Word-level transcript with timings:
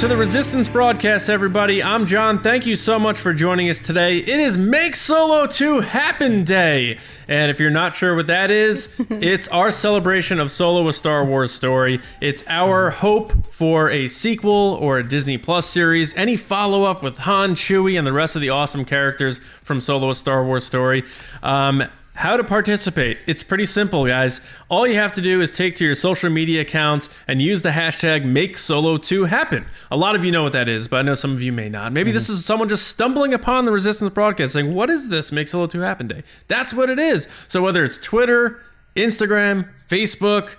To 0.00 0.08
the 0.08 0.16
Resistance 0.16 0.66
broadcast, 0.66 1.28
everybody. 1.28 1.82
I'm 1.82 2.06
John. 2.06 2.42
Thank 2.42 2.64
you 2.64 2.74
so 2.74 2.98
much 2.98 3.18
for 3.18 3.34
joining 3.34 3.68
us 3.68 3.82
today. 3.82 4.16
It 4.16 4.40
is 4.40 4.56
Make 4.56 4.96
Solo 4.96 5.44
2 5.44 5.80
Happen 5.80 6.42
Day. 6.42 6.98
And 7.28 7.50
if 7.50 7.60
you're 7.60 7.68
not 7.68 7.94
sure 7.94 8.16
what 8.16 8.26
that 8.28 8.50
is, 8.50 8.88
it's 8.98 9.46
our 9.48 9.70
celebration 9.70 10.40
of 10.40 10.50
Solo 10.50 10.88
a 10.88 10.94
Star 10.94 11.22
Wars 11.22 11.52
story. 11.52 12.00
It's 12.22 12.42
our 12.46 12.88
hope 12.88 13.52
for 13.52 13.90
a 13.90 14.08
sequel 14.08 14.78
or 14.80 14.96
a 14.96 15.06
Disney 15.06 15.36
Plus 15.36 15.66
series, 15.66 16.14
any 16.14 16.38
follow 16.38 16.84
up 16.84 17.02
with 17.02 17.18
Han, 17.18 17.54
Chewie, 17.54 17.98
and 17.98 18.06
the 18.06 18.12
rest 18.14 18.34
of 18.34 18.40
the 18.40 18.48
awesome 18.48 18.86
characters 18.86 19.38
from 19.62 19.82
Solo 19.82 20.08
a 20.08 20.14
Star 20.14 20.42
Wars 20.42 20.64
story. 20.64 21.04
Um, 21.42 21.84
how 22.20 22.36
to 22.36 22.44
participate. 22.44 23.16
It's 23.26 23.42
pretty 23.42 23.64
simple, 23.64 24.06
guys. 24.06 24.42
All 24.68 24.86
you 24.86 24.96
have 24.96 25.10
to 25.12 25.22
do 25.22 25.40
is 25.40 25.50
take 25.50 25.74
to 25.76 25.86
your 25.86 25.94
social 25.94 26.28
media 26.28 26.60
accounts 26.60 27.08
and 27.26 27.40
use 27.40 27.62
the 27.62 27.70
hashtag 27.70 28.26
MakeSolo2 28.26 29.28
happen. 29.28 29.64
A 29.90 29.96
lot 29.96 30.14
of 30.14 30.22
you 30.22 30.30
know 30.30 30.42
what 30.42 30.52
that 30.52 30.68
is, 30.68 30.86
but 30.86 30.98
I 30.98 31.02
know 31.02 31.14
some 31.14 31.32
of 31.32 31.40
you 31.40 31.50
may 31.50 31.70
not. 31.70 31.94
Maybe 31.94 32.12
this 32.12 32.28
is 32.28 32.44
someone 32.44 32.68
just 32.68 32.86
stumbling 32.86 33.32
upon 33.32 33.64
the 33.64 33.72
Resistance 33.72 34.12
broadcast 34.12 34.52
saying, 34.52 34.74
What 34.74 34.90
is 34.90 35.08
this 35.08 35.32
Make 35.32 35.48
Solo 35.48 35.66
2 35.66 35.80
Happen 35.80 36.08
Day? 36.08 36.22
That's 36.46 36.74
what 36.74 36.90
it 36.90 36.98
is. 36.98 37.26
So 37.48 37.62
whether 37.62 37.82
it's 37.84 37.96
Twitter, 37.96 38.62
Instagram, 38.94 39.70
Facebook, 39.88 40.56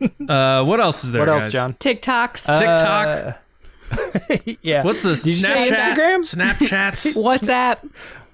uh, 0.28 0.64
what 0.64 0.80
else 0.80 1.02
is 1.02 1.12
there? 1.12 1.20
What 1.20 1.30
else, 1.30 1.44
guys? 1.44 1.52
John? 1.52 1.74
TikToks, 1.74 2.58
TikTok. 2.58 4.58
yeah. 4.60 4.82
What's 4.82 5.00
the 5.00 5.16
Did 5.16 5.24
you 5.24 5.32
say 5.32 5.70
Snapchat? 5.70 5.94
Instagram? 5.94 6.58
Snapchats. 6.58 7.14
WhatsApp. 7.24 7.90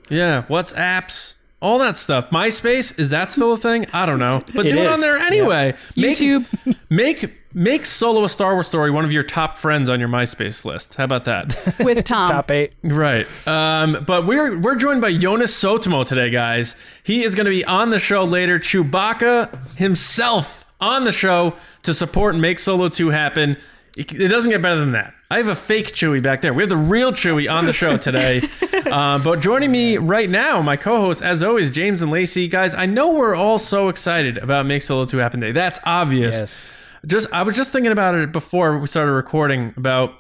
Yeah, 0.09 0.43
WhatsApps, 0.49 1.35
all 1.61 1.79
that 1.79 1.97
stuff. 1.97 2.31
MySpace 2.31 2.99
is 2.99 3.11
that 3.11 3.33
still 3.33 3.53
a 3.53 3.57
thing? 3.57 3.87
I 3.93 4.07
don't 4.07 4.19
know, 4.19 4.43
but 4.55 4.67
It 4.67 4.71
do 4.71 4.79
it 4.79 4.87
on 4.87 5.01
there 5.01 5.19
anyway. 5.19 5.75
Make, 5.97 6.19
YouTube. 6.19 6.77
make 6.91 7.37
make 7.53 7.85
Solo 7.85 8.25
a 8.25 8.29
Star 8.29 8.55
Wars 8.55 8.69
story 8.69 8.91
one 8.91 9.05
of 9.05 9.13
your 9.13 9.23
top 9.23 9.59
friends 9.59 9.89
on 9.89 10.01
your 10.01 10.09
MySpace 10.09 10.65
list. 10.65 10.95
How 10.95 11.05
about 11.05 11.25
that? 11.25 11.77
with 11.81 12.05
Tom. 12.05 12.29
Top 12.29 12.51
eight. 12.51 12.73
right. 12.83 13.27
Um, 13.47 14.05
but 14.07 14.27
we're 14.27 14.59
we're 14.59 14.77
joined 14.77 15.01
by 15.01 15.13
Joonas 15.13 15.53
Suotamo 15.53 16.07
today, 16.07 16.31
guys. 16.31 16.77
He 17.03 17.25
is 17.25 17.35
going 17.35 17.47
to 17.47 17.51
be 17.51 17.65
on 17.65 17.91
the 17.91 17.99
show 17.99 18.25
later. 18.25 18.59
Chewbacca 18.59 19.77
himself 19.77 20.65
on 20.81 21.05
the 21.05 21.13
show 21.13 21.55
to 21.83 21.93
support 21.93 22.35
and 22.35 22.41
make 22.41 22.59
Solo 22.59 22.89
two 22.89 23.11
happen. 23.11 23.57
It 23.97 24.29
doesn't 24.29 24.51
get 24.51 24.63
better 24.63 24.79
than 24.79 24.93
that. 24.93 25.15
I 25.31 25.39
have 25.39 25.49
a 25.49 25.55
fake 25.55 25.95
Chewie 25.95 26.23
back 26.23 26.43
there. 26.43 26.53
We 26.53 26.63
have 26.63 26.71
the 26.71 26.77
real 26.77 27.13
Chewie 27.13 27.51
on 27.51 27.67
the 27.67 27.73
show 27.73 27.97
today. 27.97 28.43
uh, 28.91 29.19
but 29.19 29.41
joining 29.41 29.71
me 29.71 29.97
right 29.97 30.29
now, 30.29 30.63
my 30.63 30.77
co-host, 30.77 31.23
as 31.23 31.43
always, 31.43 31.71
James 31.71 32.03
and 32.03 32.11
Lacey. 32.11 32.49
Guys, 32.49 32.75
I 32.75 32.87
know 32.87 33.13
we're 33.13 33.35
all 33.35 33.59
so 33.59 33.89
excited 33.89 34.39
about 34.39 34.67
Make 34.67 34.83
Solo 34.83 35.05
2 35.05 35.19
Happen 35.19 35.41
Day. 35.41 35.53
That's 35.53 35.79
obvious. 35.85 36.35
Yes. 36.35 36.73
Just 37.07 37.29
I 37.33 37.43
was 37.43 37.57
just 37.57 37.73
thinking 37.73 37.93
about 37.93 38.15
it 38.15 38.33
before 38.33 38.79
we 38.79 38.87
started 38.87 39.13
recording 39.13 39.73
about 39.77 40.15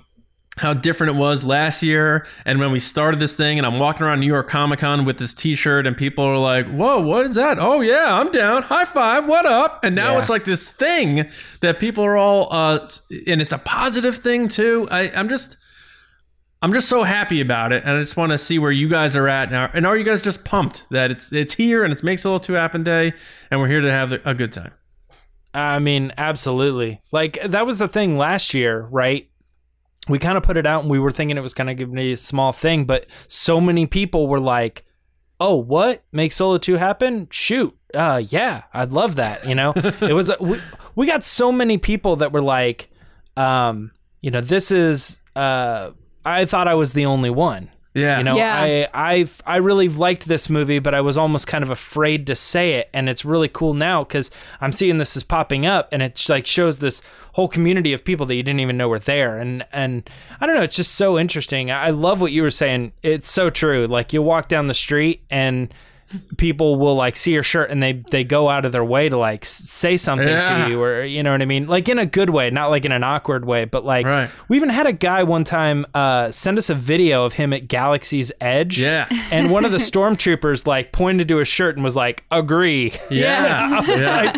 how 0.57 0.75
different 0.75 1.15
it 1.15 1.19
was 1.19 1.45
last 1.45 1.83
year 1.83 2.27
and 2.45 2.59
when 2.59 2.71
we 2.73 2.79
started 2.81 3.19
this 3.21 3.35
thing 3.35 3.57
and 3.59 3.67
I'm 3.67 3.79
walking 3.79 4.03
around 4.03 4.21
New 4.21 4.27
York 4.27 4.49
Comic 4.49 4.81
Con 4.81 5.05
with 5.05 5.19
this 5.19 5.33
t-shirt 5.33 5.87
and 5.87 5.97
people 5.97 6.25
are 6.25 6.37
like, 6.39 6.67
"Whoa, 6.69 7.01
what 7.01 7.25
is 7.27 7.37
that? 7.37 7.59
Oh 7.59 7.81
yeah, 7.81 8.13
I'm 8.15 8.31
down. 8.31 8.65
High 8.65 8.85
five. 8.85 9.27
What 9.27 9.47
up?" 9.47 9.83
And 9.85 9.95
now 9.95 10.13
Yeah. 10.13 10.19
it's 10.19 10.29
like 10.29 10.45
this 10.45 10.69
thing 10.69 11.31
that 11.61 11.79
people 11.79 12.05
are 12.05 12.17
all 12.17 12.49
uh 12.53 12.87
and 13.27 13.41
it's 13.41 13.53
a 13.53 13.59
positive 13.59 14.17
thing 14.17 14.49
too. 14.49 14.87
I 14.91 15.11
I'm 15.15 15.29
just 15.29 15.57
I'm 16.63 16.75
just 16.75 16.91
so 16.91 17.05
happy 17.05 17.41
about 17.41 17.73
it, 17.73 17.85
and 17.87 17.97
I 17.97 18.01
just 18.01 18.19
want 18.19 18.33
to 18.33 18.37
see 18.39 18.59
where 18.59 18.71
you 18.71 18.87
guys 18.87 19.17
are 19.17 19.29
at 19.29 19.51
now. 19.51 19.71
And 19.73 19.87
are 19.87 19.97
you 19.97 20.05
guys 20.05 20.21
just 20.21 20.45
pumped 20.45 20.85
that 20.91 21.11
it's 21.11 21.33
it's 21.33 21.55
here 21.55 21.85
and 21.85 21.93
it 21.95 22.03
makes 22.03 22.23
a 22.25 22.29
little 22.29 22.39
two 22.41 22.53
happen 22.53 22.83
day, 22.85 23.15
and 23.51 23.61
we're 23.61 23.69
here 23.69 23.81
to 23.81 23.91
have 23.91 24.13
a 24.13 24.35
good 24.35 24.53
time? 24.53 24.73
I 25.55 25.79
mean, 25.79 26.13
absolutely. 26.19 27.01
Like 27.13 27.39
that 27.47 27.65
was 27.65 27.79
the 27.79 27.89
thing 27.89 28.19
last 28.19 28.53
year, 28.53 28.87
right? 28.91 29.30
We 30.09 30.19
kind 30.19 30.37
of 30.37 30.43
put 30.43 30.57
it 30.57 30.67
out 30.67 30.83
and 30.83 30.91
we 30.91 30.99
were 30.99 31.11
thinking 31.11 31.37
it 31.37 31.43
was 31.43 31.55
going 31.55 31.77
to 31.77 31.87
me 31.87 32.13
a 32.13 32.17
small 32.17 32.53
thing, 32.53 32.85
but 32.85 33.07
so 33.29 33.61
many 33.61 33.87
people 33.87 34.27
were 34.27 34.41
like, 34.41 34.85
"Oh, 35.39 35.57
what? 35.57 36.05
Make 36.13 36.33
Solo 36.33 36.59
2 36.59 36.77
happen? 36.77 37.29
Shoot. 37.31 37.77
Uh 37.95 38.23
yeah, 38.29 38.63
I'd 38.73 38.93
love 38.93 39.17
that, 39.17 39.47
you 39.47 39.55
know?" 39.55 39.73
it 39.77 40.15
was 40.15 40.31
we, 40.41 40.61
we 40.97 41.07
got 41.07 41.23
so 41.25 41.53
many 41.53 41.79
people 41.79 42.17
that 42.17 42.33
were 42.33 42.43
like 42.43 42.91
um, 43.37 43.93
you 44.21 44.31
know, 44.31 44.41
this 44.41 44.71
is 44.71 45.21
uh 45.37 45.91
I 46.25 46.45
thought 46.45 46.69
I 46.69 46.75
was 46.75 46.93
the 46.93 47.07
only 47.07 47.31
one. 47.31 47.71
Yeah, 47.93 48.19
You 48.19 48.25
know, 48.25 48.37
Yeah. 48.37 48.57
I 48.57 48.89
I 48.95 49.27
I 49.45 49.57
really 49.57 49.89
liked 49.89 50.27
this 50.29 50.49
movie, 50.49 50.79
but 50.79 50.95
I 50.95 51.01
was 51.01 51.19
almost 51.19 51.49
kind 51.49 51.65
of 51.65 51.71
afraid 51.71 52.27
to 52.29 52.37
say 52.37 52.75
it, 52.75 52.89
and 52.93 53.09
it's 53.09 53.25
really 53.25 53.49
cool 53.49 53.75
now 53.75 54.05
because 54.05 54.31
I'm 54.61 54.71
seeing 54.71 54.99
this 54.99 55.17
is 55.17 55.25
popping 55.25 55.67
up, 55.67 55.89
and 55.93 56.01
it 56.01 56.25
like 56.29 56.47
shows 56.47 56.79
this 56.79 57.03
whole 57.33 57.49
community 57.49 57.93
of 57.93 58.05
people 58.05 58.27
that 58.27 58.35
you 58.35 58.43
didn't 58.43 58.61
even 58.61 58.77
know 58.77 58.89
were 58.89 59.01
there, 59.01 59.39
and 59.39 59.67
and 59.73 60.09
I 60.41 60.47
don't 60.47 60.55
know, 60.55 60.63
it's 60.63 60.77
just 60.77 60.95
so 60.95 61.19
interesting. 61.19 61.71
I 61.73 61.91
love 61.91 62.21
what 62.21 62.31
you 62.33 62.43
were 62.43 62.51
saying. 62.53 62.93
It's 63.03 63.29
so 63.29 63.51
true. 63.51 63.87
Like 63.87 64.13
you 64.13 64.23
walk 64.23 64.47
down 64.49 64.69
the 64.69 64.75
street 64.75 65.25
and 65.29 65.73
people 66.37 66.77
will 66.77 66.97
like 66.97 67.15
see 67.15 67.33
your 67.33 67.43
shirt 67.43 67.71
and 67.71 67.81
they 67.83 67.93
they 68.11 68.25
go 68.25 68.49
out 68.49 68.65
of 68.65 68.73
their 68.73 68.85
way 68.85 69.09
to 69.09 69.17
like 69.17 69.45
say 69.45 69.97
something 69.97 70.27
Yeah. 70.29 70.65
to 70.65 70.71
you 70.71 70.83
or 70.83 71.05
you 71.05 71.23
know 71.23 71.31
what 71.33 71.41
I 71.41 71.45
mean 71.45 71.69
like 71.69 71.89
in 71.89 71.99
a 72.01 72.07
good 72.07 72.31
way 72.31 72.51
not 72.51 72.69
like 72.71 72.85
in 72.85 72.91
an 72.93 73.05
awkward 73.05 73.45
way 73.45 73.65
but 73.65 73.85
like 73.85 74.07
Right. 74.07 74.29
we 74.49 74.57
even 74.57 74.71
had 74.71 74.87
a 74.87 74.93
guy 74.93 75.23
one 75.23 75.45
time 75.45 75.87
uh, 75.95 76.33
send 76.33 76.59
us 76.59 76.69
a 76.69 76.75
video 76.75 77.25
of 77.25 77.35
him 77.35 77.53
at 77.53 77.69
Galaxy's 77.69 78.33
Edge 78.41 78.81
Yeah. 78.81 79.07
and 79.31 79.51
one 79.53 79.65
of 79.65 79.71
the 79.71 79.79
stormtroopers 79.91 80.67
like 80.67 80.91
pointed 80.93 81.29
to 81.29 81.37
his 81.37 81.49
shirt 81.49 81.77
and 81.77 81.85
was 81.85 81.95
like 81.95 82.25
agree 82.31 82.93
yeah, 83.11 83.81
yeah. 83.87 84.33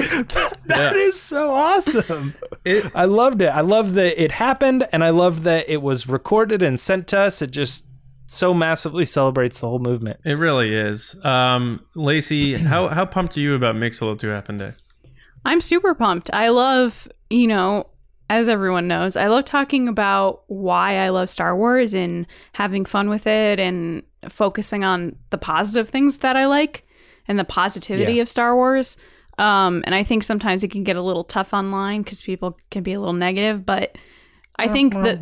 That 0.66 0.92
is 0.94 1.20
so 1.20 1.50
awesome 1.50 2.34
It- 2.64 2.90
I 2.94 3.06
loved 3.06 3.40
it 3.40 3.48
I 3.48 3.62
love 3.62 3.94
that 3.94 4.22
it 4.22 4.32
happened 4.32 4.86
and 4.92 5.02
I 5.02 5.10
love 5.10 5.44
that 5.44 5.70
it 5.70 5.80
was 5.80 6.06
recorded 6.06 6.62
and 6.62 6.78
sent 6.78 7.06
to 7.08 7.18
us 7.18 7.40
it 7.40 7.50
just 7.50 7.84
so 8.32 8.54
massively 8.54 9.04
celebrates 9.04 9.60
the 9.60 9.68
whole 9.68 9.78
movement 9.78 10.18
It 10.24 10.32
really 10.34 10.72
is. 10.74 11.14
Um, 11.24 11.84
Lacey, 11.94 12.54
how 12.72 12.88
how 12.88 13.04
pumped 13.04 13.36
are 13.36 13.40
you 13.40 13.54
about 13.54 13.76
Make 13.76 13.94
Solo 13.94 14.14
2 14.14 14.28
Happen 14.28 14.56
Day? 14.58 14.72
I'm 15.44 15.60
super 15.60 15.94
pumped. 15.94 16.32
I 16.32 16.48
love, 16.48 17.08
you 17.28 17.46
know, 17.48 17.88
as 18.30 18.48
everyone 18.48 18.88
knows, 18.88 19.16
I 19.16 19.26
love 19.26 19.44
talking 19.44 19.88
about 19.88 20.44
why 20.46 20.98
I 20.98 21.08
love 21.10 21.28
Star 21.28 21.54
Wars 21.56 21.92
and 21.92 22.26
having 22.54 22.84
fun 22.86 23.08
with 23.10 23.26
it 23.26 23.58
and 23.60 24.02
focusing 24.28 24.84
on 24.84 25.16
the 25.30 25.38
positive 25.38 25.88
things 25.90 26.18
that 26.18 26.36
I 26.36 26.46
like 26.46 26.86
and 27.28 27.38
the 27.38 27.44
positivity 27.44 28.14
Yeah. 28.14 28.22
of 28.22 28.28
Star 28.28 28.54
Wars. 28.56 28.96
Um, 29.38 29.82
and 29.84 29.94
I 29.94 30.02
think 30.04 30.22
sometimes 30.22 30.62
it 30.62 30.70
can 30.70 30.84
get 30.84 30.96
a 30.96 31.02
little 31.02 31.24
tough 31.24 31.52
online 31.52 32.02
because 32.02 32.20
people 32.22 32.56
can 32.70 32.82
be 32.82 32.92
a 32.92 32.98
little 33.00 33.12
negative, 33.14 33.66
but 33.66 33.96
I 34.58 34.68
think 34.68 34.94
that 34.94 35.18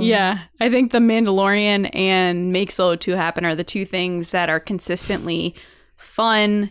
yeah, 0.00 0.38
I 0.60 0.68
think 0.70 0.92
the 0.92 0.98
Mandalorian 0.98 1.90
and 1.94 2.52
Make 2.52 2.70
Solo 2.70 2.96
2 2.96 3.12
happen 3.12 3.44
are 3.44 3.54
the 3.54 3.64
two 3.64 3.84
things 3.84 4.30
that 4.32 4.48
are 4.50 4.60
consistently 4.60 5.54
fun, 5.96 6.70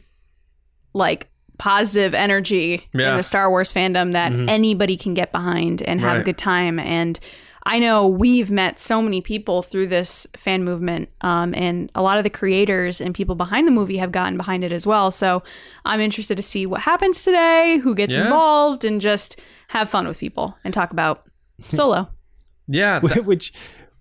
like 0.94 1.30
positive 1.58 2.14
energy 2.14 2.88
Yeah. 2.94 3.12
in 3.12 3.18
the 3.18 3.24
Star 3.24 3.50
Wars 3.50 3.72
fandom 3.72 4.12
that 4.14 4.32
Mm-hmm. 4.32 4.50
anybody 4.50 4.98
can 4.98 5.14
get 5.14 5.32
behind 5.32 5.82
and 5.84 6.00
have 6.02 6.14
Right. 6.14 6.22
a 6.22 6.24
good 6.24 6.38
time. 6.38 6.80
And 6.80 7.20
I 7.64 7.78
know 7.78 8.08
we've 8.08 8.50
met 8.50 8.80
so 8.80 9.02
many 9.04 9.22
people 9.22 9.62
through 9.62 9.88
this 9.88 10.26
fan 10.36 10.64
movement, 10.64 11.10
um, 11.22 11.54
and 11.54 11.92
a 11.94 12.02
lot 12.02 12.18
of 12.18 12.24
the 12.24 12.30
creators 12.32 13.00
and 13.00 13.14
people 13.14 13.36
behind 13.36 13.68
the 13.68 13.72
movie 13.72 13.98
have 13.98 14.12
gotten 14.12 14.36
behind 14.36 14.64
it 14.64 14.72
as 14.72 14.88
well. 14.88 15.12
So 15.12 15.44
I'm 15.86 16.00
interested 16.02 16.36
to 16.38 16.44
see 16.44 16.66
what 16.66 16.82
happens 16.82 17.24
today, 17.24 17.78
who 17.84 17.94
gets 17.94 18.16
Yeah. 18.16 18.24
involved, 18.24 18.84
and 18.84 19.00
just 19.00 19.40
have 19.68 19.90
fun 19.92 20.08
with 20.08 20.18
people 20.20 20.58
and 20.64 20.74
talk 20.74 20.90
about 20.92 21.24
Solo. 21.62 22.10
Yeah, 22.68 23.00
th- 23.02 23.26
which 23.26 23.52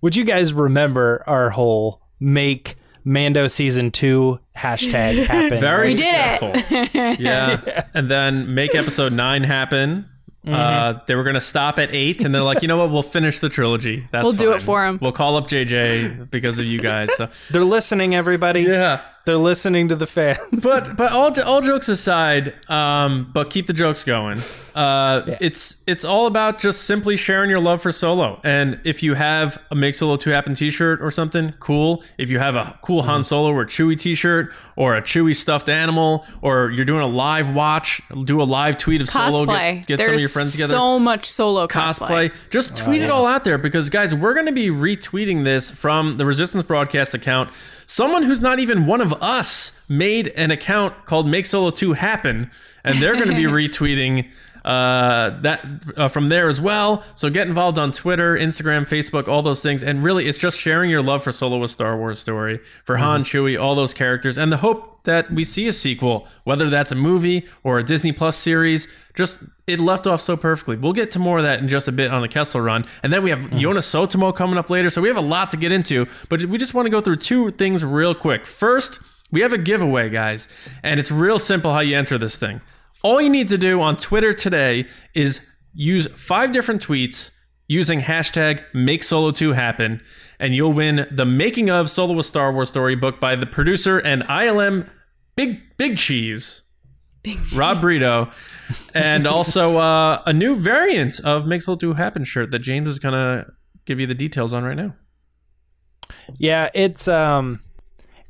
would 0.01 0.15
you 0.15 0.23
guys 0.23 0.53
remember 0.53 1.23
our 1.27 1.49
whole 1.49 2.01
make 2.21 2.75
Mando 3.03 3.47
season 3.47 3.91
two 3.91 4.39
hashtag 4.55 5.25
happen? 5.27 5.59
very 5.59 5.89
We 5.89 5.95
did 5.95 6.39
successful. 6.39 6.51
it. 7.01 7.19
yeah. 7.19 7.83
and 7.93 8.09
then 8.09 8.53
make 8.55 8.73
episode 8.73 9.11
nine 9.11 9.43
happen. 9.43 10.07
Mm-hmm. 10.45 10.53
Uh, 10.55 10.99
they 11.05 11.15
were 11.15 11.23
gonna 11.23 11.41
stop 11.41 11.79
at 11.79 11.93
eight, 11.93 12.23
and 12.23 12.33
they're 12.33 12.41
like, 12.43 12.61
you 12.61 12.67
know 12.69 12.77
what? 12.77 12.91
We'll 12.91 13.03
finish 13.03 13.39
the 13.39 13.49
trilogy. 13.49 14.07
That's 14.11 14.23
We'll 14.23 14.31
do 14.33 14.51
it 14.53 14.59
for 14.59 14.65
for 14.65 14.85
'em. 14.85 14.99
We'll 15.01 15.11
call 15.11 15.35
up 15.35 15.49
JJ 15.49 16.31
because 16.31 16.57
of 16.57 16.65
you 16.65 16.79
guys. 16.79 17.09
So 17.17 17.27
They're 17.49 17.65
listening, 17.65 18.15
everybody. 18.15 18.61
yeah, 18.61 19.01
They're 19.25 19.37
listening 19.37 19.89
to 19.89 19.95
the 19.95 20.07
fans. 20.07 20.39
but 20.63 20.97
but 20.97 21.11
all 21.11 21.39
all 21.41 21.61
jokes 21.61 21.89
aside, 21.89 22.55
um, 22.69 23.29
but 23.33 23.49
keep 23.49 23.67
the 23.67 23.73
jokes 23.73 24.03
going. 24.03 24.41
Uh, 24.73 25.35
it's 25.41 25.75
it's 25.85 26.05
all 26.05 26.27
about 26.27 26.59
just 26.59 26.83
simply 26.83 27.17
sharing 27.17 27.49
your 27.49 27.59
love 27.59 27.81
for 27.81 27.91
Solo. 27.91 28.39
And 28.43 28.79
if 28.83 29.03
you 29.03 29.15
have 29.15 29.61
a 29.69 29.75
Make 29.75 29.95
Solo 29.95 30.15
Two 30.17 30.29
Happen 30.29 30.55
T-shirt 30.55 31.01
or 31.01 31.11
something, 31.11 31.53
cool. 31.59 32.03
If 32.17 32.29
you 32.29 32.39
have 32.39 32.55
a 32.55 32.79
cool 32.81 33.03
Han 33.03 33.23
Solo 33.23 33.51
or 33.51 33.65
Chewie 33.65 33.99
T-shirt 33.99 34.51
or 34.75 34.95
a 34.95 35.01
Chewie 35.01 35.35
stuffed 35.35 35.69
animal, 35.69 36.25
or 36.41 36.71
you're 36.71 36.85
doing 36.85 37.01
a 37.01 37.07
live 37.07 37.53
watch, 37.53 38.01
do 38.23 38.41
a 38.41 38.43
live 38.43 38.77
tweet 38.77 39.01
of 39.01 39.09
Solo. 39.09 39.45
cosplay. 39.45 39.85
Get, 39.85 39.97
get 39.97 40.05
some 40.05 40.15
of 40.15 40.19
your 40.19 40.29
friends 40.29 40.53
together. 40.53 40.71
so 40.71 40.97
much 40.97 41.25
solo 41.25 41.67
cosplay. 41.67 42.29
cosplay. 42.29 42.35
Just 42.49 42.77
tweet 42.77 43.01
it 43.01 43.11
all 43.11 43.25
out 43.27 43.43
there 43.43 43.57
because, 43.57 43.89
guys, 43.89 44.15
we're 44.15 44.33
going 44.33 44.45
to 44.45 44.51
be 44.51 44.69
retweeting 44.69 45.43
this 45.43 45.69
from 45.69 46.17
the 46.17 46.25
Resistance 46.25 46.65
Broadcast 46.65 47.13
account. 47.13 47.49
Someone 47.85 48.23
who's 48.23 48.39
not 48.39 48.59
even 48.59 48.85
one 48.85 49.01
of 49.01 49.10
us 49.13 49.71
made 49.89 50.29
an 50.29 50.51
account 50.51 51.05
called 51.05 51.27
Make 51.27 51.45
Solo 51.45 51.69
2 51.69 51.93
Happen, 51.93 52.51
and 52.83 53.01
they're 53.01 53.15
going 53.15 53.29
to 53.29 53.35
be 53.35 53.43
retweeting 53.43 54.29
uh, 54.63 55.39
that 55.41 55.65
uh, 55.97 56.07
from 56.07 56.29
there 56.29 56.47
as 56.47 56.61
well. 56.61 57.03
So 57.15 57.29
get 57.29 57.47
involved 57.47 57.77
on 57.77 57.91
Twitter, 57.91 58.35
Instagram, 58.35 58.87
Facebook, 58.87 59.27
all 59.27 59.41
those 59.41 59.61
things, 59.61 59.83
and 59.83 60.03
really, 60.03 60.27
it's 60.27 60.37
just 60.37 60.59
sharing 60.59 60.89
your 60.89 61.01
love 61.01 61.23
for 61.23 61.31
Solo: 61.31 61.63
A 61.63 61.67
Star 61.67 61.97
Wars 61.97 62.19
story, 62.19 62.59
for 62.83 62.97
Han, 62.97 63.23
Chewie, 63.23 63.59
all 63.59 63.75
those 63.75 63.93
characters, 63.93 64.37
and 64.37 64.51
the 64.51 64.57
hope 64.57 64.90
that 65.03 65.31
we 65.31 65.43
see 65.43 65.67
a 65.67 65.73
sequel, 65.73 66.27
whether 66.43 66.69
that's 66.69 66.91
a 66.91 66.95
movie 66.95 67.47
or 67.63 67.79
a 67.79 67.83
Disney 67.83 68.11
Plus 68.11 68.37
series. 68.37 68.87
Just 69.15 69.39
it 69.67 69.79
left 69.79 70.07
off 70.07 70.21
so 70.21 70.37
perfectly. 70.37 70.75
We'll 70.75 70.93
get 70.93 71.11
to 71.11 71.19
more 71.19 71.37
of 71.37 71.43
that 71.43 71.59
in 71.59 71.69
just 71.69 71.87
a 71.87 71.91
bit 71.91 72.11
on 72.11 72.21
the 72.21 72.27
Kessel 72.27 72.61
Run, 72.61 72.85
and 73.03 73.11
then 73.11 73.23
we 73.23 73.29
have 73.29 73.39
hmm. 73.39 73.57
Joonas 73.57 73.85
Suotamo 73.85 74.35
coming 74.35 74.57
up 74.57 74.69
later. 74.69 74.89
So 74.89 75.01
we 75.01 75.07
have 75.07 75.17
a 75.17 75.21
lot 75.21 75.51
to 75.51 75.57
get 75.57 75.71
into, 75.71 76.07
but 76.29 76.43
we 76.45 76.57
just 76.57 76.73
want 76.73 76.85
to 76.85 76.89
go 76.89 77.01
through 77.01 77.17
two 77.17 77.51
things 77.51 77.83
real 77.83 78.13
quick. 78.13 78.45
First. 78.45 78.99
We 79.33 79.39
have 79.39 79.53
a 79.53 79.57
giveaway, 79.57 80.09
guys, 80.09 80.49
and 80.83 80.99
it's 80.99 81.09
real 81.09 81.39
simple 81.39 81.71
how 81.73 81.79
you 81.79 81.97
enter 81.97 82.17
this 82.17 82.37
thing. 82.37 82.59
All 83.01 83.21
you 83.21 83.29
need 83.29 83.47
to 83.47 83.57
do 83.57 83.81
on 83.81 83.95
Twitter 83.95 84.33
today 84.33 84.87
is 85.13 85.39
use 85.73 86.07
five 86.07 86.51
different 86.51 86.85
tweets 86.85 87.31
using 87.71 88.01
hashtag 88.01 88.61
make 88.73 89.01
solo 89.01 89.31
2 89.31 89.53
happen 89.53 90.01
and 90.41 90.53
you'll 90.53 90.73
win 90.73 91.07
the 91.09 91.25
making 91.25 91.69
of 91.69 91.89
solo 91.89 92.19
a 92.19 92.23
star 92.23 92.51
wars 92.51 92.67
story 92.67 92.95
book 92.95 93.17
by 93.17 93.33
the 93.33 93.45
producer 93.45 93.97
and 93.97 94.23
ilm 94.23 94.85
big 95.37 95.61
big 95.77 95.97
cheese 95.97 96.63
Rob 97.53 97.81
Bredow. 97.81 98.31
And 98.95 99.27
also 99.27 99.77
uh, 99.77 100.21
a 100.25 100.33
new 100.33 100.55
variant 100.55 101.19
of 101.21 101.45
make 101.45 101.61
solo 101.61 101.77
2 101.77 101.93
happen 101.93 102.23
shirt 102.23 102.51
that 102.51 102.59
james 102.59 102.89
is 102.89 102.99
gonna 102.99 103.45
give 103.85 103.99
you 103.99 104.07
the 104.07 104.15
details 104.15 104.53
on 104.53 104.63
right 104.63 104.75
now. 104.75 104.95
Yeah, 106.37 106.69
it's 106.73 107.07
um, 107.07 107.59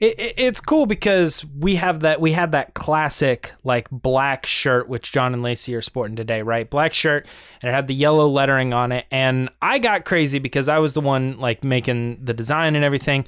it, 0.02 0.20
it- 0.20 0.34
it's 0.38 0.60
cool 0.60 0.86
because 0.86 1.46
we 1.58 1.76
have 1.76 2.02
that 2.02 2.20
we 2.20 2.34
had 2.34 2.52
that 2.52 2.74
classic 2.74 3.54
like 3.64 3.88
black 3.90 4.46
shirt 4.46 4.90
which 4.90 5.12
John 5.14 5.34
and 5.34 5.42
Lacey 5.44 5.74
are 5.76 5.82
sporting 5.82 6.16
today, 6.18 6.42
right? 6.42 6.70
Black 6.70 6.94
shirt 6.94 7.26
and 7.62 7.70
it 7.70 7.74
had 7.74 7.88
the 7.88 7.94
yellow 7.96 8.28
lettering 8.28 8.74
on 8.74 8.92
it, 8.92 9.06
and 9.12 9.50
I 9.62 9.80
got 9.80 10.04
crazy 10.04 10.40
because 10.40 10.68
I 10.68 10.80
was 10.80 10.94
the 10.94 11.02
one 11.02 11.40
like 11.40 11.64
making 11.64 12.26
the 12.26 12.34
design 12.34 12.76
and 12.76 12.84
everything. 12.84 13.26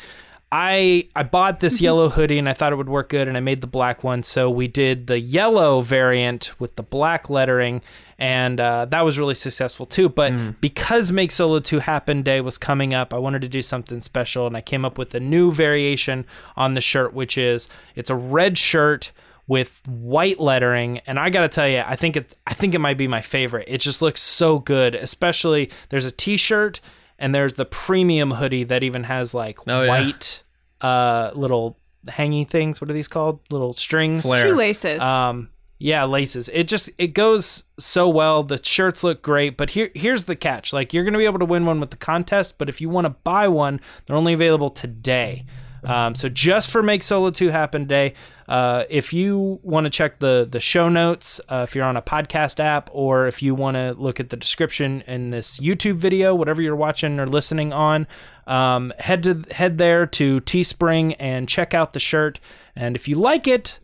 I 0.55 1.07
I 1.15 1.23
bought 1.23 1.61
this 1.61 1.81
yellow 1.81 2.09
hoodie 2.09 2.37
and 2.37 2.47
I 2.47 2.53
thought 2.53 2.71
it 2.71 2.75
would 2.75 2.87
work 2.87 3.09
good 3.09 3.27
and 3.27 3.35
I 3.35 3.39
made 3.39 3.61
the 3.61 3.67
black 3.67 4.03
one. 4.03 4.21
So 4.21 4.51
we 4.51 4.67
did 4.67 5.07
the 5.07 5.19
yellow 5.19 5.81
variant 5.81 6.51
with 6.59 6.75
the 6.75 6.83
black 6.83 7.27
lettering 7.27 7.81
and 8.19 8.59
uh, 8.59 8.85
that 8.85 9.01
was 9.01 9.17
really 9.17 9.33
successful 9.33 9.87
too. 9.87 10.09
But 10.09 10.61
because 10.61 11.11
Make 11.11 11.31
Solo 11.31 11.59
2 11.59 11.79
Happen 11.79 12.21
Day 12.21 12.39
was 12.39 12.59
coming 12.59 12.93
up, 12.93 13.15
I 13.15 13.17
wanted 13.17 13.41
to 13.41 13.49
do 13.49 13.63
something 13.63 13.99
special 14.01 14.45
and 14.45 14.55
I 14.55 14.61
came 14.61 14.85
up 14.85 14.99
with 14.99 15.15
a 15.15 15.19
new 15.19 15.51
variation 15.51 16.23
on 16.55 16.75
the 16.75 16.81
shirt, 16.81 17.15
which 17.15 17.35
is 17.35 17.67
it's 17.95 18.11
a 18.11 18.15
red 18.15 18.55
shirt 18.55 19.11
with 19.47 19.81
white 19.87 20.39
lettering 20.39 20.99
and 21.07 21.17
I 21.17 21.31
got 21.31 21.41
to 21.41 21.49
tell 21.49 21.67
you 21.67 21.79
I 21.83 21.95
think 21.95 22.15
it's 22.15 22.35
I 22.45 22.53
think 22.53 22.75
it 22.75 22.79
might 22.79 22.99
be 22.99 23.07
my 23.07 23.21
favorite. 23.21 23.67
It 23.67 23.79
just 23.81 24.03
looks 24.03 24.21
so 24.21 24.59
good, 24.59 24.93
especially 24.93 25.71
there's 25.89 26.05
a 26.05 26.11
t-shirt 26.11 26.79
and 27.17 27.33
there's 27.33 27.55
the 27.55 27.65
premium 27.65 28.31
hoodie 28.31 28.65
that 28.65 28.83
even 28.83 29.05
has 29.05 29.33
like 29.33 29.57
Oh, 29.67 29.87
white 29.87 30.42
uh 30.83 31.31
little 31.33 31.77
hanging 32.07 32.45
things. 32.45 32.81
What 32.81 32.89
are 32.89 32.93
these 32.93 33.07
called? 33.07 33.39
Little 33.49 33.73
strings. 33.73 34.23
Flare. 34.23 34.43
Shoelaces. 34.47 35.01
um 35.01 35.49
yeah 35.79 36.03
laces. 36.05 36.49
It 36.53 36.67
just 36.67 36.89
it 36.97 37.07
goes 37.13 37.63
so 37.79 38.07
well. 38.09 38.43
The 38.43 38.63
shirts 38.63 39.03
look 39.03 39.21
great 39.21 39.57
but 39.57 39.71
here 39.71 39.89
here's 39.95 40.25
the 40.25 40.35
catch. 40.35 40.71
Like 40.73 40.93
you're 40.93 41.03
gonna 41.03 41.17
be 41.17 41.25
able 41.25 41.39
to 41.39 41.45
win 41.45 41.65
one 41.65 41.79
with 41.79 41.91
the 41.91 41.97
contest 41.97 42.57
but 42.57 42.69
if 42.69 42.79
you 42.81 42.89
want 42.89 43.05
to 43.05 43.09
buy 43.23 43.47
one 43.47 43.79
they're 44.05 44.15
only 44.17 44.33
available 44.33 44.69
today 44.69 45.45
um, 45.85 46.15
so 46.15 46.29
just 46.29 46.69
for 46.69 46.83
make 46.83 47.03
solo 47.03 47.29
2 47.29 47.49
happen 47.49 47.85
day 47.85 48.13
uh, 48.47 48.83
if 48.89 49.13
you 49.13 49.59
want 49.63 49.85
to 49.85 49.89
check 49.89 50.19
the 50.19 50.47
the 50.49 50.59
show 50.59 50.89
notes 50.89 51.39
uh, 51.49 51.65
if 51.67 51.75
you're 51.75 51.85
on 51.85 51.97
a 51.97 52.01
podcast 52.01 52.59
app 52.59 52.89
or 52.93 53.27
if 53.27 53.41
you 53.41 53.55
want 53.55 53.75
to 53.75 53.93
look 53.93 54.19
at 54.19 54.29
the 54.29 54.37
description 54.37 55.01
in 55.07 55.29
this 55.29 55.57
youtube 55.57 55.95
video 55.95 56.33
whatever 56.33 56.61
you're 56.61 56.75
watching 56.75 57.19
or 57.19 57.27
listening 57.27 57.73
on 57.73 58.07
um, 58.47 58.91
head 58.99 59.23
to 59.23 59.43
head 59.51 59.77
there 59.77 60.05
to 60.05 60.41
teespring 60.41 61.15
and 61.19 61.47
check 61.47 61.73
out 61.73 61.93
the 61.93 61.99
shirt 61.99 62.39
and 62.75 62.95
if 62.95 63.07
you 63.07 63.15
like 63.15 63.47
it 63.47 63.79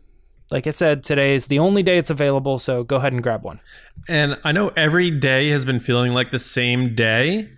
like 0.50 0.66
I 0.66 0.70
said, 0.70 1.04
today 1.04 1.34
is 1.34 1.46
the 1.46 1.58
only 1.58 1.82
day 1.82 1.96
it's 1.98 2.10
available, 2.10 2.58
so 2.58 2.82
go 2.82 2.96
ahead 2.96 3.12
and 3.12 3.22
grab 3.22 3.44
one. 3.44 3.60
And 4.08 4.36
I 4.42 4.52
know 4.52 4.68
every 4.76 5.10
day 5.10 5.50
has 5.50 5.64
been 5.64 5.80
feeling 5.80 6.12
like 6.12 6.32
the 6.32 6.38
same 6.38 6.94
day, 6.94 7.48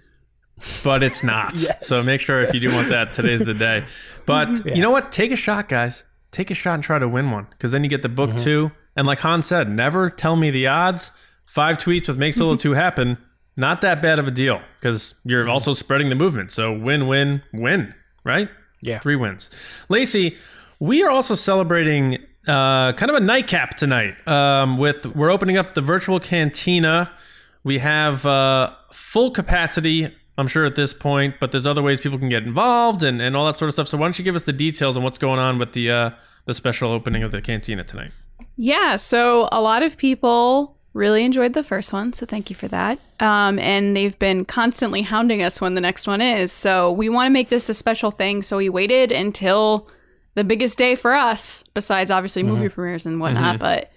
but 0.85 1.03
it's 1.03 1.23
not. 1.23 1.55
So 1.83 2.03
make 2.03 2.21
sure 2.21 2.41
if 2.43 2.55
you 2.55 2.61
do 2.61 2.73
want 2.73 2.89
that, 2.91 3.13
today's 3.13 3.45
the 3.45 3.55
day. 3.55 3.85
But 4.25 4.65
you 4.67 4.81
know 4.81 4.91
what? 4.91 5.11
Take 5.11 5.33
a 5.33 5.37
shot, 5.37 5.69
guys. 5.69 6.05
Take 6.31 6.53
a 6.53 6.55
shot 6.55 6.75
and 6.75 6.83
try 6.83 7.01
to 7.01 7.09
win 7.09 7.33
one 7.33 7.49
because 7.51 7.73
then 7.73 7.83
you 7.83 7.91
get 7.91 8.03
the 8.03 8.09
book 8.09 8.37
too. 8.39 8.71
And 8.97 9.05
like 9.07 9.19
Han 9.21 9.43
said, 9.43 9.69
never 9.69 10.09
tell 10.11 10.37
me 10.37 10.51
the 10.51 10.69
odds. 10.69 11.11
Five 11.45 11.79
tweets 11.79 12.07
with 12.07 12.17
makes 12.17 12.37
Make 12.37 12.41
Solo 12.41 12.55
2 12.55 12.73
happen. 12.73 13.19
Not 13.57 13.81
that 13.81 14.01
bad 14.01 14.19
of 14.19 14.29
a 14.29 14.31
deal 14.31 14.63
because 14.81 15.15
you're 15.25 15.49
also 15.49 15.75
spreading 15.75 16.09
the 16.09 16.15
movement. 16.15 16.53
So 16.53 16.73
win, 16.73 17.07
win, 17.09 17.43
win, 17.53 17.95
right? 18.25 18.49
Yeah. 18.81 19.01
Three 19.01 19.17
wins. 19.17 19.51
Lacey, 19.89 20.37
we 20.79 21.03
are 21.03 21.11
also 21.11 21.35
celebrating 21.35 22.19
uh, 22.47 22.93
kind 22.93 23.11
of 23.11 23.17
a 23.17 23.21
nightcap 23.21 23.77
tonight. 23.77 24.15
Um, 24.27 24.79
with 24.79 25.05
we're 25.07 25.31
opening 25.31 25.57
up 25.59 25.75
the 25.75 25.81
virtual 25.83 26.19
cantina. 26.21 27.11
We 27.65 27.79
have 27.79 28.25
uh, 28.25 28.75
full 28.93 29.31
capacity. 29.31 30.15
I'm 30.39 30.49
sure 30.49 30.65
at 30.65 30.77
this 30.77 30.95
point, 30.95 31.37
but 31.41 31.53
there's 31.53 31.67
other 31.67 31.83
ways 31.83 32.01
people 32.01 32.19
can 32.19 32.29
get 32.29 32.43
involved 32.43 33.03
and, 33.03 33.21
and 33.21 33.37
all 33.37 33.47
that 33.47 33.59
sort 33.59 33.69
of 33.69 33.75
stuff. 33.75 33.89
So 33.89 33.99
why 33.99 34.07
don't 34.07 34.19
you 34.19 34.25
give 34.25 34.35
us 34.35 34.45
the 34.45 34.53
details 34.53 34.97
on 34.97 35.03
what's 35.03 35.19
going 35.19 35.39
on 35.39 35.59
with 35.59 35.73
the 35.73 35.91
uh, 35.91 36.11
the 36.47 36.55
special 36.55 36.91
opening 36.91 37.23
of 37.23 37.33
the 37.33 37.43
cantina 37.43 37.85
tonight? 37.85 38.13
Yeah, 38.57 38.97
so 38.97 39.49
a 39.53 39.61
lot 39.61 39.83
of 39.83 39.97
people 39.97 40.77
really 40.95 41.25
enjoyed 41.25 41.55
the 41.55 41.63
first 41.63 41.93
one, 41.93 42.13
so 42.13 42.27
thank 42.27 42.51
you 42.51 42.57
for 42.57 42.69
that. 42.69 42.99
Um, 43.21 43.59
and 43.59 43.97
they've 43.97 44.19
been 44.19 44.45
constantly 44.45 45.03
hounding 45.03 45.43
us 45.43 45.61
when 45.61 45.75
the 45.75 45.81
next 45.81 46.07
one 46.07 46.21
is. 46.21 46.53
So 46.53 46.93
we 46.93 47.09
want 47.09 47.27
to 47.27 47.31
make 47.31 47.49
this 47.49 47.69
a 47.69 47.75
special 47.75 48.11
thing. 48.11 48.43
So 48.43 48.59
we 48.59 48.69
waited 48.69 49.11
until 49.11 49.89
the 50.35 50.45
biggest 50.45 50.77
day 50.77 50.95
for 50.95 51.15
us, 51.15 51.65
besides 51.75 52.11
obviously 52.11 52.43
movie 52.43 52.69
premieres 52.69 53.07
and 53.07 53.21
whatnot, 53.21 53.59
but 53.59 53.91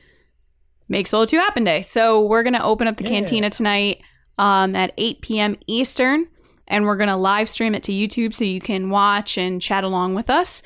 make 0.88 1.08
Solo 1.08 1.26
2 1.26 1.38
Happen 1.38 1.64
Day. 1.64 1.82
So 1.82 2.22
we're 2.22 2.44
going 2.44 2.54
to 2.54 2.64
open 2.64 2.88
up 2.88 2.98
the 2.98 3.04
cantina 3.04 3.50
tonight 3.50 4.02
um, 4.38 4.76
at 4.76 4.94
8 4.98 5.22
p.m. 5.22 5.56
Eastern, 5.68 6.28
and 6.68 6.86
we're 6.86 6.98
going 6.98 7.10
to 7.10 7.16
live 7.16 7.50
stream 7.50 7.76
it 7.76 7.84
to 7.84 7.92
YouTube 7.92 8.34
so 8.34 8.44
you 8.44 8.62
can 8.62 8.90
watch 8.90 9.38
and 9.38 9.62
chat 9.62 9.84
along 9.84 10.16
with 10.16 10.30
us. 10.30 10.62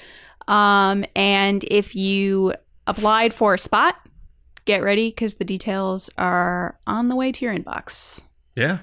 Um, 0.48 1.06
and 1.16 1.64
if 1.66 1.96
you 1.96 2.54
applied 2.88 3.34
for 3.34 3.54
a 3.54 3.58
spot, 3.58 3.96
get 4.66 4.84
ready 4.84 5.10
because 5.10 5.36
the 5.36 5.46
details 5.46 6.10
are 6.18 6.80
on 6.88 7.08
the 7.08 7.16
way 7.16 7.32
to 7.32 7.46
your 7.46 7.56
inbox. 7.56 8.22
Yeah, 8.56 8.80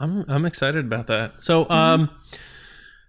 I'm 0.00 0.24
I'm 0.26 0.44
excited 0.44 0.84
about 0.84 1.06
that. 1.06 1.42
So, 1.42 1.68
um, 1.70 2.10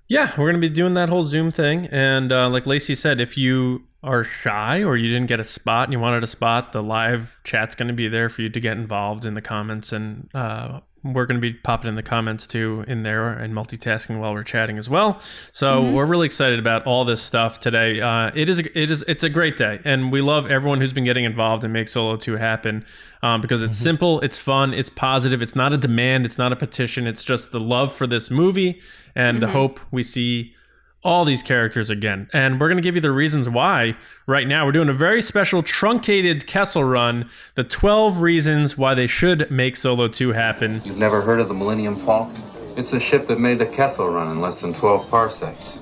yeah, 0.08 0.32
we're 0.38 0.48
gonna 0.48 0.60
be 0.60 0.70
doing 0.70 0.94
that 0.94 1.10
whole 1.10 1.24
Zoom 1.24 1.52
thing, 1.52 1.88
and 1.88 2.32
uh, 2.32 2.50
like 2.50 2.68
Lacey 2.68 2.94
said, 2.94 3.20
if 3.20 3.38
you 3.38 3.88
are 4.04 4.24
shy 4.24 4.84
or 4.84 4.96
you 4.96 5.08
didn't 5.08 5.28
get 5.28 5.40
a 5.40 5.46
spot 5.46 5.86
and 5.86 5.94
you 5.94 6.00
wanted 6.00 6.24
a 6.24 6.28
spot, 6.28 6.72
the 6.72 6.84
live 6.84 7.40
chat's 7.44 7.74
gonna 7.74 7.94
be 7.94 8.08
there 8.08 8.30
for 8.30 8.42
you 8.42 8.50
to 8.50 8.60
get 8.60 8.78
involved 8.78 9.26
in 9.26 9.34
the 9.34 9.42
comments, 9.42 9.92
and 9.92 10.30
uh, 10.36 10.82
we're 11.04 11.26
gonna 11.26 11.40
be 11.40 11.54
popping 11.54 11.90
in 11.90 11.96
the 11.96 12.04
comments 12.04 12.48
too 12.48 12.86
in 12.88 13.04
there 13.04 13.30
and 13.30 13.54
multitasking 13.54 14.20
while 14.20 14.34
we're 14.34 14.44
chatting 14.44 14.78
as 14.78 14.90
well. 14.90 15.22
So 15.52 15.84
we're 15.92 16.06
really 16.06 16.26
excited 16.26 16.60
about 16.60 16.86
all 16.86 17.04
this 17.04 17.22
stuff 17.22 17.60
today. 17.60 18.00
Uh, 18.00 18.32
it 18.34 18.48
is 18.50 18.60
it 18.60 18.92
is 18.92 19.04
it's 19.08 19.24
a 19.24 19.30
great 19.30 19.58
day, 19.58 19.80
and 19.84 20.12
we 20.12 20.22
love 20.22 20.50
everyone 20.50 20.80
who's 20.80 20.94
been 20.94 21.04
getting 21.04 21.26
involved 21.26 21.64
and 21.64 21.74
make 21.74 21.90
Solo 21.90 22.16
Two 22.16 22.38
happen 22.38 22.86
um, 23.22 23.42
because 23.42 23.62
it's 23.62 23.78
simple, 23.78 24.22
it's 24.22 24.38
fun, 24.38 24.74
it's 24.74 24.90
positive. 24.90 25.42
It's 25.42 25.56
not 25.56 25.74
a 25.74 25.78
demand, 25.78 26.26
it's 26.26 26.38
not 26.38 26.54
a 26.54 26.56
petition. 26.56 27.08
It's 27.08 27.24
just 27.24 27.52
the 27.52 27.60
love 27.60 27.94
for 27.94 28.08
this 28.08 28.32
movie 28.32 28.82
and 29.16 29.42
the 29.42 29.50
hope 29.50 29.80
we 29.92 30.04
see 30.04 30.56
all 31.04 31.26
these 31.26 31.44
characters 31.44 31.90
again. 31.90 32.30
And 32.34 32.60
we're 32.60 32.68
going 32.68 32.78
to 32.78 32.84
give 32.84 32.96
you 32.96 33.02
the 33.02 33.12
reasons 33.12 33.50
why 33.50 33.96
right 34.26 34.48
now. 34.48 34.66
We're 34.66 34.72
doing 34.72 34.90
a 34.90 34.94
very 34.94 35.22
special 35.22 35.62
truncated 35.62 36.48
Kessel 36.48 36.84
run, 36.84 37.30
the 37.56 37.64
12 37.64 38.22
reasons 38.22 38.78
why 38.78 38.94
they 38.94 39.08
should 39.08 39.50
make 39.52 39.76
Solo 39.76 40.08
2 40.08 40.32
happen. 40.32 40.82
You've 40.86 40.98
never 40.98 41.22
heard 41.22 41.40
of 41.40 41.48
the 41.48 41.54
Millennium 41.54 41.96
Falcon? 41.96 42.42
It's 42.76 42.94
a 42.94 43.00
ship 43.00 43.28
that 43.28 43.40
made 43.40 43.60
the 43.60 43.66
Kessel 43.66 44.10
run 44.10 44.32
in 44.32 44.42
less 44.42 44.62
than 44.62 44.74
12 44.74 45.10
parsecs. 45.10 45.80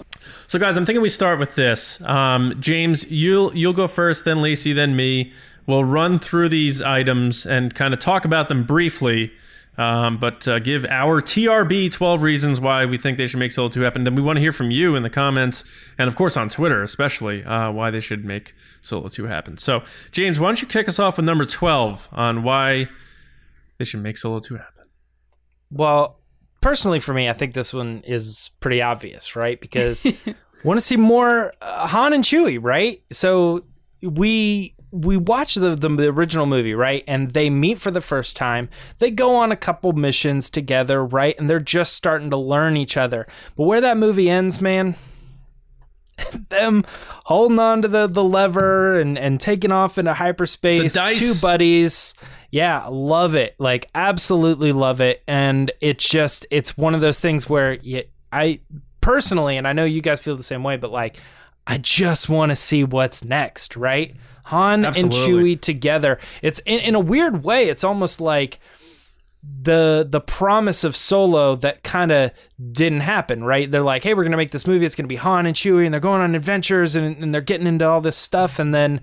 So 0.47 0.59
guys, 0.59 0.75
I'm 0.75 0.85
thinking 0.85 1.01
we 1.01 1.07
start 1.07 1.39
with 1.39 1.55
this. 1.55 2.01
Um, 2.01 2.55
James, 2.59 3.09
you'll 3.09 3.55
you'll 3.55 3.71
go 3.71 3.87
first, 3.87 4.25
then 4.25 4.41
Lacey, 4.41 4.73
then 4.73 4.97
me. 4.97 5.31
We'll 5.65 5.85
run 5.85 6.19
through 6.19 6.49
these 6.49 6.81
items 6.81 7.45
and 7.45 7.73
kind 7.73 7.93
of 7.93 8.01
talk 8.01 8.25
about 8.25 8.49
them 8.49 8.65
briefly. 8.65 9.31
Um, 9.77 10.17
but 10.17 10.47
uh, 10.47 10.59
give 10.59 10.85
our 10.85 11.21
TRB 11.21 11.91
12 11.91 12.21
reasons 12.21 12.59
why 12.59 12.85
we 12.85 12.97
think 12.97 13.17
they 13.17 13.27
should 13.27 13.39
make 13.39 13.51
Solo 13.51 13.69
2 13.69 13.81
happen. 13.81 14.03
Then 14.03 14.15
we 14.15 14.21
want 14.21 14.37
to 14.37 14.41
hear 14.41 14.51
from 14.51 14.69
you 14.69 14.95
in 14.95 15.03
the 15.03 15.09
comments, 15.09 15.63
and 15.97 16.07
of 16.07 16.15
course 16.15 16.35
on 16.35 16.49
Twitter, 16.49 16.83
especially, 16.83 17.43
uh, 17.43 17.71
why 17.71 17.89
they 17.89 18.01
should 18.01 18.25
make 18.25 18.53
Solo 18.81 19.07
2 19.07 19.25
happen. 19.25 19.57
So, 19.57 19.83
James, 20.11 20.39
why 20.39 20.49
don't 20.49 20.61
you 20.61 20.67
kick 20.67 20.89
us 20.89 20.99
off 20.99 21.17
with 21.17 21.25
number 21.25 21.45
12 21.45 22.09
on 22.11 22.43
why 22.43 22.89
they 23.77 23.85
should 23.85 24.03
make 24.03 24.17
Solo 24.17 24.39
2 24.39 24.55
happen? 24.55 24.85
Well, 25.71 26.19
personally 26.59 26.99
for 26.99 27.13
me, 27.13 27.29
I 27.29 27.33
think 27.33 27.53
this 27.53 27.73
one 27.73 28.03
is 28.05 28.51
pretty 28.59 28.81
obvious, 28.81 29.35
right? 29.35 29.59
Because 29.59 30.05
want 30.63 30.77
to 30.77 30.85
see 30.85 30.97
more 30.97 31.53
uh, 31.61 31.87
Han 31.87 32.13
and 32.13 32.23
Chewie, 32.23 32.59
right? 32.61 33.01
So 33.11 33.63
we 34.01 34.75
we 34.91 35.17
watch 35.17 35.55
the, 35.55 35.75
the 35.75 35.89
the 35.89 36.07
original 36.07 36.45
movie, 36.45 36.73
right? 36.73 37.03
And 37.07 37.31
they 37.31 37.49
meet 37.49 37.79
for 37.79 37.91
the 37.91 38.01
first 38.01 38.35
time. 38.35 38.69
They 38.99 39.09
go 39.09 39.35
on 39.35 39.51
a 39.51 39.55
couple 39.55 39.93
missions 39.93 40.49
together, 40.49 41.03
right? 41.03 41.37
And 41.39 41.49
they're 41.49 41.59
just 41.59 41.93
starting 41.93 42.29
to 42.29 42.37
learn 42.37 42.77
each 42.77 42.97
other. 42.97 43.25
But 43.55 43.63
where 43.63 43.81
that 43.81 43.97
movie 43.97 44.29
ends, 44.29 44.61
man, 44.61 44.95
them 46.49 46.83
holding 47.25 47.59
on 47.59 47.81
to 47.83 47.87
the, 47.87 48.07
the 48.07 48.23
lever 48.23 48.99
and, 48.99 49.17
and 49.17 49.39
taking 49.39 49.71
off 49.71 49.97
into 49.97 50.13
hyperspace. 50.13 50.93
Two 51.19 51.35
buddies. 51.35 52.13
Yeah, 52.51 52.85
love 52.87 53.35
it. 53.35 53.55
Like 53.59 53.89
absolutely 53.95 54.73
love 54.73 54.99
it. 54.99 55.23
And 55.27 55.71
it's 55.79 56.07
just 56.07 56.45
it's 56.51 56.77
one 56.77 56.95
of 56.95 57.01
those 57.01 57.19
things 57.19 57.49
where 57.49 57.73
you, 57.73 58.03
I 58.31 58.59
personally, 58.99 59.57
and 59.57 59.67
I 59.67 59.73
know 59.73 59.85
you 59.85 60.01
guys 60.01 60.19
feel 60.19 60.35
the 60.35 60.43
same 60.43 60.63
way, 60.63 60.75
but 60.75 60.91
like 60.91 61.17
I 61.65 61.77
just 61.77 62.27
want 62.27 62.49
to 62.51 62.55
see 62.55 62.83
what's 62.83 63.23
next, 63.23 63.77
right? 63.77 64.15
Han 64.45 64.85
Absolutely. 64.85 65.19
and 65.19 65.29
Chewie 65.29 65.61
together. 65.61 66.19
It's 66.41 66.59
in, 66.59 66.79
in 66.79 66.95
a 66.95 66.99
weird 66.99 67.43
way, 67.43 67.69
it's 67.69 67.83
almost 67.83 68.19
like 68.21 68.59
the 69.63 70.07
the 70.07 70.21
promise 70.21 70.83
of 70.83 70.95
Solo 70.95 71.55
that 71.57 71.83
kind 71.83 72.11
of 72.11 72.31
didn't 72.71 72.99
happen, 73.01 73.43
right? 73.43 73.69
They're 73.69 73.81
like, 73.81 74.03
"Hey, 74.03 74.13
we're 74.13 74.23
going 74.23 74.31
to 74.31 74.37
make 74.37 74.51
this 74.51 74.67
movie. 74.67 74.85
It's 74.85 74.93
going 74.95 75.05
to 75.05 75.09
be 75.09 75.15
Han 75.15 75.45
and 75.47 75.55
Chewie 75.55 75.85
and 75.85 75.93
they're 75.93 75.99
going 75.99 76.21
on 76.21 76.35
adventures 76.35 76.95
and, 76.95 77.17
and 77.23 77.33
they're 77.33 77.41
getting 77.41 77.65
into 77.67 77.87
all 77.87 78.01
this 78.01 78.17
stuff 78.17 78.59
and 78.59 78.73
then 78.73 79.01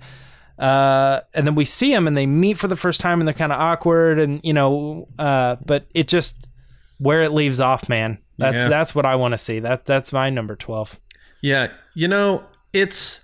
uh 0.57 1.21
and 1.33 1.47
then 1.47 1.55
we 1.55 1.63
see 1.63 1.89
them 1.93 2.05
and 2.05 2.17
they 2.17 2.25
meet 2.25 2.57
for 2.57 2.67
the 2.67 2.75
first 2.75 2.99
time 2.99 3.21
and 3.21 3.27
they're 3.27 3.33
kind 3.33 3.53
of 3.53 3.59
awkward 3.61 4.19
and 4.19 4.41
you 4.43 4.51
know 4.51 5.07
uh 5.17 5.55
but 5.65 5.85
it 5.93 6.09
just 6.09 6.49
where 6.97 7.21
it 7.21 7.31
leaves 7.31 7.61
off, 7.61 7.87
man. 7.87 8.17
That's 8.37 8.63
Yeah. 8.63 8.67
that's 8.67 8.93
what 8.93 9.05
I 9.05 9.15
want 9.15 9.33
to 9.33 9.37
see. 9.37 9.59
That 9.61 9.85
that's 9.85 10.11
my 10.11 10.29
number 10.29 10.55
12. 10.57 10.99
Yeah, 11.41 11.67
you 11.95 12.09
know, 12.09 12.43
it's 12.73 13.21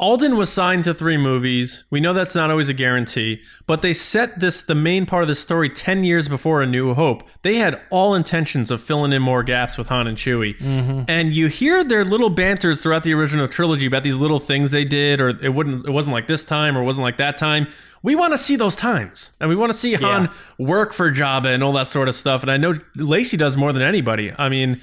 Alden 0.00 0.38
was 0.38 0.50
signed 0.50 0.84
to 0.84 0.94
three 0.94 1.18
movies. 1.18 1.84
We 1.90 2.00
know 2.00 2.14
that's 2.14 2.34
not 2.34 2.50
always 2.50 2.70
a 2.70 2.74
guarantee, 2.74 3.42
but 3.66 3.82
they 3.82 3.92
set 3.92 4.40
this 4.40 4.62
the 4.62 4.74
main 4.74 5.04
part 5.04 5.22
of 5.22 5.28
the 5.28 5.34
story 5.34 5.68
10 5.68 6.04
years 6.04 6.26
before 6.26 6.62
A 6.62 6.66
New 6.66 6.94
Hope. 6.94 7.22
They 7.42 7.56
had 7.56 7.78
all 7.90 8.14
intentions 8.14 8.70
of 8.70 8.82
filling 8.82 9.12
in 9.12 9.20
more 9.20 9.42
gaps 9.42 9.76
with 9.76 9.88
Han 9.88 10.06
and 10.06 10.16
Chewie. 10.16 10.58
Mm-hmm. 10.58 11.02
And 11.06 11.34
you 11.36 11.48
hear 11.48 11.84
their 11.84 12.06
little 12.06 12.30
banters 12.30 12.80
throughout 12.80 13.02
the 13.02 13.12
original 13.12 13.46
trilogy 13.46 13.84
about 13.84 14.02
these 14.02 14.16
little 14.16 14.40
things 14.40 14.70
they 14.70 14.86
did 14.86 15.20
or 15.20 15.28
it 15.28 15.52
wouldn't 15.52 15.86
it 15.86 15.90
wasn't 15.90 16.14
like 16.14 16.28
this 16.28 16.44
time 16.44 16.78
or 16.78 16.80
it 16.80 16.86
wasn't 16.86 17.04
like 17.04 17.18
that 17.18 17.36
time. 17.36 17.68
We 18.02 18.14
want 18.14 18.32
to 18.32 18.38
see 18.38 18.56
those 18.56 18.74
times. 18.74 19.32
And 19.38 19.50
we 19.50 19.54
want 19.54 19.70
to 19.70 19.78
see 19.78 19.92
Han 19.92 20.30
work 20.56 20.94
for 20.94 21.12
Jabba 21.12 21.52
and 21.52 21.62
all 21.62 21.74
that 21.74 21.88
sort 21.88 22.08
of 22.08 22.14
stuff. 22.14 22.40
And 22.40 22.50
I 22.50 22.56
know 22.56 22.74
Lacey 22.96 23.36
does 23.36 23.58
more 23.58 23.70
than 23.74 23.82
anybody. 23.82 24.32
I 24.38 24.48
mean, 24.48 24.80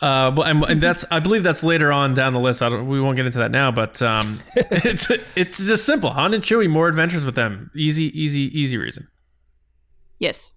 uh, 0.00 0.30
but 0.30 0.48
and, 0.48 0.64
and 0.64 0.80
that's 0.80 1.04
I 1.10 1.20
believe 1.20 1.42
that's 1.42 1.62
later 1.62 1.92
on 1.92 2.14
down 2.14 2.32
the 2.32 2.40
list. 2.40 2.62
I 2.62 2.68
don't, 2.68 2.86
we 2.88 3.00
won't 3.00 3.16
get 3.16 3.26
into 3.26 3.38
that 3.38 3.50
now, 3.50 3.70
but 3.70 4.00
um, 4.02 4.40
it's 4.56 5.10
it's 5.34 5.58
just 5.58 5.84
simple. 5.84 6.10
Han 6.10 6.34
and 6.34 6.42
Chewie, 6.42 6.68
more 6.68 6.88
adventures 6.88 7.24
with 7.24 7.34
them. 7.34 7.70
Easy, 7.74 8.04
easy, 8.18 8.42
easy 8.58 8.76
reason. 8.76 9.08
Yes. 10.18 10.54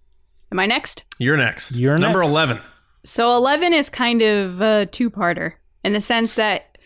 Am 0.51 0.59
I 0.59 0.65
next? 0.65 1.03
You're 1.19 1.37
next. 1.37 1.75
You're 1.75 1.97
number 1.97 2.19
next. 2.19 2.31
eleven. 2.31 2.59
So 3.03 3.35
11 3.37 3.73
is 3.73 3.89
kind 3.89 4.21
of 4.21 4.61
a 4.61 4.85
two 4.85 5.09
parter 5.09 5.53
in 5.83 5.93
the 5.93 6.01
sense 6.01 6.35
that 6.35 6.77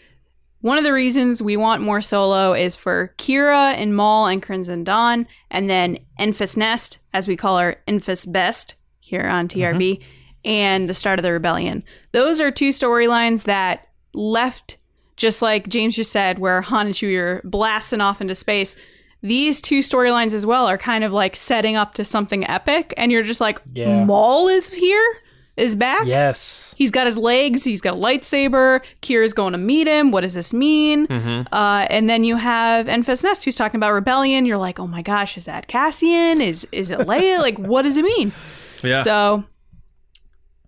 one 0.62 0.78
of 0.78 0.84
the 0.84 0.94
reasons 0.94 1.42
we 1.42 1.58
want 1.58 1.82
more 1.82 2.02
solo 2.02 2.54
is 2.54 2.76
for 2.76 3.14
Qi'ra 3.18 3.74
and 3.74 3.96
Maul 3.96 4.28
and 4.28 4.42
Crimson 4.42 4.84
Dawn, 4.84 5.28
and 5.52 5.70
then 5.70 6.00
Enfys 6.20 6.56
Nest, 6.56 7.00
as 7.14 7.28
we 7.28 7.36
call 7.36 7.58
her, 7.58 7.82
Enfys 7.88 8.32
Best 8.32 8.76
here 9.00 9.28
on 9.28 9.50
TRB, 9.50 10.02
and 10.46 10.90
the 10.90 10.94
start 10.94 11.20
of 11.20 11.24
the 11.24 11.32
rebellion. 11.32 11.84
Those 12.12 12.42
are 12.42 12.52
two 12.52 12.70
storylines 12.70 13.46
that 13.46 13.88
left, 14.14 14.78
just 15.16 15.42
like 15.42 15.70
James 15.70 15.96
just 15.96 16.12
said, 16.12 16.40
where 16.40 16.62
Han 16.62 16.88
and 16.88 16.96
Chewie 16.96 17.18
are 17.20 17.42
blasting 17.44 18.02
off 18.02 18.22
into 18.22 18.36
space. 18.36 18.76
These 19.22 19.62
two 19.62 19.80
storylines 19.80 20.34
as 20.34 20.46
well 20.46 20.68
are 20.68 20.78
kind 20.78 21.04
of 21.04 21.14
like 21.14 21.36
setting 21.36 21.76
up 21.78 21.94
to 21.96 22.04
something 22.04 22.46
epic, 22.48 22.94
and 22.98 23.12
you're 23.12 23.24
just 23.24 23.40
like, 23.42 23.62
Yeah. 23.74 24.04
Maul 24.04 24.50
is 24.50 24.68
here, 24.74 25.16
is 25.56 25.76
back. 25.76 26.08
Yes. 26.08 26.74
He's 26.78 26.92
got 26.92 27.06
his 27.06 27.18
legs. 27.18 27.64
He's 27.64 27.80
got 27.80 27.94
a 27.94 27.98
lightsaber. 27.98 28.82
Qi'ra's 29.02 29.34
going 29.34 29.52
to 29.54 29.58
meet 29.60 29.88
him. 29.88 30.12
What 30.12 30.22
does 30.22 30.34
this 30.34 30.52
mean? 30.52 31.06
Uh, 31.10 31.88
and 31.90 32.10
then 32.10 32.24
you 32.24 32.36
have 32.38 32.88
Enfys 32.88 33.24
Nest, 33.24 33.46
who's 33.46 33.56
talking 33.56 33.78
about 33.78 33.92
rebellion. 33.94 34.46
You're 34.48 34.58
like, 34.58 34.80
oh 34.80 34.88
my 34.88 35.04
gosh, 35.04 35.38
is 35.38 35.46
that 35.46 35.68
Cassian? 35.68 36.42
Is 36.42 36.68
is 36.72 36.90
it 36.92 37.00
Leia? 37.02 37.40
like, 37.40 37.58
what 37.60 37.84
does 37.84 37.96
it 37.98 38.04
mean? 38.04 38.32
Yeah. 38.84 39.04
So, 39.04 39.46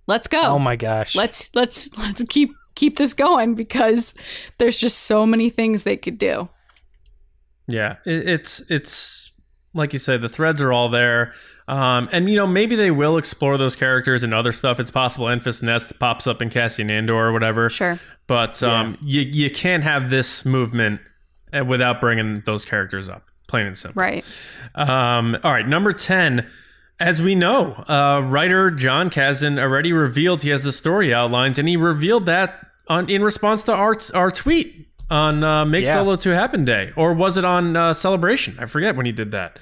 let's 0.07 0.27
go. 0.27 0.41
Oh 0.41 0.59
my 0.59 0.75
gosh. 0.75 1.15
Let's 1.15 1.53
let's 1.55 1.95
let's 1.97 2.23
keep 2.29 2.53
keep 2.75 2.97
this 2.97 3.13
going 3.13 3.55
because 3.55 4.13
there's 4.57 4.79
just 4.79 4.99
so 5.03 5.25
many 5.25 5.49
things 5.49 5.83
they 5.83 5.97
could 5.97 6.17
do. 6.17 6.49
Yeah, 7.67 7.97
it, 8.05 8.27
it's 8.27 8.61
it's 8.69 9.31
like 9.73 9.91
you 9.91 9.99
said, 9.99 10.21
the 10.21 10.29
threads 10.29 10.61
are 10.61 10.71
all 10.71 10.87
there, 10.89 11.33
um, 11.67 12.07
and 12.11 12.29
you 12.29 12.35
know 12.35 12.47
maybe 12.47 12.75
they 12.75 12.91
will 12.91 13.17
explore 13.17 13.57
those 13.57 13.75
characters 13.75 14.23
and 14.23 14.33
other 14.33 14.51
stuff. 14.51 14.79
It's 14.79 14.91
possible 14.91 15.25
Enfys 15.27 15.63
Nest 15.63 15.97
pops 15.99 16.27
up 16.27 16.41
in 16.41 16.49
Cassian 16.49 16.89
Andor 16.91 17.15
or 17.15 17.31
whatever. 17.31 17.69
Sure. 17.69 17.99
but 18.27 18.61
um, 18.61 18.97
you 19.01 19.21
you 19.21 19.49
can't 19.49 19.83
have 19.83 20.09
this 20.09 20.45
movement 20.45 21.01
uh, 21.53 21.65
without 21.65 21.99
bringing 21.99 22.41
those 22.45 22.65
characters 22.65 23.09
up. 23.09 23.23
Plain 23.47 23.67
and 23.67 23.77
simple. 23.77 24.01
Right. 24.01 24.25
Um, 24.73 25.37
all 25.43 25.51
right, 25.51 25.67
number 25.67 25.93
10. 25.93 26.49
As 26.99 27.21
we 27.21 27.35
know, 27.35 27.73
uh, 27.89 28.21
writer 28.23 28.71
Jon 28.71 29.09
Kasdan 29.09 29.59
already 29.59 29.91
revealed 29.91 30.43
he 30.43 30.49
has 30.49 30.63
the 30.63 30.71
story 30.71 31.13
outlines, 31.13 31.59
and 31.59 31.67
he 31.67 31.75
revealed 31.75 32.25
that 32.27 32.67
on 32.87 33.09
in 33.09 33.21
response 33.23 33.63
to 33.63 33.73
our, 33.73 33.97
our 34.13 34.31
tweet 34.31 34.87
on 35.09 35.43
uh, 35.43 35.65
Make 35.65 35.85
Yeah. 35.85 35.93
Solo 35.95 36.15
2 36.15 36.29
Happen 36.31 36.63
Day. 36.63 36.93
Or 36.95 37.13
was 37.13 37.37
it 37.37 37.43
on 37.45 37.75
uh, 37.75 37.93
Celebration? 37.93 38.57
I 38.59 38.65
forget 38.65 38.95
when 38.95 39.05
he 39.05 39.11
did 39.11 39.31
that. 39.31 39.59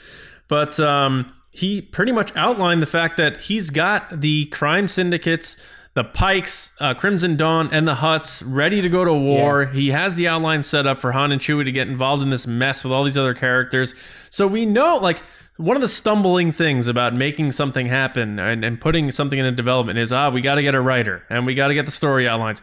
But 0.47 0.79
um, 0.79 1.25
he 1.49 1.81
pretty 1.81 2.11
much 2.11 2.35
outlined 2.35 2.81
the 2.81 2.87
fact 2.87 3.17
that 3.17 3.37
he's 3.41 3.69
got 3.71 4.21
the 4.21 4.45
crime 4.47 4.87
syndicates, 4.87 5.57
the 5.95 6.03
Pikes, 6.03 6.71
uh, 6.79 6.93
Crimson 6.95 7.35
Dawn, 7.37 7.69
and 7.71 7.87
the 7.87 7.95
Hutts 7.95 8.41
ready 8.45 8.81
to 8.81 8.89
go 8.89 9.05
to 9.05 9.13
war. 9.13 9.65
He 9.67 9.89
has 9.91 10.15
the 10.15 10.27
outline 10.27 10.63
set 10.63 10.87
up 10.87 10.99
for 10.99 11.11
Han 11.11 11.31
and 11.31 11.39
Chewie 11.39 11.65
to 11.65 11.71
get 11.71 11.87
involved 11.87 12.23
in 12.23 12.29
this 12.29 12.47
mess 12.47 12.83
with 12.83 12.91
all 12.91 13.03
these 13.03 13.17
other 13.17 13.35
characters. 13.35 13.93
So 14.29 14.47
we 14.47 14.65
know, 14.65 14.97
like, 14.97 15.21
one 15.57 15.77
of 15.77 15.81
the 15.81 15.87
stumbling 15.87 16.51
things 16.51 16.87
about 16.87 17.15
making 17.15 17.51
something 17.51 17.87
happen 17.87 18.39
and, 18.39 18.65
and 18.65 18.81
putting 18.81 19.11
something 19.11 19.37
into 19.37 19.51
development 19.51 19.99
is, 19.99 20.11
ah, 20.11 20.29
we 20.29 20.41
got 20.41 20.55
to 20.55 20.63
get 20.63 20.73
a 20.73 20.81
writer 20.81 21.23
and 21.29 21.45
we 21.45 21.53
got 21.53 21.67
to 21.67 21.75
get 21.75 21.85
the 21.85 21.91
story 21.91 22.27
outlines. 22.27 22.61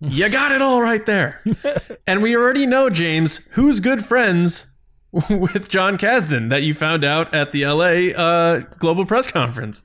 you 0.00 0.28
got 0.28 0.50
it 0.50 0.60
all 0.60 0.82
right 0.82 1.06
there. 1.06 1.40
and 2.06 2.20
we 2.20 2.34
already 2.34 2.66
know, 2.66 2.90
James, 2.90 3.38
who's 3.52 3.78
good 3.78 4.04
friends 4.04 4.66
with 5.30 5.68
Jon 5.68 5.96
Kasdan 5.98 6.50
that 6.50 6.64
you 6.64 6.74
found 6.74 7.04
out 7.04 7.32
at 7.32 7.52
the 7.52 7.64
LA 7.64 8.10
uh, 8.20 8.58
Global 8.78 9.06
Press 9.06 9.28
Conference. 9.28 9.82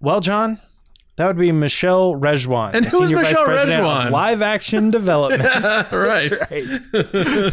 Well, 0.00 0.20
John, 0.20 0.60
that 1.20 1.26
would 1.26 1.38
be 1.38 1.52
Michelle 1.52 2.14
Rejwan. 2.14 2.72
And 2.74 2.84
who's 2.86 3.08
Senior 3.08 3.16
Vice 3.16 3.30
Michelle 3.30 3.44
President 3.44 3.82
Rejwan? 3.82 4.10
Live 4.10 4.42
action 4.42 4.90
development. 4.90 5.42
right. 5.92 6.30
right. 6.50 6.82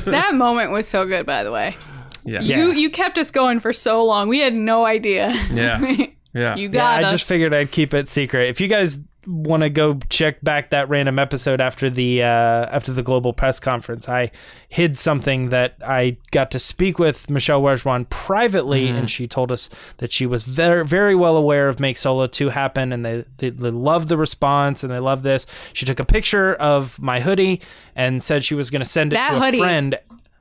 That 0.05 0.31
moment 0.35 0.71
was 0.71 0.87
so 0.87 1.05
good, 1.05 1.25
by 1.25 1.43
the 1.43 1.51
way. 1.51 1.75
Yeah. 2.23 2.41
You 2.41 2.71
you 2.71 2.89
kept 2.89 3.17
us 3.17 3.29
going 3.31 3.59
for 3.59 3.71
so 3.73 4.03
long. 4.05 4.27
We 4.29 4.39
had 4.39 4.53
no 4.55 4.85
idea. 4.85 5.33
Yeah. 5.51 5.95
Yeah. 6.33 6.55
you 6.55 6.67
Yeah, 6.67 6.73
got 6.73 7.03
I 7.03 7.05
us. 7.05 7.11
just 7.13 7.27
figured 7.27 7.51
I'd 7.51 7.71
keep 7.71 7.95
it 7.95 8.07
secret. 8.07 8.49
If 8.49 8.61
you 8.61 8.67
guys 8.67 8.99
want 9.27 9.61
to 9.61 9.69
go 9.69 9.99
check 10.09 10.41
back 10.41 10.69
that 10.69 10.87
random 10.87 11.19
episode 11.19 11.59
after 11.59 11.89
the 11.89 12.23
uh, 12.23 12.25
after 12.25 12.93
the 12.93 13.03
global 13.03 13.33
press 13.33 13.59
conference, 13.59 14.07
I 14.07 14.31
hid 14.69 14.97
something 14.97 15.49
that 15.49 15.75
I 15.85 16.17
got 16.31 16.49
to 16.51 16.59
speak 16.59 16.97
with 16.97 17.29
Michelle 17.29 17.61
Rejwan 17.61 18.09
privately, 18.09 18.87
and 18.87 19.09
she 19.09 19.27
told 19.27 19.51
us 19.51 19.69
that 19.97 20.11
she 20.13 20.25
was 20.25 20.43
very 20.43 20.85
very 20.85 21.13
well 21.13 21.35
aware 21.35 21.67
of 21.67 21.79
Make 21.79 21.97
Solo 21.97 22.27
Two 22.27 22.49
happen, 22.49 22.93
and 22.93 23.05
they 23.05 23.25
they, 23.37 23.49
they 23.49 23.69
love 23.71 24.07
the 24.07 24.17
response 24.17 24.83
and 24.83 24.91
they 24.91 24.99
love 24.99 25.23
this. 25.23 25.45
She 25.73 25.85
took 25.85 25.99
a 25.99 26.05
picture 26.05 26.55
of 26.55 26.97
my 26.99 27.19
hoodie 27.19 27.61
and 27.95 28.23
said 28.23 28.45
she 28.45 28.55
was 28.55 28.69
going 28.69 28.81
to 28.81 28.85
send 28.85 29.11
it 29.11 29.15
That 29.15 29.37
to 29.37 29.43
a 29.43 29.59
friend. 29.59 29.99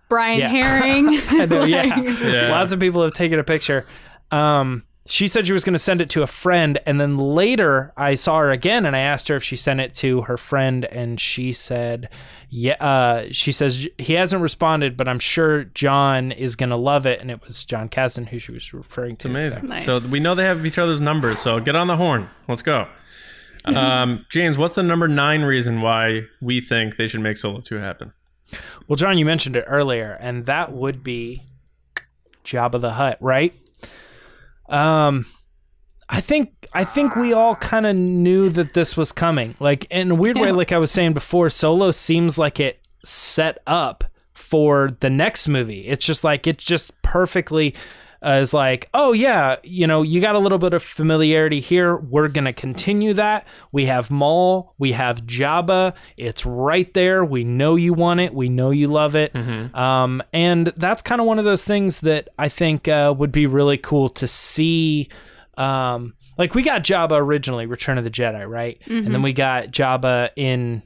Brian 0.08 0.38
Yeah. 0.38 0.48
Herring. 0.48 1.06
I 1.08 1.46
know, 1.46 1.64
yeah. 1.64 2.00
Yeah. 2.00 2.50
Lots 2.50 2.72
of 2.72 2.78
people 2.78 3.02
have 3.02 3.12
taken 3.12 3.40
a 3.40 3.44
picture. 3.44 3.86
Um, 4.30 4.84
she 5.06 5.28
said 5.28 5.46
she 5.46 5.52
was 5.52 5.64
going 5.64 5.74
to 5.74 5.78
send 5.78 6.00
it 6.00 6.10
to 6.10 6.22
a 6.22 6.26
friend, 6.26 6.78
and 6.86 7.00
then 7.00 7.16
later 7.16 7.92
I 7.96 8.14
saw 8.14 8.38
her 8.38 8.50
again, 8.50 8.86
and 8.86 8.94
I 8.94 9.00
asked 9.00 9.28
her 9.28 9.36
if 9.36 9.44
she 9.44 9.56
sent 9.56 9.80
it 9.80 9.94
to 9.94 10.22
her 10.22 10.36
friend, 10.36 10.84
and 10.86 11.20
she 11.20 11.52
said, 11.52 12.08
"Yeah." 12.48 12.74
Uh, 12.74 13.26
she 13.30 13.52
says 13.52 13.86
he 13.98 14.14
hasn't 14.14 14.42
responded, 14.42 14.96
but 14.96 15.08
I'm 15.08 15.18
sure 15.18 15.64
John 15.64 16.32
is 16.32 16.56
going 16.56 16.70
to 16.70 16.76
love 16.76 17.06
it, 17.06 17.20
and 17.20 17.30
it 17.30 17.44
was 17.44 17.64
Jon 17.64 17.88
Kasdan 17.88 18.28
who 18.28 18.38
she 18.38 18.52
was 18.52 18.72
referring 18.74 19.16
to. 19.16 19.28
Amazing. 19.28 19.66
Nice. 19.66 19.86
So 19.86 19.98
we 20.00 20.20
know 20.20 20.34
they 20.34 20.44
have 20.44 20.64
each 20.66 20.78
other's 20.78 21.00
numbers. 21.00 21.38
So 21.38 21.60
get 21.60 21.76
on 21.76 21.86
the 21.86 21.96
horn. 21.96 22.28
Let's 22.48 22.62
go. 22.62 22.88
Um, 23.66 24.24
James, 24.30 24.56
what's 24.56 24.76
the 24.76 24.84
number 24.84 25.08
nine 25.08 25.42
reason 25.42 25.80
why 25.80 26.22
we 26.40 26.60
think 26.60 26.96
they 26.98 27.08
should 27.08 27.20
make 27.20 27.36
Solo 27.36 27.58
2 27.58 27.78
happen? 27.78 28.12
Well, 28.86 28.94
John, 28.94 29.18
you 29.18 29.24
mentioned 29.24 29.56
it 29.56 29.64
earlier, 29.66 30.16
and 30.20 30.46
that 30.46 30.72
would 30.72 31.02
be 31.02 31.42
Jabba 32.44 32.80
the 32.80 32.92
Hutt, 32.92 33.18
right? 33.20 33.52
Um, 34.68 35.26
I 36.08 36.20
think 36.20 36.68
I 36.72 36.84
think 36.84 37.16
we 37.16 37.32
all 37.32 37.56
kind 37.56 37.86
of 37.86 37.96
knew 37.96 38.48
that 38.50 38.74
this 38.74 38.96
was 38.96 39.12
coming. 39.12 39.56
Like 39.58 39.86
in 39.90 40.12
a 40.12 40.14
weird 40.14 40.38
way, 40.38 40.52
like 40.52 40.72
I 40.72 40.78
was 40.78 40.90
saying 40.90 41.14
before, 41.14 41.50
Solo 41.50 41.90
seems 41.90 42.38
like 42.38 42.60
it 42.60 42.86
set 43.04 43.58
up 43.66 44.04
for 44.34 44.96
the 45.00 45.10
next 45.10 45.48
movie. 45.48 45.86
It's 45.86 46.04
just 46.04 46.22
like 46.22 46.46
it's 46.46 46.64
just 46.64 47.00
perfectly 47.02 47.74
uh, 48.26 48.40
is 48.40 48.52
like, 48.52 48.88
oh 48.92 49.12
yeah, 49.12 49.56
you 49.62 49.86
know, 49.86 50.02
you 50.02 50.20
got 50.20 50.34
a 50.34 50.38
little 50.38 50.58
bit 50.58 50.74
of 50.74 50.82
familiarity 50.82 51.60
here. 51.60 51.96
We're 51.96 52.28
gonna 52.28 52.52
continue 52.52 53.12
that. 53.14 53.46
We 53.70 53.86
have 53.86 54.10
Maul, 54.10 54.74
we 54.78 54.92
have 54.92 55.22
Jabba. 55.26 55.94
It's 56.16 56.44
right 56.44 56.92
there. 56.94 57.24
We 57.24 57.44
know 57.44 57.76
you 57.76 57.94
want 57.94 58.20
it. 58.20 58.34
We 58.34 58.48
know 58.48 58.70
you 58.70 58.88
love 58.88 59.14
it. 59.14 59.32
Um, 59.74 60.22
and 60.32 60.72
that's 60.76 61.02
kind 61.02 61.20
of 61.20 61.26
one 61.26 61.38
of 61.38 61.44
those 61.44 61.64
things 61.64 62.00
that 62.00 62.28
I 62.38 62.48
think 62.48 62.88
uh, 62.88 63.14
would 63.16 63.32
be 63.32 63.46
really 63.46 63.78
cool 63.78 64.08
to 64.10 64.26
see. 64.26 65.08
Um, 65.56 66.14
like 66.36 66.54
we 66.54 66.62
got 66.62 66.82
Jabba 66.82 67.12
originally, 67.18 67.66
Return 67.66 67.96
of 67.96 68.04
the 68.04 68.10
Jedi, 68.10 68.46
right? 68.48 68.80
And 68.86 69.14
then 69.14 69.22
we 69.22 69.32
got 69.32 69.68
Jabba 69.68 70.30
in 70.36 70.82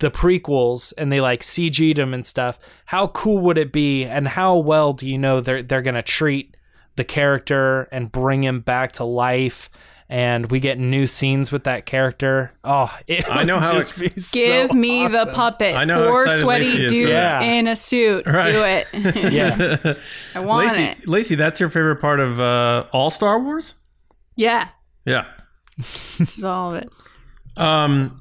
the 0.00 0.10
prequels 0.10 0.92
and 0.96 1.12
they 1.12 1.20
like 1.20 1.42
CG'd 1.42 1.98
him 1.98 2.14
and 2.14 2.24
stuff. 2.26 2.58
How 2.86 3.08
cool 3.08 3.38
would 3.40 3.58
it 3.58 3.70
be 3.70 4.04
and 4.04 4.26
how 4.26 4.56
well 4.56 4.92
do 4.94 5.06
you 5.06 5.18
know 5.18 5.40
they're 5.40 5.62
they're 5.62 5.82
gonna 5.82 6.02
treat 6.02 6.56
the 7.00 7.04
character 7.04 7.88
and 7.90 8.12
bring 8.12 8.44
him 8.44 8.60
back 8.60 8.92
to 8.92 9.04
life 9.04 9.70
and 10.10 10.50
we 10.50 10.58
get 10.58 10.76
new 10.76 11.06
scenes 11.06 11.52
with 11.52 11.64
that 11.64 11.86
character. 11.86 12.52
Oh, 12.64 12.94
it 13.06 13.30
I 13.30 13.44
know 13.44 13.54
would 13.54 13.64
how 13.64 13.72
just 13.72 14.02
ex- 14.02 14.14
be 14.14 14.20
so 14.20 14.34
Give 14.34 14.74
me 14.74 15.06
the 15.06 15.26
puppet. 15.32 15.76
I 15.76 15.84
know 15.84 16.04
Four 16.08 16.28
sweaty 16.28 16.64
Lacey 16.64 16.86
dudes 16.88 17.12
that. 17.12 17.42
in 17.42 17.68
a 17.68 17.76
suit. 17.76 18.26
Right. 18.26 18.86
Do 18.92 19.00
it. 19.00 19.32
Yeah. 19.32 19.94
I 20.34 20.40
want 20.40 20.68
Lacey, 20.68 20.82
it. 20.82 21.08
Lacey, 21.08 21.34
that's 21.36 21.60
your 21.60 21.70
favorite 21.70 22.00
part 22.00 22.18
of 22.18 22.40
uh, 22.40 22.86
all 22.92 23.10
Star 23.10 23.38
Wars? 23.40 23.74
Yeah. 24.34 24.68
Yeah. 25.06 25.26
Just 25.78 26.44
all 26.44 26.74
of 26.74 26.82
it. 26.82 26.90
Um, 27.56 28.16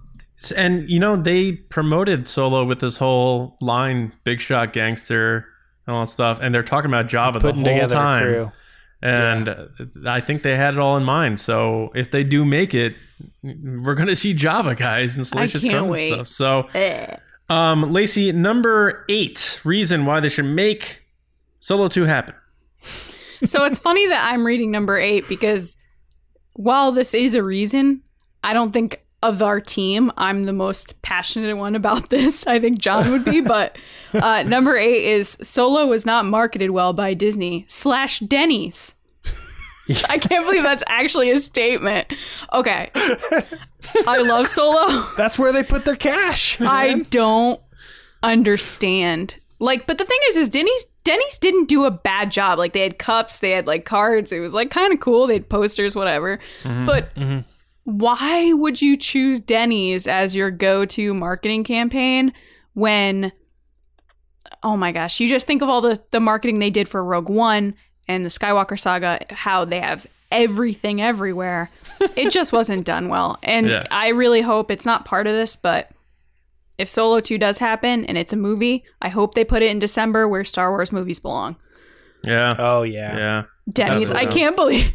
and 0.55 0.88
you 0.89 1.00
know 1.00 1.15
they 1.17 1.53
promoted 1.53 2.27
Solo 2.27 2.63
with 2.65 2.79
this 2.79 2.98
whole 2.98 3.57
line, 3.62 4.13
"Big 4.24 4.39
shot 4.41 4.74
gangster," 4.74 5.45
and 5.88 5.95
all 5.95 6.05
that 6.05 6.12
stuff, 6.12 6.39
and 6.41 6.53
they're 6.55 6.63
talking 6.63 6.89
about 6.89 7.07
Jabba 7.07 7.41
Putting 7.41 7.63
the 7.63 7.71
whole 7.71 7.79
together 7.79 7.95
a 7.95 8.00
time. 8.00 8.51
And 9.01 9.49
uh 9.49 9.65
I 10.05 10.19
think 10.19 10.43
they 10.43 10.55
had 10.55 10.73
it 10.73 10.79
all 10.79 10.97
in 10.97 11.03
mind. 11.03 11.39
So 11.39 11.91
if 11.95 12.11
they 12.11 12.23
do 12.23 12.43
make 12.43 12.73
it, 12.73 12.95
we're 13.43 13.95
gonna 13.95 14.15
see 14.15 14.33
Jabba 14.33 14.77
guys 14.77 15.17
and 15.17 15.25
Salacious 15.25 15.63
Crumb 15.63 15.91
and 15.93 16.13
stuff. 16.13 16.27
So, 16.27 16.67
um, 17.49 17.91
Lacey, 17.91 18.31
number 18.31 19.05
eight 19.09 19.59
reason 19.63 20.05
why 20.05 20.19
they 20.19 20.29
should 20.29 20.45
make 20.45 21.03
Solo 21.59 21.87
Two 21.87 22.05
happen. 22.05 22.35
So 23.45 23.65
it's 23.65 23.79
funny 23.87 24.07
that 24.07 24.29
I'm 24.31 24.45
reading 24.45 24.71
number 24.71 24.97
eight 24.97 25.27
because 25.27 25.75
while 26.53 26.91
this 26.91 27.13
is 27.13 27.35
a 27.35 27.43
reason, 27.43 28.03
I 28.43 28.53
don't 28.53 28.71
think 28.71 29.01
of 29.21 29.41
our 29.41 29.59
team, 29.59 30.11
I'm 30.17 30.45
the 30.45 30.53
most 30.53 31.01
passionate 31.01 31.55
one 31.57 31.75
about 31.75 32.09
this. 32.09 32.47
I 32.47 32.59
think 32.59 32.79
John 32.79 33.11
would 33.11 33.25
be, 33.25 33.41
but 33.41 33.77
uh, 34.13 34.43
number 34.43 34.75
eight 34.77 35.03
is 35.05 35.38
Solo 35.41 35.88
was 35.88 36.05
not 36.05 36.25
marketed 36.25 36.71
well 36.71 36.93
by 36.93 37.13
Disney 37.13 37.65
slash 37.67 38.19
Denny's. 38.19 38.95
I 40.07 40.19
can't 40.19 40.45
believe 40.45 40.63
that's 40.63 40.83
actually 40.88 41.31
a 41.31 41.39
statement. 41.39 42.05
Okay. 42.53 42.91
I 44.05 44.17
love 44.17 44.47
Solo. 44.47 45.03
That's 45.17 45.39
where 45.39 45.51
they 45.51 45.63
put 45.63 45.83
their 45.83 45.95
cash. 45.95 46.61
I 46.61 46.99
don't 47.09 47.59
understand. 48.21 49.38
Like, 49.59 49.88
but 49.88 49.97
the 49.97 50.05
thing 50.05 50.19
is, 50.27 50.36
is 50.36 50.49
Denny's 50.49 50.86
Denny's 51.03 51.39
didn't 51.39 51.69
do 51.69 51.86
a 51.86 51.91
bad 51.91 52.32
job. 52.32 52.60
Like, 52.60 52.73
they 52.73 52.82
had 52.82 52.99
cups, 52.99 53.39
they 53.39 53.49
had 53.49 53.65
like 53.65 53.84
cards. 53.86 54.32
It 54.32 54.41
was 54.41 54.53
like 54.53 54.69
kind 54.69 54.93
of 54.93 54.99
cool. 54.99 55.25
They 55.25 55.34
had 55.34 55.49
posters, 55.49 55.95
whatever. 55.95 56.39
But 56.63 57.10
why 57.89 58.54
would 58.54 58.82
you 58.82 58.95
choose 58.97 59.39
Denny's 59.39 60.08
as 60.08 60.36
your 60.36 60.52
go-to 60.52 61.13
marketing 61.13 61.63
campaign 61.63 62.34
when? 62.73 63.32
Oh 64.63 64.75
my 64.75 64.91
gosh! 64.91 65.19
You 65.19 65.28
just 65.30 65.47
think 65.47 65.62
of 65.62 65.69
all 65.69 65.82
the 65.82 66.02
the 66.12 66.19
marketing 66.19 66.60
they 66.60 66.69
did 66.69 66.89
for 66.89 67.04
Rogue 67.04 67.30
One 67.30 67.75
and 68.08 68.25
the 68.25 68.30
Skywalker 68.30 68.78
saga. 68.80 69.19
How 69.30 69.63
they 69.65 69.80
have 69.80 70.06
everything 70.32 71.02
everywhere. 71.02 71.69
it 72.15 72.32
just 72.34 72.52
wasn't 72.52 72.86
done 72.86 73.10
well, 73.10 73.38
and 73.43 73.67
Yeah. 73.67 73.86
I 73.91 74.10
really 74.10 74.41
hope 74.41 74.69
it's 74.71 74.86
not 74.86 75.06
part 75.06 75.28
of 75.28 75.34
this, 75.34 75.56
but 75.56 75.89
if 76.78 76.88
Solo 76.88 77.19
2 77.19 77.38
does 77.38 77.58
happen 77.58 78.06
and 78.06 78.17
it's 78.17 78.32
a 78.32 78.38
movie, 78.38 78.86
I 79.02 79.10
hope 79.10 79.34
they 79.36 79.43
put 79.43 79.62
it 79.63 79.69
in 79.69 79.80
December 79.80 80.28
where 80.30 80.43
Star 80.45 80.69
Wars 80.71 80.91
movies 80.93 81.19
belong. 81.19 81.58
Yeah, 82.25 82.56
Oh 82.58 82.84
yeah. 82.84 83.17
yeah. 83.17 83.43
Denny's, 83.71 84.12
I 84.12 84.25
can't 84.25 84.56
believe. 84.56 84.93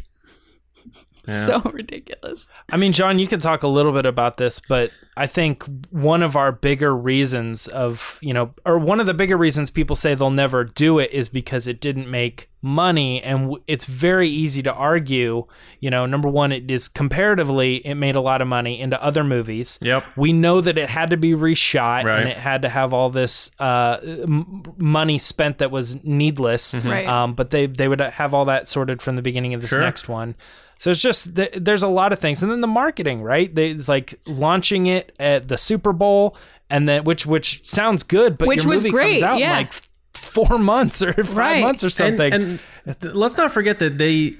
Yeah. 1.27 1.45
So 1.45 1.59
ridiculous. 1.73 2.45
I 2.71 2.77
mean, 2.77 2.91
John, 2.93 3.19
you 3.19 3.27
can 3.27 3.39
talk 3.39 3.63
a 3.63 3.67
little 3.67 3.91
bit 3.91 4.05
about 4.05 4.37
this, 4.37 4.59
but 4.59 4.91
I 5.17 5.27
think 5.27 5.63
one 5.91 6.21
of 6.23 6.35
our 6.35 6.51
bigger 6.51 6.95
reasons 6.95 7.67
of, 7.67 8.17
you 8.21 8.33
know, 8.33 8.53
or 8.65 8.77
one 8.77 8.99
of 8.99 9.05
the 9.05 9.13
bigger 9.13 9.37
reasons 9.37 9.69
people 9.69 9.95
say 9.95 10.13
they'll 10.15 10.29
never 10.29 10.63
do 10.63 10.99
it 10.99 11.11
is 11.11 11.29
because 11.29 11.67
it 11.67 11.79
didn't 11.79 12.09
make 12.09 12.49
money. 12.61 13.21
And 13.21 13.55
it's 13.67 13.85
very 13.85 14.27
easy 14.27 14.63
to 14.63 14.73
argue, 14.73 15.45
you 15.79 15.89
know, 15.91 16.05
number 16.07 16.27
one, 16.27 16.51
it 16.51 16.69
is 16.71 16.87
comparatively, 16.87 17.75
it 17.85 17.95
made 17.95 18.15
a 18.15 18.21
lot 18.21 18.41
of 18.41 18.47
money 18.47 18.79
into 18.79 19.01
other 19.03 19.23
movies. 19.23 19.77
Yep. 19.81 20.03
We 20.17 20.33
know 20.33 20.61
that 20.61 20.77
it 20.77 20.89
had 20.89 21.11
to 21.11 21.17
be 21.17 21.31
reshot 21.33 22.03
Right. 22.03 22.19
and 22.19 22.27
it 22.29 22.37
had 22.37 22.63
to 22.63 22.69
have 22.69 22.91
all 22.93 23.09
this 23.09 23.51
uh, 23.59 23.99
m- 24.03 24.63
money 24.77 25.17
spent 25.17 25.59
that 25.59 25.71
was 25.71 26.03
needless. 26.03 26.73
Right. 26.75 27.07
Um, 27.07 27.33
but 27.35 27.51
they 27.51 27.67
they 27.67 27.87
would 27.87 27.99
have 28.01 28.33
all 28.33 28.45
that 28.45 28.67
sorted 28.67 29.01
from 29.01 29.15
the 29.15 29.21
beginning 29.21 29.53
of 29.53 29.61
this 29.61 29.69
Sure. 29.69 29.81
next 29.81 30.09
one. 30.09 30.35
So 30.77 30.91
it's 30.91 31.01
just 31.01 31.35
there's 31.35 31.83
a 31.83 31.87
lot 31.87 32.11
of 32.13 32.19
things, 32.19 32.43
and 32.43 32.51
then 32.51 32.61
the 32.61 32.67
marketing, 32.67 33.21
right? 33.23 33.53
They 33.53 33.69
it's 33.71 33.87
like 33.87 34.19
launching 34.25 34.87
it 34.87 35.15
at 35.19 35.47
the 35.47 35.57
Super 35.57 35.93
Bowl, 35.93 36.35
and 36.69 36.87
then 36.87 37.03
which 37.05 37.25
which 37.25 37.65
sounds 37.65 38.03
good, 38.03 38.37
but 38.37 38.47
Which 38.47 38.63
your 38.63 38.69
was 38.71 38.83
movie 38.83 38.91
great, 38.91 39.09
comes 39.21 39.23
out 39.23 39.39
yeah. 39.39 39.51
in 39.51 39.55
like 39.65 39.73
four 40.13 40.57
months 40.59 41.01
or 41.01 41.13
five 41.13 41.37
Right. 41.37 41.61
months 41.61 41.83
or 41.83 41.89
something. 41.89 42.33
And, 42.33 42.59
and 42.85 43.15
let's 43.15 43.37
not 43.37 43.51
forget 43.51 43.79
that 43.79 43.97
they 43.97 44.35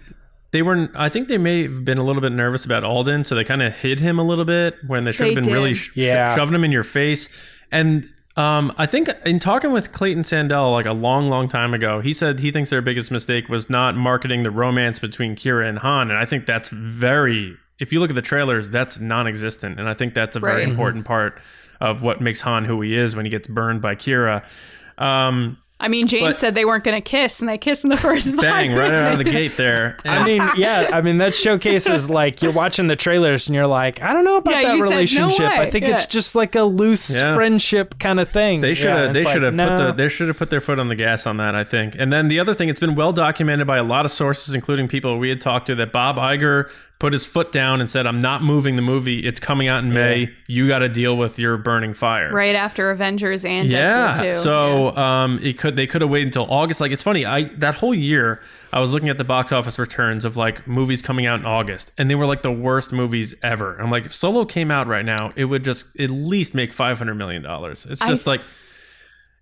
they 0.52 0.62
were. 0.62 0.90
I 0.96 1.10
think 1.10 1.28
they 1.30 1.38
may 1.38 1.64
have 1.64 1.84
been 1.86 1.98
a 1.98 2.04
little 2.04 2.22
bit 2.22 2.32
nervous 2.32 2.66
about 2.66 2.84
Alden, 2.84 3.26
so 3.26 3.34
they 3.36 3.44
kind 3.44 3.62
of 3.64 3.74
hid 3.74 4.00
him 4.02 4.20
a 4.20 4.24
little 4.24 4.46
bit 4.46 4.76
when 4.88 5.06
they 5.06 5.12
should 5.14 5.28
have 5.28 5.36
They 5.36 5.42
been 5.42 5.54
really 5.54 5.74
sh- 5.74 5.92
Yeah. 5.96 6.36
shoving 6.36 6.54
him 6.56 6.64
in 6.64 6.72
your 6.72 6.84
face. 6.84 7.28
And 7.72 8.10
um, 8.38 8.74
I 8.78 8.86
think 8.86 9.10
in 9.26 9.40
talking 9.40 9.72
with 9.72 9.92
Clayton 9.92 10.24
Sandell 10.24 10.72
like 10.72 10.86
a 10.86 10.92
long, 10.94 11.30
long 11.30 11.48
time 11.48 11.74
ago, 11.74 12.02
he 12.02 12.14
said 12.14 12.40
he 12.40 12.52
thinks 12.52 12.70
their 12.70 12.82
biggest 12.82 13.10
mistake 13.12 13.48
was 13.48 13.70
not 13.70 13.96
marketing 13.96 14.44
the 14.44 14.52
romance 14.52 15.00
between 15.00 15.36
Qi'ra 15.36 15.68
and 15.70 15.80
Han, 15.80 16.10
and 16.10 16.20
I 16.20 16.26
think 16.26 16.46
that's 16.46 16.70
very. 16.70 17.56
If 17.80 17.92
you 17.94 18.00
look 18.00 18.10
at 18.10 18.16
the 18.16 18.22
trailers, 18.22 18.70
that's 18.70 19.00
non-existent, 19.00 19.80
and 19.80 19.88
I 19.90 19.94
think 19.94 20.14
that's 20.14 20.36
a 20.36 20.40
very 20.40 20.62
Right. 20.62 20.70
important 20.70 21.06
part 21.06 21.40
of 21.82 22.02
what 22.02 22.22
makes 22.22 22.42
Han 22.42 22.66
who 22.66 22.82
he 22.82 22.96
is 22.96 23.16
when 23.16 23.26
he 23.26 23.30
gets 23.30 23.48
burned 23.48 23.82
by 23.82 23.96
Qi'ra. 23.96 24.44
Um, 24.98 25.58
I 25.78 25.90
mean, 25.90 26.08
James 26.08 26.24
But- 26.30 26.38
said 26.38 26.56
they 26.56 26.64
weren't 26.64 26.86
going 26.86 26.96
to 26.96 27.02
kiss, 27.02 27.42
and 27.42 27.50
they 27.50 27.58
kissed 27.58 27.84
in 27.84 27.90
the 27.90 27.98
first 27.98 28.30
five 28.30 28.38
bang 28.42 28.74
right 28.74 28.94
out 28.94 29.12
of 29.12 29.18
the 29.18 29.24
gate 29.30 29.58
there. 29.58 29.98
I 30.06 30.24
mean, 30.26 30.42
yeah, 30.56 30.90
I 30.94 31.02
mean 31.02 31.18
that 31.18 31.36
showcases 31.36 32.10
like 32.10 32.42
you're 32.42 32.54
watching 32.54 32.88
the 32.88 32.96
trailers 32.96 33.48
and 33.48 33.56
you're 33.56 33.68
like, 33.68 34.02
I 34.02 34.14
don't 34.14 34.24
know 34.24 34.38
about 34.38 34.54
Yeah, 34.54 34.62
that 34.70 34.76
you 34.78 34.82
said, 34.84 34.90
"No 34.90 34.96
relationship. 34.96 35.50
I 35.50 35.70
think 35.70 35.86
Yeah. 35.86 35.96
it's 35.98 36.06
just 36.06 36.34
like 36.34 36.56
a 36.56 36.64
loose 36.64 37.14
Yeah. 37.14 37.36
friendship 37.36 38.00
kind 38.00 38.22
of 38.22 38.30
thing. 38.30 38.62
They 38.62 38.74
should 38.74 38.88
have. 38.88 39.08
it's 39.10 39.14
they 39.16 39.24
like, 39.26 39.34
should 39.34 39.44
have 39.44 39.54
no. 39.54 39.68
put 39.78 39.84
the. 39.86 39.92
They 40.04 40.08
should 40.08 40.30
have 40.30 40.38
put 40.38 40.50
their 40.50 40.62
foot 40.62 40.80
on 40.80 40.88
the 40.88 40.96
gas 40.96 41.28
on 41.28 41.38
that. 41.38 41.56
I 41.56 41.66
think. 41.66 41.96
And 42.00 42.12
then 42.12 42.30
the 42.30 42.40
other 42.40 42.54
thing, 42.54 42.70
it's 42.70 42.80
been 42.80 42.96
well 42.96 43.12
documented 43.12 43.68
by 43.68 43.78
a 43.78 43.84
lot 43.84 44.06
of 44.06 44.12
sources, 44.12 44.56
including 44.56 44.88
people 44.88 45.18
we 45.20 45.28
had 45.28 45.42
talked 45.42 45.68
to, 45.68 45.76
that 45.76 45.92
Bob 45.92 46.16
Iger 46.16 46.70
put 47.00 47.14
his 47.14 47.26
foot 47.26 47.52
down 47.52 47.82
and 47.82 47.90
said, 47.90 48.08
"I'm 48.08 48.22
not 48.22 48.42
moving 48.44 48.76
the 48.76 48.82
movie. 48.82 49.20
It's 49.20 49.40
coming 49.40 49.68
out 49.68 49.84
in 49.84 49.94
May. 49.94 50.30
You 50.48 50.68
got 50.68 50.80
to 50.80 50.90
deal 50.90 51.18
with 51.18 51.38
your 51.38 51.58
burning 51.58 51.94
fire." 51.94 52.32
Right 52.34 52.56
after 52.56 52.90
Avengers 52.92 53.44
and 53.46 53.68
Yeah. 53.68 54.14
Deadpool 54.16 54.34
2. 54.36 54.40
So 54.40 54.96
um, 54.96 55.40
it 55.44 55.58
could 55.58 55.76
they 55.76 55.88
could 55.88 56.02
have 56.02 56.10
waited 56.10 56.28
until 56.28 56.48
August. 56.52 56.80
Like 56.82 56.92
it's 56.92 57.04
funny. 57.04 57.26
I 57.26 57.44
that 57.60 57.76
whole 57.76 57.94
year 57.96 58.42
I 58.74 58.80
was 58.80 58.92
looking 58.94 59.10
at 59.10 59.18
the 59.18 59.24
box 59.24 59.52
office 59.52 59.78
returns 59.80 60.26
of 60.26 60.36
like 60.38 60.68
movies 60.68 61.02
coming 61.02 61.26
out 61.26 61.40
in 61.40 61.46
August, 61.46 61.92
and 61.98 62.10
they 62.10 62.16
were 62.16 62.26
like 62.26 62.42
the 62.42 62.52
worst 62.52 62.92
movies 62.92 63.34
ever. 63.44 63.78
I'm 63.78 63.92
like, 63.92 64.06
if 64.06 64.16
Solo 64.16 64.46
came 64.46 64.72
out 64.72 64.88
right 64.88 65.06
now, 65.06 65.32
it 65.36 65.46
would 65.46 65.64
just 65.64 65.86
at 66.00 66.10
least 66.10 66.54
make 66.54 66.74
500 66.74 67.14
million 67.16 67.42
dollars. 67.42 67.86
It's 67.90 68.02
I 68.02 68.08
just 68.08 68.26
like. 68.28 68.42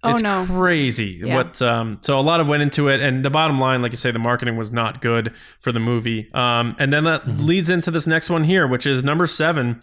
Oh, 0.03 0.11
it's 0.13 0.21
no. 0.21 0.45
crazy 0.45 1.21
Yeah. 1.23 1.35
what 1.37 1.61
um 1.61 1.97
so 2.01 2.19
a 2.19 2.21
lot 2.21 2.39
of 2.39 2.47
went 2.47 2.61
into 2.63 2.87
it 2.89 2.99
and 3.01 3.23
the 3.23 3.29
bottom 3.29 3.59
line 3.59 3.81
like 3.81 3.91
you 3.91 3.97
say 3.97 4.11
the 4.11 4.19
marketing 4.19 4.57
was 4.57 4.71
not 4.71 5.01
good 5.01 5.33
for 5.59 5.71
the 5.71 5.79
movie. 5.79 6.29
Um 6.33 6.75
and 6.79 6.91
then 6.91 7.03
that 7.05 7.27
leads 7.27 7.69
into 7.69 7.89
this 7.91 8.05
next 8.07 8.29
one 8.29 8.43
here 8.43 8.67
which 8.67 8.85
is 8.85 9.03
number 9.03 9.27
seven. 9.27 9.81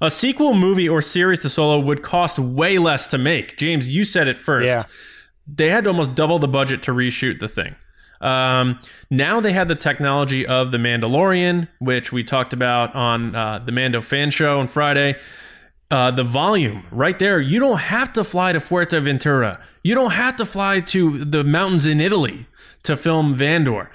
A 0.00 0.10
sequel 0.10 0.54
movie 0.54 0.88
or 0.88 1.02
series 1.02 1.40
to 1.40 1.50
solo 1.50 1.78
would 1.78 2.02
cost 2.02 2.38
way 2.38 2.78
less 2.78 3.06
to 3.08 3.18
make. 3.18 3.56
James 3.58 3.88
you 3.88 4.04
said 4.04 4.28
it 4.28 4.38
first. 4.38 4.66
Yeah. 4.66 4.84
they 5.46 5.68
had 5.70 5.84
to 5.84 5.90
almost 5.90 6.14
double 6.14 6.38
the 6.38 6.48
budget 6.48 6.82
to 6.84 6.92
reshoot 6.92 7.38
the 7.40 7.48
thing. 7.48 7.76
Um, 8.20 8.80
now 9.10 9.40
they 9.40 9.52
have 9.52 9.68
the 9.68 9.76
technology 9.76 10.44
of 10.44 10.72
the 10.72 10.78
Mandalorian, 10.78 11.68
which 11.78 12.10
we 12.12 12.24
talked 12.24 12.52
about 12.52 12.92
on 12.96 13.34
uh, 13.36 13.60
the 13.60 13.70
Mando 13.70 14.00
fan 14.00 14.30
show 14.32 14.58
on 14.58 14.66
Friday 14.68 15.14
uh, 15.90 16.10
the 16.10 16.24
volume 16.24 16.84
right 16.90 17.18
there. 17.18 17.40
You 17.40 17.58
don't 17.60 17.78
have 17.78 18.12
to 18.14 18.24
fly 18.24 18.52
to 18.52 18.58
Fuerteventura. 18.60 19.60
You 19.82 19.94
don't 19.94 20.10
have 20.12 20.36
to 20.36 20.44
fly 20.44 20.80
to 20.80 21.24
the 21.24 21.44
mountains 21.44 21.86
in 21.86 22.00
Italy 22.00 22.46
to 22.82 22.96
film 22.96 23.34
Vandor. 23.34 23.88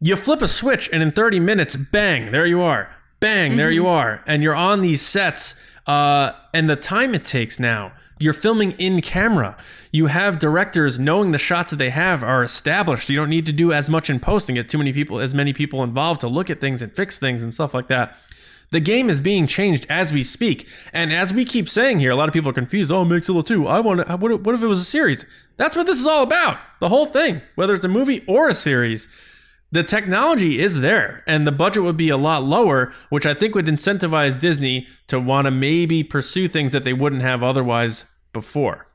You 0.00 0.16
flip 0.16 0.42
a 0.42 0.48
switch, 0.48 0.90
and 0.92 1.02
in 1.02 1.12
30 1.12 1.40
minutes, 1.40 1.76
bang, 1.76 2.32
there 2.32 2.46
you 2.46 2.60
are. 2.60 2.94
bang, 3.20 3.56
there 3.56 3.70
you 3.70 3.86
are, 3.86 4.22
and 4.26 4.42
you're 4.42 4.54
on 4.54 4.80
these 4.80 5.00
sets. 5.00 5.54
Uh, 5.86 6.32
and 6.52 6.68
the 6.68 6.76
time 6.76 7.14
it 7.14 7.24
takes 7.24 7.58
now. 7.60 7.92
You're 8.18 8.32
filming 8.32 8.72
in 8.72 9.00
camera. 9.00 9.56
You 9.90 10.06
have 10.06 10.38
directors 10.38 10.98
knowing 10.98 11.32
the 11.32 11.38
shots 11.38 11.70
that 11.70 11.76
they 11.76 11.90
have 11.90 12.22
are 12.22 12.42
established. 12.44 13.10
You 13.10 13.16
don't 13.16 13.30
need 13.30 13.46
to 13.46 13.52
do 13.52 13.72
as 13.72 13.88
much 13.90 14.08
in 14.10 14.20
post 14.20 14.48
and 14.48 14.56
get 14.56 14.68
too 14.68 14.78
many 14.78 14.92
people, 14.92 15.18
as 15.18 15.34
many 15.34 15.52
people 15.52 15.82
involved 15.82 16.20
to 16.20 16.28
look 16.28 16.50
at 16.50 16.60
things 16.60 16.82
and 16.82 16.94
fix 16.94 17.18
things 17.18 17.42
and 17.42 17.52
stuff 17.52 17.74
like 17.74 17.88
that. 17.88 18.16
The 18.72 18.80
game 18.80 19.08
is 19.08 19.20
being 19.20 19.46
changed 19.46 19.86
as 19.88 20.12
we 20.12 20.22
speak, 20.24 20.66
and 20.92 21.12
as 21.12 21.32
we 21.32 21.44
keep 21.44 21.68
saying 21.68 22.00
here, 22.00 22.10
a 22.10 22.16
lot 22.16 22.28
of 22.28 22.32
people 22.32 22.50
are 22.50 22.54
confused. 22.54 22.90
Oh, 22.90 23.04
Make 23.04 23.22
Solo 23.24 23.42
two. 23.42 23.68
I 23.68 23.78
want 23.80 24.04
to. 24.06 24.16
What, 24.16 24.32
if- 24.32 24.40
what 24.40 24.54
if 24.56 24.62
it 24.62 24.66
was 24.66 24.80
a 24.80 24.84
series? 24.84 25.24
That's 25.58 25.76
what 25.76 25.86
this 25.86 26.00
is 26.00 26.06
all 26.06 26.22
about. 26.24 26.58
The 26.80 26.88
whole 26.88 27.06
thing, 27.06 27.42
whether 27.54 27.74
it's 27.74 27.84
a 27.84 27.88
movie 27.88 28.24
or 28.26 28.48
a 28.48 28.54
series 28.54 29.08
the 29.70 29.82
technology 29.82 30.58
is 30.60 30.80
there 30.80 31.22
and 31.26 31.46
the 31.46 31.50
budget 31.52 31.82
would 31.82 31.96
be 31.96 32.10
a 32.10 32.16
lot 32.18 32.44
lower 32.44 32.92
which 33.08 33.24
i 33.24 33.32
think 33.32 33.54
would 33.54 33.64
incentivize 33.64 34.38
disney 34.38 34.86
to 35.06 35.18
want 35.18 35.46
to 35.46 35.50
maybe 35.50 36.04
pursue 36.04 36.46
things 36.46 36.72
that 36.72 36.84
they 36.84 36.92
wouldn't 36.92 37.22
have 37.22 37.42
otherwise 37.42 38.04
before 38.34 38.86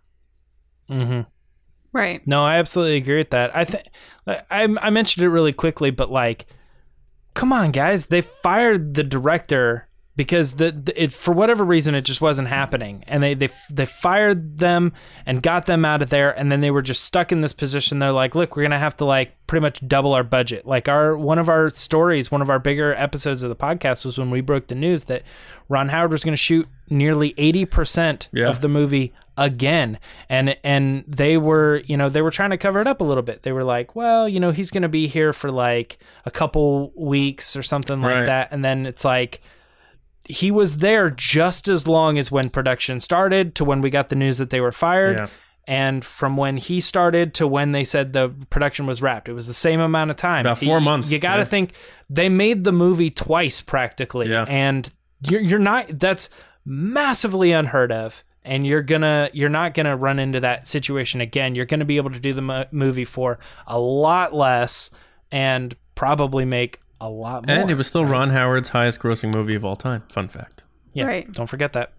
Mhm. 0.87 1.25
Right. 1.93 2.21
No, 2.27 2.45
I 2.45 2.57
absolutely 2.57 2.97
agree 2.97 3.17
with 3.17 3.31
that. 3.31 3.55
I 3.55 3.65
think 3.65 3.85
I, 4.27 4.41
I 4.81 4.89
mentioned 4.91 5.23
it 5.25 5.29
really 5.29 5.51
quickly, 5.53 5.89
but 5.89 6.11
like, 6.11 6.45
come 7.37 7.53
on, 7.53 7.71
guys! 7.71 8.07
They 8.07 8.21
fired 8.21 8.95
the 8.95 9.03
director 9.03 9.86
because 10.17 10.55
the, 10.55 10.71
the 10.73 11.01
it 11.03 11.13
for 11.13 11.31
whatever 11.31 11.63
reason 11.63 11.95
it 11.95 12.01
just 12.01 12.19
wasn't 12.19 12.49
happening, 12.49 13.03
and 13.07 13.23
they 13.23 13.33
they 13.33 13.49
they 13.69 13.85
fired 13.85 14.57
them 14.57 14.91
and 15.25 15.41
got 15.41 15.65
them 15.67 15.85
out 15.85 16.01
of 16.01 16.09
there, 16.09 16.37
and 16.37 16.51
then 16.51 16.59
they 16.59 16.71
were 16.71 16.81
just 16.81 17.03
stuck 17.05 17.31
in 17.31 17.39
this 17.39 17.53
position. 17.53 17.99
They're 17.99 18.11
like, 18.11 18.35
look, 18.35 18.57
we're 18.57 18.63
gonna 18.63 18.79
have 18.79 18.97
to 18.97 19.05
like 19.05 19.37
pretty 19.47 19.61
much 19.61 19.87
double 19.87 20.13
our 20.13 20.23
budget. 20.23 20.65
Like 20.65 20.89
our 20.89 21.15
one 21.15 21.39
of 21.39 21.47
our 21.47 21.69
stories, 21.69 22.29
one 22.29 22.41
of 22.41 22.49
our 22.49 22.59
bigger 22.59 22.93
episodes 22.95 23.43
of 23.43 23.49
the 23.49 23.55
podcast 23.55 24.03
was 24.03 24.17
when 24.17 24.29
we 24.31 24.41
broke 24.41 24.67
the 24.67 24.75
news 24.75 25.05
that 25.05 25.23
Ron 25.69 25.87
Howard 25.89 26.11
was 26.11 26.25
gonna 26.25 26.35
shoot 26.35 26.67
nearly 26.89 27.33
eighty 27.37 27.63
percent 27.63 28.27
Yeah. 28.33 28.49
of 28.49 28.59
the 28.61 28.67
movie 28.67 29.13
again 29.39 29.99
and 30.29 30.57
and 30.63 31.03
they 31.07 31.37
were 31.37 31.83
you 31.85 31.95
know 31.95 32.09
they 32.09 32.23
were 32.23 32.31
trying 32.31 32.49
to 32.49 32.57
cover 32.57 32.81
it 32.81 32.87
up 32.87 33.01
a 33.01 33.03
little 33.03 33.21
bit 33.21 33.43
they 33.43 33.51
were 33.51 33.63
like 33.63 33.95
well 33.95 34.27
you 34.27 34.39
know 34.39 34.49
he's 34.49 34.71
going 34.71 34.81
to 34.81 34.89
be 34.89 35.05
here 35.05 35.31
for 35.31 35.51
like 35.51 35.99
a 36.25 36.31
couple 36.31 36.91
weeks 36.95 37.55
or 37.55 37.61
something 37.61 38.01
like 38.01 38.25
that 38.25 38.47
and 38.51 38.65
then 38.65 38.87
it's 38.87 39.05
like 39.05 39.39
he 40.27 40.51
was 40.51 40.77
there 40.77 41.09
just 41.09 41.67
as 41.67 41.87
long 41.87 42.17
as 42.17 42.31
when 42.31 42.49
production 42.49 42.99
started 42.99 43.55
to 43.55 43.63
when 43.65 43.81
we 43.81 43.89
got 43.89 44.09
the 44.09 44.15
news 44.15 44.37
that 44.37 44.49
they 44.49 44.59
were 44.61 44.71
fired 44.71 45.17
Yeah. 45.17 45.27
and 45.65 46.03
from 46.05 46.37
when 46.37 46.57
he 46.57 46.81
started 46.81 47.33
to 47.35 47.47
when 47.47 47.71
they 47.71 47.83
said 47.83 48.13
the 48.13 48.29
production 48.49 48.85
was 48.85 49.01
wrapped 49.01 49.29
it 49.29 49.33
was 49.33 49.47
the 49.47 49.53
same 49.53 49.79
amount 49.79 50.11
of 50.11 50.17
time 50.17 50.45
About 50.45 50.59
four 50.59 50.77
You- 50.79 50.83
months, 50.85 51.09
you 51.11 51.19
got 51.19 51.35
to 51.35 51.41
yeah. 51.41 51.45
think 51.45 51.73
they 52.09 52.29
made 52.29 52.63
the 52.63 52.71
movie 52.71 53.09
twice 53.09 53.61
practically 53.61 54.29
Yeah. 54.29 54.45
and 54.47 54.91
you're, 55.29 55.41
you're 55.41 55.59
not 55.59 55.99
that's 55.99 56.29
massively 56.65 57.51
unheard 57.51 57.91
of 57.91 58.23
and 58.43 58.65
you're 58.67 58.81
gonna 58.81 59.29
you're 59.33 59.49
not 59.49 59.73
gonna 59.73 59.95
run 59.95 60.19
into 60.19 60.39
that 60.41 60.67
situation 60.67 61.21
again 61.21 61.55
you're 61.55 61.65
gonna 61.65 61.85
be 61.85 61.97
able 61.97 62.11
to 62.11 62.19
do 62.19 62.33
the 62.33 62.41
mo- 62.41 62.65
movie 62.71 63.05
for 63.05 63.39
a 63.65 63.79
lot 63.79 64.33
less 64.33 64.89
and 65.31 65.75
probably 65.95 66.45
make 66.45 66.79
a 66.99 67.09
lot 67.09 67.45
more 67.47 67.55
and 67.55 67.69
it 67.69 67.75
was 67.75 67.87
still 67.87 68.05
ron 68.05 68.29
howard's 68.31 68.69
highest 68.69 68.99
grossing 68.99 69.33
movie 69.33 69.55
of 69.55 69.63
all 69.63 69.75
time 69.75 70.01
fun 70.09 70.27
fact 70.27 70.63
yeah 70.93 71.05
Right. 71.05 71.31
don't 71.31 71.47
forget 71.47 71.73
that 71.73 71.93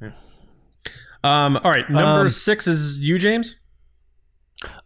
um 1.24 1.56
all 1.62 1.70
right 1.70 1.88
number 1.88 2.22
Um, 2.22 2.28
six 2.28 2.66
is 2.66 2.98
you 2.98 3.18
james 3.18 3.54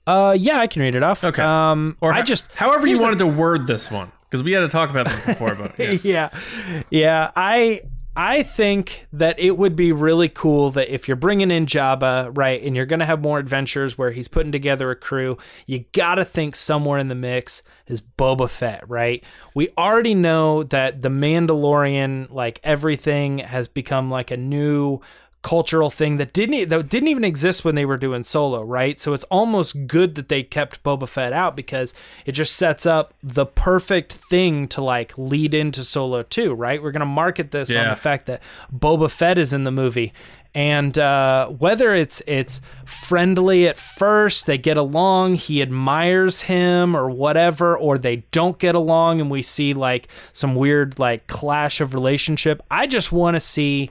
uh 0.06 0.36
yeah 0.38 0.58
i 0.58 0.66
can 0.66 0.82
read 0.82 0.94
it 0.94 1.02
off 1.02 1.24
Okay. 1.24 1.42
um 1.42 1.96
or 2.00 2.12
i 2.12 2.16
ho- 2.16 2.22
just 2.22 2.50
however 2.52 2.82
you 2.82 2.88
here's 2.88 2.98
the- 2.98 3.04
wanted 3.04 3.18
to 3.20 3.26
word 3.26 3.66
this 3.66 3.90
one 3.90 4.12
because 4.24 4.42
we 4.42 4.52
had 4.52 4.60
to 4.60 4.68
talk 4.68 4.90
about 4.90 5.06
this 5.06 5.24
before 5.26 5.54
but 5.54 5.78
yeah. 5.78 5.98
yeah. 6.02 6.82
Yeah. 6.90 7.30
I 7.36 7.82
I 8.14 8.42
think 8.42 9.06
that 9.14 9.38
it 9.38 9.56
would 9.56 9.74
be 9.74 9.90
really 9.90 10.28
cool 10.28 10.70
that 10.72 10.92
if 10.92 11.08
you're 11.08 11.16
bringing 11.16 11.50
in 11.50 11.64
Jabba, 11.64 12.30
right, 12.36 12.62
and 12.62 12.76
you're 12.76 12.84
going 12.84 13.00
to 13.00 13.06
have 13.06 13.22
more 13.22 13.38
adventures 13.38 13.96
where 13.96 14.10
he's 14.10 14.28
putting 14.28 14.52
together 14.52 14.90
a 14.90 14.96
crew, 14.96 15.38
you 15.66 15.86
got 15.92 16.16
to 16.16 16.24
think 16.24 16.54
somewhere 16.54 16.98
in 16.98 17.08
the 17.08 17.14
mix 17.14 17.62
is 17.86 18.02
Boba 18.02 18.50
Fett, 18.50 18.86
right? 18.86 19.24
We 19.54 19.70
already 19.78 20.14
know 20.14 20.62
that 20.64 21.00
the 21.00 21.08
Mandalorian, 21.08 22.30
like 22.30 22.60
everything, 22.62 23.38
has 23.38 23.66
become 23.66 24.10
like 24.10 24.30
a 24.30 24.36
new 24.36 25.00
cultural 25.42 25.90
thing 25.90 26.16
that 26.18 26.32
didn't 26.32 26.68
that 26.68 26.88
didn't 26.88 27.08
even 27.08 27.24
exist 27.24 27.64
when 27.64 27.74
they 27.74 27.84
were 27.84 27.96
doing 27.96 28.22
Solo, 28.22 28.62
right? 28.62 29.00
So 29.00 29.12
it's 29.12 29.24
almost 29.24 29.86
good 29.86 30.14
that 30.14 30.28
they 30.28 30.42
kept 30.42 30.82
Boba 30.82 31.08
Fett 31.08 31.32
out 31.32 31.56
because 31.56 31.92
it 32.24 32.32
just 32.32 32.54
sets 32.54 32.86
up 32.86 33.12
the 33.22 33.44
perfect 33.44 34.12
thing 34.12 34.68
to 34.68 34.82
like 34.82 35.16
lead 35.18 35.52
into 35.52 35.82
Solo 35.82 36.22
2, 36.22 36.54
right? 36.54 36.82
We're 36.82 36.92
going 36.92 37.00
to 37.00 37.06
market 37.06 37.50
this 37.50 37.70
on 37.74 37.90
the 37.90 37.96
fact 37.96 38.26
that 38.26 38.42
Boba 38.72 39.10
Fett 39.10 39.36
is 39.36 39.52
in 39.52 39.64
the 39.64 39.72
movie. 39.72 40.12
And 40.54 40.98
uh, 40.98 41.48
whether 41.48 41.94
it's 41.94 42.22
it's 42.26 42.60
friendly 42.84 43.66
at 43.66 43.78
first, 43.78 44.44
they 44.46 44.58
get 44.58 44.76
along, 44.76 45.36
he 45.36 45.62
admires 45.62 46.42
him 46.42 46.94
or 46.94 47.08
whatever, 47.10 47.76
or 47.76 47.96
they 47.96 48.16
don't 48.32 48.58
get 48.58 48.74
along, 48.74 49.20
and 49.20 49.30
we 49.30 49.40
see 49.40 49.72
like 49.72 50.08
some 50.34 50.54
weird 50.54 50.98
like 50.98 51.26
clash 51.26 51.80
of 51.80 51.94
relationship. 51.94 52.62
I 52.70 52.86
just 52.86 53.10
want 53.10 53.34
to 53.34 53.40
see 53.40 53.88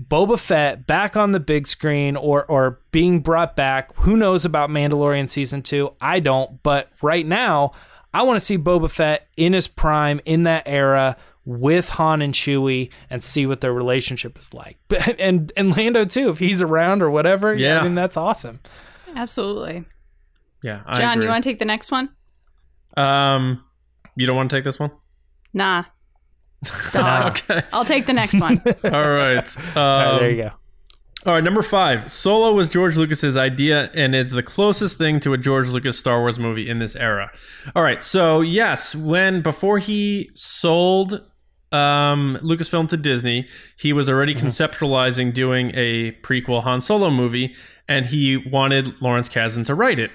Boba 0.00 0.38
Fett 0.38 0.86
back 0.86 1.16
on 1.16 1.32
the 1.32 1.40
big 1.40 1.66
screen 1.66 2.14
or 2.16 2.44
or 2.46 2.80
being 2.92 3.20
brought 3.20 3.56
back. 3.56 3.94
Who 3.96 4.16
knows 4.16 4.44
about 4.44 4.70
Mandalorian 4.70 5.28
season 5.28 5.62
2? 5.62 5.92
I 6.00 6.20
don't, 6.20 6.62
but 6.62 6.90
right 7.02 7.26
now 7.26 7.72
I 8.14 8.22
want 8.22 8.38
to 8.38 8.44
see 8.44 8.56
Boba 8.58 8.90
Fett 8.90 9.26
in 9.36 9.52
his 9.52 9.66
prime 9.68 10.20
in 10.24 10.44
that 10.44 10.62
era 10.66 11.16
with 11.44 11.88
Han 11.90 12.20
and 12.22 12.34
Chewie 12.34 12.90
and 13.10 13.22
see 13.24 13.46
what 13.46 13.60
their 13.60 13.72
relationship 13.72 14.38
is 14.38 14.52
like. 14.54 14.78
and 15.18 15.50
and 15.56 15.76
Lando 15.76 16.04
too 16.04 16.28
if 16.30 16.38
he's 16.38 16.60
around 16.62 17.02
or 17.02 17.10
whatever. 17.10 17.54
Yeah. 17.54 17.80
I 17.80 17.82
mean 17.82 17.94
that's 17.94 18.16
awesome. 18.16 18.60
Absolutely. 19.16 19.84
yeah 20.62 20.82
I 20.86 20.98
John, 20.98 21.14
agree. 21.14 21.24
you 21.24 21.30
want 21.30 21.42
to 21.44 21.50
take 21.50 21.58
the 21.58 21.64
next 21.64 21.90
one? 21.90 22.10
um 22.96 23.64
you 24.16 24.26
don't 24.26 24.36
want 24.36 24.50
to 24.50 24.56
take 24.56 24.64
this 24.64 24.78
one 24.78 24.90
Nah. 25.54 25.84
Dog. 26.92 27.40
okay 27.50 27.62
I'll 27.72 27.84
take 27.84 28.06
the 28.06 28.12
next 28.12 28.38
one. 28.40 28.60
all 28.84 29.10
right 29.10 29.56
um, 29.76 29.76
All 29.76 30.12
right, 30.12 30.18
there 30.18 30.30
you 30.30 30.42
go. 30.42 30.50
All 31.26 31.34
right, 31.34 31.42
number 31.42 31.62
five. 31.62 32.12
Solo 32.12 32.52
was 32.52 32.68
George 32.68 32.96
Lucas's 32.96 33.36
idea, 33.36 33.90
and 33.92 34.14
it's 34.14 34.32
the 34.32 34.42
closest 34.42 34.98
thing 34.98 35.18
to 35.20 35.32
a 35.32 35.38
George 35.38 35.68
Lucas 35.68 35.98
Star 35.98 36.20
Wars 36.20 36.38
movie 36.38 36.68
in 36.70 36.78
this 36.78 36.94
era. 36.94 37.32
All 37.74 37.82
right, 37.82 38.02
so 38.02 38.40
yes, 38.40 38.94
when 38.94 39.42
before 39.42 39.78
he 39.78 40.30
sold 40.34 41.14
um, 41.72 42.38
Lucasfilm 42.40 42.88
to 42.90 42.96
Disney, 42.96 43.48
he 43.76 43.92
was 43.92 44.08
already 44.08 44.34
conceptualizing 44.34 45.34
doing 45.34 45.72
a 45.74 46.12
prequel 46.22 46.62
Han 46.62 46.80
Solo 46.80 47.10
movie, 47.10 47.54
and 47.88 48.06
he 48.06 48.36
wanted 48.36 49.02
Lawrence 49.02 49.28
Kasdan 49.28 49.66
to 49.66 49.74
write 49.74 49.98
it. 49.98 50.12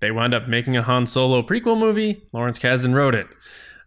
They 0.00 0.10
wound 0.10 0.34
up 0.34 0.48
making 0.48 0.76
a 0.76 0.82
Han 0.82 1.06
Solo 1.06 1.42
prequel 1.42 1.78
movie. 1.78 2.28
Lawrence 2.32 2.58
Kasdan 2.58 2.94
wrote 2.94 3.14
it. 3.14 3.28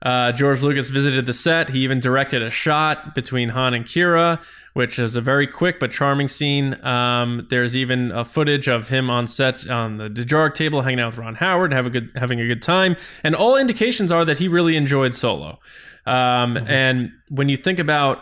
Uh, 0.01 0.31
George 0.31 0.61
Lucas 0.61 0.89
visited 0.89 1.25
the 1.25 1.33
set. 1.33 1.69
He 1.69 1.79
even 1.79 1.99
directed 1.99 2.41
a 2.41 2.49
shot 2.49 3.15
between 3.15 3.49
Han 3.49 3.73
and 3.73 3.85
Qi'ra, 3.85 4.39
which 4.73 4.99
is 4.99 5.15
a 5.15 5.21
very 5.21 5.47
quick 5.47 5.79
but 5.79 5.91
charming 5.91 6.27
scene. 6.27 6.83
Um, 6.85 7.47
there's 7.49 7.75
even 7.75 8.11
a 8.11 8.23
footage 8.25 8.67
of 8.67 8.89
him 8.89 9.09
on 9.09 9.27
set 9.27 9.67
on 9.69 9.97
the 9.97 10.09
Dejarik 10.09 10.53
table, 10.53 10.81
hanging 10.81 10.99
out 10.99 11.13
with 11.13 11.17
Ron 11.17 11.35
Howard, 11.35 11.73
have 11.73 11.85
a 11.85 11.89
good, 11.89 12.11
having 12.15 12.39
a 12.39 12.47
good 12.47 12.61
time. 12.61 12.95
And 13.23 13.35
all 13.35 13.55
indications 13.55 14.11
are 14.11 14.25
that 14.25 14.37
he 14.37 14.47
really 14.47 14.75
enjoyed 14.75 15.15
Solo. 15.15 15.59
Um, 16.05 16.57
And 16.57 17.11
when 17.29 17.49
you 17.49 17.57
think 17.57 17.79
about 17.79 18.19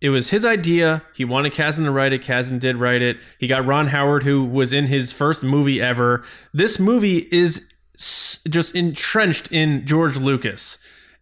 it 0.00 0.10
was 0.10 0.30
his 0.30 0.44
idea. 0.44 1.02
He 1.14 1.24
wanted 1.24 1.52
Kasdan 1.52 1.84
to 1.84 1.90
write 1.90 2.12
it. 2.12 2.22
Kasdan 2.22 2.60
did 2.60 2.76
write 2.76 3.02
it. 3.02 3.16
He 3.38 3.46
got 3.46 3.64
Ron 3.64 3.88
Howard, 3.88 4.24
who 4.24 4.44
was 4.44 4.72
in 4.72 4.88
his 4.88 5.10
first 5.10 5.42
movie 5.42 5.80
ever. 5.80 6.22
This 6.52 6.78
movie 6.78 7.28
is 7.32 7.62
just 7.96 8.74
entrenched 8.74 9.50
in 9.50 9.86
George 9.86 10.16
Lucas. 10.16 10.76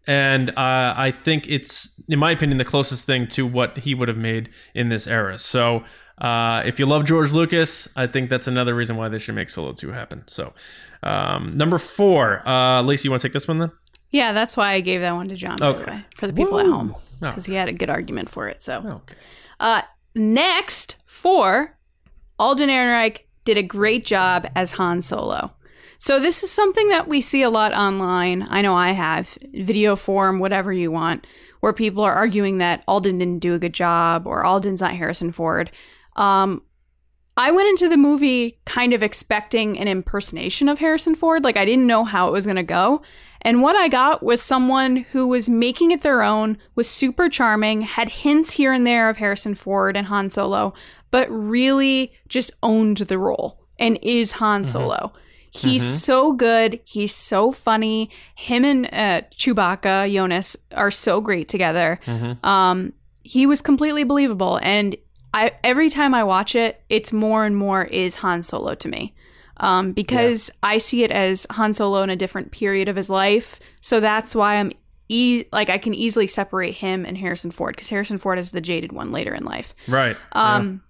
And 0.07 0.51
uh, 0.51 0.55
I 0.97 1.11
think 1.25 1.47
it's, 1.49 1.89
in 2.09 2.19
my 2.19 2.31
opinion, 2.31 2.59
the 2.59 2.65
closest 2.65 3.07
thing 3.07 3.27
to 3.29 3.47
what 3.47 3.79
he 3.79 3.95
would 3.95 4.09
have 4.09 4.19
made 4.19 4.51
in 4.75 4.89
this 4.91 5.07
era. 5.07 5.39
So 5.39 5.85
uh, 6.19 6.63
if 6.67 6.79
you 6.79 6.85
love 6.87 7.05
George 7.05 7.33
Lucas, 7.33 7.89
I 7.97 8.07
think 8.07 8.29
that's 8.31 8.47
another 8.47 8.75
reason 8.75 8.97
why 8.97 9.09
they 9.09 9.19
should 9.19 9.35
make 9.35 9.49
Solo 9.51 9.73
2 9.73 9.93
happen. 9.93 10.25
So 10.27 10.53
um, 11.03 11.57
number 11.57 11.79
four, 11.79 12.47
uh, 12.47 12.83
Lacey, 12.83 13.07
you 13.07 13.11
want 13.11 13.23
to 13.23 13.29
take 13.29 13.33
this 13.33 13.49
one 13.49 13.59
then? 13.59 13.73
yeah, 14.11 14.33
that's 14.33 14.57
why 14.57 14.73
I 14.73 14.81
gave 14.81 15.01
that 15.01 15.13
one 15.15 15.29
to 15.29 15.35
John, 15.35 15.57
by 15.59 15.73
the 15.73 15.79
Okay. 15.81 15.91
way, 15.91 16.05
for 16.17 16.27
the 16.29 16.33
people 16.33 16.61
at 16.61 16.67
home. 16.67 16.95
Oh. 16.97 17.01
Because 17.31 17.47
he 17.47 17.55
had 17.55 17.69
a 17.69 17.73
good 17.73 17.91
argument 17.91 18.29
for 18.29 18.47
it. 18.49 18.63
So 18.63 18.75
Okay. 18.87 19.15
Uh, 19.59 19.83
next, 20.15 20.97
four, 21.07 21.77
Alden 22.39 22.69
Ehrenreich 22.69 23.21
did 23.45 23.57
a 23.57 23.63
great 23.63 24.05
job 24.05 24.47
as 24.55 24.73
Han 24.73 25.03
Solo. 25.03 25.53
So 25.99 26.21
this 26.21 26.43
is 26.43 26.51
something 26.51 26.89
that 26.89 27.09
we 27.09 27.21
see 27.21 27.43
a 27.43 27.51
lot 27.51 27.73
online. 27.73 28.47
I 28.49 28.63
know 28.63 28.77
I 28.77 28.91
have 28.91 29.39
video 29.53 29.97
form, 29.97 30.39
whatever 30.39 30.73
you 30.73 30.91
want, 30.91 31.27
where 31.61 31.73
people 31.73 32.03
are 32.03 32.15
arguing 32.15 32.59
that 32.59 32.85
Alden 32.87 33.19
didn't 33.19 33.39
do 33.39 33.55
a 33.55 33.59
good 33.59 33.75
job 33.75 34.27
or 34.27 34.45
Alden's 34.45 34.81
not 34.81 34.93
Harrison 34.93 35.33
Ford. 35.33 35.71
Um, 36.17 36.63
I 37.37 37.51
went 37.51 37.69
into 37.69 37.89
the 37.89 37.97
movie 37.97 38.61
kind 38.65 38.93
of 38.93 39.03
expecting 39.03 39.79
an 39.79 39.89
impersonation 39.89 40.69
of 40.69 40.79
Harrison 40.79 41.15
Ford. 41.15 41.43
Like 41.43 41.57
I 41.57 41.65
didn't 41.65 41.87
know 41.87 42.05
how 42.05 42.29
it 42.29 42.33
was 42.33 42.47
going 42.47 42.57
to 42.57 42.63
go. 42.63 43.03
And 43.43 43.61
what 43.61 43.77
I 43.77 43.89
got 43.89 44.23
was 44.23 44.41
someone 44.41 44.97
who 44.97 45.29
was 45.29 45.49
making 45.49 45.91
it 45.91 46.03
their 46.03 46.23
own, 46.23 46.59
was 46.77 46.89
super 46.89 47.29
charming, 47.29 47.83
had 47.83 48.09
hints 48.09 48.53
here 48.53 48.73
and 48.73 48.87
there 48.87 49.11
of 49.11 49.17
Harrison 49.19 49.55
Ford 49.55 49.97
and 49.97 50.07
Han 50.07 50.31
Solo, 50.31 50.75
but 51.11 51.29
really 51.31 52.13
just 52.29 52.53
owned 52.63 52.99
the 52.99 53.19
role 53.19 53.61
and 53.79 53.99
is 54.01 54.33
Han 54.33 54.65
Solo. 54.65 55.13
He's 55.57 55.83
so 56.03 56.33
good. 56.33 56.81
He's 56.85 57.15
so 57.15 57.53
funny. 57.53 58.11
Him 58.35 58.65
and 58.65 58.87
uh, 58.87 59.23
Chewbacca, 59.31 60.11
Joonas, 60.13 60.57
are 60.75 60.91
so 60.91 61.21
great 61.21 61.49
together. 61.49 62.01
Um, 62.43 62.93
he 63.23 63.47
was 63.47 63.63
completely 63.63 64.05
believable, 64.05 64.59
and 64.63 64.97
I 65.33 65.53
every 65.63 65.91
time 65.91 66.13
I 66.15 66.25
watch 66.25 66.55
it, 66.55 66.83
it's 66.89 67.13
more 67.13 67.45
and 67.45 67.57
more 67.57 67.85
is 67.85 68.17
Han 68.17 68.43
Solo 68.43 68.75
to 68.75 68.89
me. 68.89 69.15
Um, 69.59 69.93
because 69.93 70.51
I 70.65 70.79
see 70.79 71.05
it 71.05 71.13
as 71.13 71.47
Han 71.53 71.73
Solo 71.75 72.03
in 72.03 72.11
a 72.11 72.17
different 72.17 72.51
period 72.51 72.89
of 72.89 72.97
his 72.97 73.09
life, 73.09 73.61
so 73.81 74.01
that's 74.01 74.35
why 74.35 74.57
I'm 74.57 74.73
e- 75.09 75.45
like 75.53 75.71
I 75.71 75.79
can 75.79 75.95
easily 75.95 76.27
separate 76.27 76.75
him 76.75 77.07
and 77.07 77.17
Harrison 77.17 77.53
Ford 77.53 77.77
because 77.77 77.89
Harrison 77.89 78.19
Ford 78.19 78.39
is 78.41 78.51
the 78.51 78.61
jaded 78.61 78.91
one 78.93 79.13
later 79.13 79.33
in 79.33 79.45
life. 79.45 79.73
Right. 79.87 80.17
Um, 80.33 80.83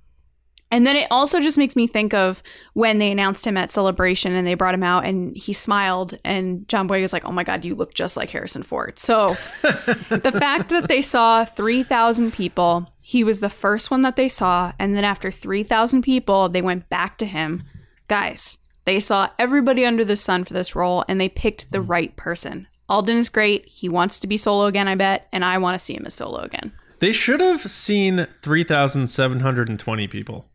And 0.74 0.84
then 0.84 0.96
it 0.96 1.06
also 1.08 1.40
just 1.40 1.56
makes 1.56 1.76
me 1.76 1.86
think 1.86 2.12
of 2.14 2.42
when 2.72 2.98
they 2.98 3.12
announced 3.12 3.46
him 3.46 3.56
at 3.56 3.70
Celebration 3.70 4.32
and 4.32 4.44
they 4.44 4.54
brought 4.54 4.74
him 4.74 4.82
out 4.82 5.04
and 5.04 5.36
he 5.36 5.52
smiled 5.52 6.18
and 6.24 6.68
John 6.68 6.88
Boyega 6.88 7.02
was 7.02 7.12
like, 7.12 7.24
"Oh 7.24 7.30
my 7.30 7.44
God, 7.44 7.64
you 7.64 7.76
look 7.76 7.94
just 7.94 8.16
like 8.16 8.28
Harrison 8.28 8.64
Ford." 8.64 8.98
So 8.98 9.36
the 9.62 10.36
fact 10.36 10.70
that 10.70 10.88
they 10.88 11.00
saw 11.00 11.44
three 11.44 11.84
thousand 11.84 12.32
people, 12.32 12.92
he 13.00 13.22
was 13.22 13.38
the 13.38 13.48
first 13.48 13.92
one 13.92 14.02
that 14.02 14.16
they 14.16 14.28
saw, 14.28 14.72
and 14.80 14.96
then 14.96 15.04
after 15.04 15.30
three 15.30 15.62
thousand 15.62 16.02
people, 16.02 16.48
they 16.48 16.60
went 16.60 16.88
back 16.88 17.18
to 17.18 17.26
him. 17.26 17.62
Guys, 18.08 18.58
they 18.84 18.98
saw 18.98 19.30
everybody 19.38 19.86
under 19.86 20.04
the 20.04 20.16
sun 20.16 20.42
for 20.42 20.54
this 20.54 20.74
role 20.74 21.04
and 21.06 21.20
they 21.20 21.28
picked 21.28 21.70
the 21.70 21.78
mm. 21.78 21.88
right 21.88 22.16
person. 22.16 22.66
Alden 22.88 23.18
is 23.18 23.28
great. 23.28 23.64
He 23.68 23.88
wants 23.88 24.18
to 24.18 24.26
be 24.26 24.36
solo 24.36 24.66
again, 24.66 24.88
I 24.88 24.96
bet, 24.96 25.28
and 25.30 25.44
I 25.44 25.56
want 25.58 25.78
to 25.78 25.84
see 25.84 25.94
him 25.94 26.04
as 26.04 26.14
solo 26.14 26.40
again. 26.40 26.72
They 26.98 27.12
should 27.12 27.40
have 27.40 27.70
seen 27.70 28.26
3,720 28.42 30.08
people. 30.08 30.46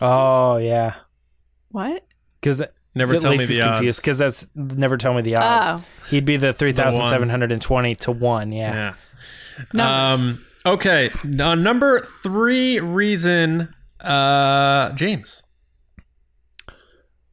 Oh 0.00 0.56
yeah, 0.56 0.94
What? 1.70 2.04
because 2.40 2.62
Never 2.96 3.18
tell 3.18 3.32
me 3.32 3.38
Lacey's 3.38 3.56
the 3.56 3.62
odds. 3.62 3.76
confused 3.78 4.00
because 4.02 4.18
that's 4.18 4.46
never 4.54 4.96
tell 4.96 5.14
me 5.14 5.22
the 5.22 5.34
odds. 5.36 5.82
Oh. 5.82 5.84
He'd 6.10 6.24
be 6.24 6.36
the 6.36 6.52
three 6.52 6.72
thousand 6.72 7.04
seven 7.06 7.28
hundred 7.28 7.50
and 7.50 7.60
twenty 7.60 7.94
to 7.96 8.12
one. 8.12 8.52
Yeah. 8.52 8.94
Yeah. 9.72 10.10
Um, 10.14 10.44
okay. 10.64 11.10
Uh, 11.24 11.54
number 11.56 12.00
three 12.22 12.78
reason, 12.78 13.74
uh, 14.00 14.92
James. 14.92 15.42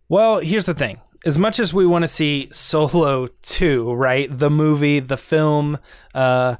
Well, 0.09 0.39
here's 0.39 0.65
the 0.65 0.73
thing. 0.73 0.99
As 1.25 1.37
much 1.37 1.59
as 1.59 1.73
we 1.73 1.85
want 1.85 2.01
to 2.03 2.07
see 2.07 2.49
Solo 2.51 3.27
2, 3.43 3.93
right? 3.93 4.27
The 4.35 4.49
movie, 4.49 4.99
the 4.99 5.17
film, 5.17 5.77
uh, 6.15 6.55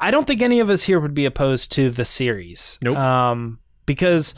I 0.00 0.10
don't 0.10 0.26
think 0.26 0.42
any 0.42 0.58
of 0.60 0.68
us 0.70 0.82
here 0.82 0.98
would 0.98 1.14
be 1.14 1.24
opposed 1.24 1.70
to 1.72 1.88
the 1.90 2.04
series. 2.04 2.78
Nope. 2.82 2.96
Um, 2.96 3.60
because 3.86 4.34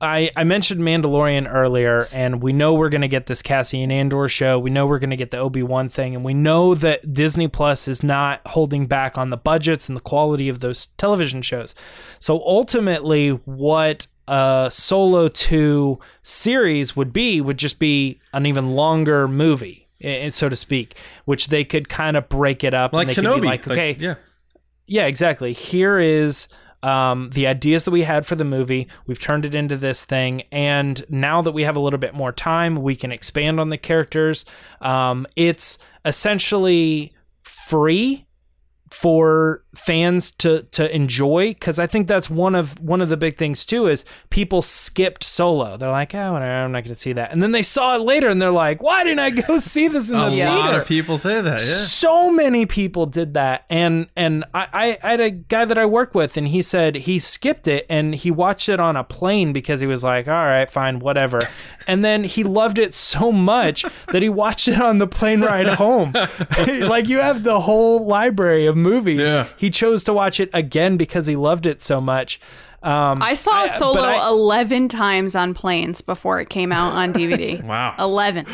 I, 0.00 0.30
I 0.34 0.44
mentioned 0.44 0.80
Mandalorian 0.80 1.52
earlier, 1.52 2.08
and 2.10 2.42
we 2.42 2.52
know 2.54 2.72
we're 2.74 2.88
going 2.88 3.02
to 3.02 3.08
get 3.08 3.26
this 3.26 3.42
Cassian 3.42 3.90
Andor 3.90 4.28
show. 4.28 4.58
We 4.58 4.70
know 4.70 4.86
we're 4.86 4.98
going 4.98 5.10
to 5.10 5.16
get 5.16 5.30
the 5.30 5.36
Obi 5.38 5.62
Wan 5.62 5.88
thing, 5.90 6.14
and 6.14 6.24
we 6.24 6.32
know 6.32 6.74
that 6.74 7.12
Disney 7.12 7.48
Plus 7.48 7.86
is 7.86 8.02
not 8.02 8.40
holding 8.46 8.86
back 8.86 9.18
on 9.18 9.28
the 9.30 9.36
budgets 9.36 9.88
and 9.88 9.96
the 9.96 10.00
quality 10.00 10.48
of 10.48 10.60
those 10.60 10.86
television 10.96 11.42
shows. 11.42 11.74
So 12.18 12.40
ultimately, 12.46 13.30
what 13.30 14.06
a 14.26 14.68
Solo 14.72 15.28
2 15.28 15.98
series 16.22 16.96
would 16.96 17.12
be 17.12 17.40
would 17.40 17.58
just 17.58 17.78
be 17.78 18.20
an 18.32 18.46
even 18.46 18.70
longer 18.74 19.28
movie, 19.28 19.88
so 20.30 20.48
to 20.48 20.56
speak, 20.56 20.96
which 21.26 21.48
they 21.48 21.64
could 21.64 21.88
kind 21.90 22.16
of 22.16 22.28
break 22.30 22.64
it 22.64 22.72
up 22.72 22.92
Like 22.94 23.08
and 23.08 23.16
they 23.16 23.20
Kenobi. 23.22 23.34
could 23.34 23.42
be 23.42 23.48
like, 23.48 23.68
okay, 23.68 23.96
yeah. 23.98 24.14
yeah, 24.86 25.04
exactly. 25.06 25.52
Here 25.52 25.98
is 25.98 26.48
um, 26.82 27.30
the 27.30 27.46
ideas 27.46 27.84
that 27.84 27.90
we 27.90 28.02
had 28.02 28.26
for 28.26 28.36
the 28.36 28.44
movie. 28.44 28.88
We've 29.06 29.20
turned 29.20 29.44
it 29.44 29.54
into 29.54 29.76
this 29.76 30.04
thing, 30.04 30.42
and 30.52 31.04
now 31.08 31.42
that 31.42 31.52
we 31.52 31.62
have 31.62 31.76
a 31.76 31.80
little 31.80 31.98
bit 31.98 32.14
more 32.14 32.32
time, 32.32 32.76
we 32.76 32.96
can 32.96 33.12
expand 33.12 33.60
on 33.60 33.68
the 33.68 33.78
characters. 33.78 34.44
Um, 34.80 35.26
it's 35.36 35.78
essentially 36.04 37.12
free 37.42 38.26
for 38.90 39.64
fans 39.74 40.32
to 40.32 40.62
to 40.64 40.92
enjoy 40.94 41.48
because 41.54 41.78
I 41.78 41.86
think 41.86 42.08
that's 42.08 42.28
one 42.28 42.54
of 42.56 42.78
one 42.80 43.00
of 43.00 43.08
the 43.08 43.16
big 43.16 43.36
things 43.36 43.64
too 43.64 43.86
is 43.86 44.04
people 44.28 44.62
skipped 44.62 45.22
solo. 45.22 45.76
They're 45.76 45.90
like, 45.90 46.14
oh, 46.14 46.34
I'm 46.34 46.72
not 46.72 46.80
going 46.84 46.94
to 46.94 47.00
see 47.00 47.12
that, 47.12 47.30
and 47.32 47.42
then 47.42 47.52
they 47.52 47.62
saw 47.62 47.94
it 47.96 48.00
later 48.00 48.28
and 48.28 48.42
they're 48.42 48.50
like, 48.50 48.82
why 48.82 49.04
didn't 49.04 49.20
I 49.20 49.30
go 49.30 49.58
see 49.60 49.88
this 49.88 50.10
in 50.10 50.16
A 50.16 50.30
the 50.30 50.44
lot 50.44 50.62
theater? 50.64 50.80
of 50.82 50.88
people 50.88 51.18
say 51.18 51.40
that. 51.40 51.58
Yeah. 51.60 51.64
So 51.64 52.32
many 52.32 52.66
people 52.66 53.06
did 53.06 53.34
that, 53.34 53.64
and 53.70 54.08
and 54.16 54.44
I, 54.54 54.66
I 54.72 54.98
I 55.02 55.10
had 55.12 55.20
a 55.20 55.30
guy 55.30 55.64
that 55.64 55.78
I 55.78 55.86
work 55.86 56.14
with, 56.14 56.36
and 56.36 56.48
he 56.48 56.62
said 56.62 56.94
he 56.96 57.18
skipped 57.18 57.68
it 57.68 57.86
and 57.88 58.14
he 58.14 58.30
watched 58.30 58.68
it 58.68 58.80
on 58.80 58.96
a 58.96 59.04
plane 59.04 59.52
because 59.52 59.80
he 59.80 59.86
was 59.86 60.02
like, 60.02 60.26
all 60.26 60.34
right, 60.34 60.68
fine, 60.70 60.98
whatever, 60.98 61.40
and 61.86 62.04
then 62.04 62.24
he 62.24 62.42
loved 62.42 62.78
it 62.78 62.92
so 62.92 63.30
much 63.30 63.84
that 64.12 64.22
he 64.22 64.28
watched 64.28 64.66
it 64.68 64.80
on 64.80 64.98
the 64.98 65.06
plane 65.06 65.42
ride 65.42 65.68
home. 65.68 66.12
like 66.80 67.08
you 67.08 67.18
have 67.20 67.44
the 67.44 67.60
whole 67.60 68.04
library 68.06 68.66
of 68.66 68.76
movies. 68.76 69.20
Yeah. 69.30 69.46
He 69.60 69.68
chose 69.68 70.04
to 70.04 70.14
watch 70.14 70.40
it 70.40 70.48
again 70.54 70.96
because 70.96 71.26
he 71.26 71.36
loved 71.36 71.66
it 71.66 71.82
so 71.82 72.00
much. 72.00 72.40
Um, 72.82 73.20
I 73.22 73.34
saw 73.34 73.50
I- 73.52 73.66
Solo 73.66 74.00
I- 74.00 74.26
11 74.28 74.88
times 74.88 75.34
on 75.34 75.52
planes 75.52 76.00
before 76.00 76.40
it 76.40 76.48
came 76.48 76.72
out 76.72 76.94
on 76.94 77.12
DVD. 77.12 77.62
Wow. 77.66 77.94
11. 77.98 78.46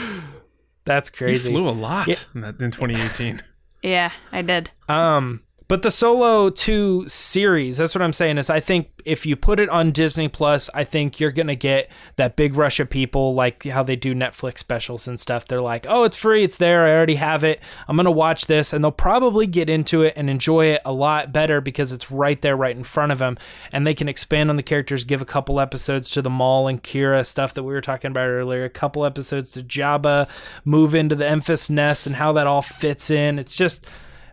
that's 0.84 1.08
crazy. 1.10 1.32
You 1.32 1.38
crazy. 1.38 1.52
flew 1.54 1.68
a 1.68 1.70
lot 1.78 2.08
Yeah. 2.08 2.16
in, 2.34 2.40
that, 2.40 2.60
in 2.60 2.72
2018. 2.72 3.40
Yeah, 3.82 4.10
I 4.32 4.42
did. 4.42 4.70
Um, 4.88 5.42
but 5.68 5.82
the 5.82 5.90
Solo 5.90 6.48
2 6.48 7.08
series, 7.08 7.78
that's 7.78 7.94
what 7.94 8.02
I'm 8.02 8.12
saying 8.12 8.38
is 8.38 8.48
I 8.48 8.60
think 8.60 8.88
if 9.04 9.26
you 9.26 9.34
put 9.34 9.58
it 9.58 9.68
on 9.68 9.90
Disney 9.90 10.28
Plus, 10.28 10.70
I 10.74 10.84
think 10.84 11.18
you're 11.18 11.32
going 11.32 11.48
to 11.48 11.56
get 11.56 11.90
that 12.16 12.36
big 12.36 12.56
rush 12.56 12.78
of 12.78 12.88
people 12.88 13.34
like 13.34 13.64
how 13.64 13.82
they 13.82 13.96
do 13.96 14.14
Netflix 14.14 14.58
specials 14.58 15.08
and 15.08 15.18
stuff. 15.18 15.46
They're 15.46 15.60
like, 15.60 15.86
"Oh, 15.88 16.04
it's 16.04 16.16
free, 16.16 16.44
it's 16.44 16.58
there. 16.58 16.86
I 16.86 16.92
already 16.92 17.16
have 17.16 17.42
it. 17.42 17.60
I'm 17.88 17.96
going 17.96 18.04
to 18.04 18.10
watch 18.12 18.46
this." 18.46 18.72
And 18.72 18.84
they'll 18.84 18.92
probably 18.92 19.46
get 19.46 19.68
into 19.68 20.02
it 20.02 20.14
and 20.16 20.30
enjoy 20.30 20.66
it 20.66 20.82
a 20.84 20.92
lot 20.92 21.32
better 21.32 21.60
because 21.60 21.92
it's 21.92 22.10
right 22.10 22.40
there 22.42 22.56
right 22.56 22.76
in 22.76 22.84
front 22.84 23.12
of 23.12 23.18
them 23.18 23.36
and 23.72 23.86
they 23.86 23.94
can 23.94 24.08
expand 24.08 24.50
on 24.50 24.56
the 24.56 24.62
characters, 24.62 25.04
give 25.04 25.22
a 25.22 25.26
couple 25.26 25.58
episodes 25.58 26.10
to 26.10 26.22
the 26.22 26.30
Maul 26.30 26.68
and 26.68 26.82
Qi'ra 26.82 27.26
stuff 27.26 27.54
that 27.54 27.64
we 27.64 27.72
were 27.72 27.80
talking 27.80 28.10
about 28.10 28.28
earlier, 28.28 28.64
a 28.64 28.70
couple 28.70 29.04
episodes 29.04 29.50
to 29.52 29.62
Jabba, 29.62 30.28
move 30.64 30.94
into 30.94 31.14
the 31.14 31.24
Enfys 31.24 31.70
Nest 31.70 32.06
and 32.06 32.16
how 32.16 32.32
that 32.34 32.46
all 32.46 32.62
fits 32.62 33.10
in. 33.10 33.38
It's 33.38 33.56
just 33.56 33.86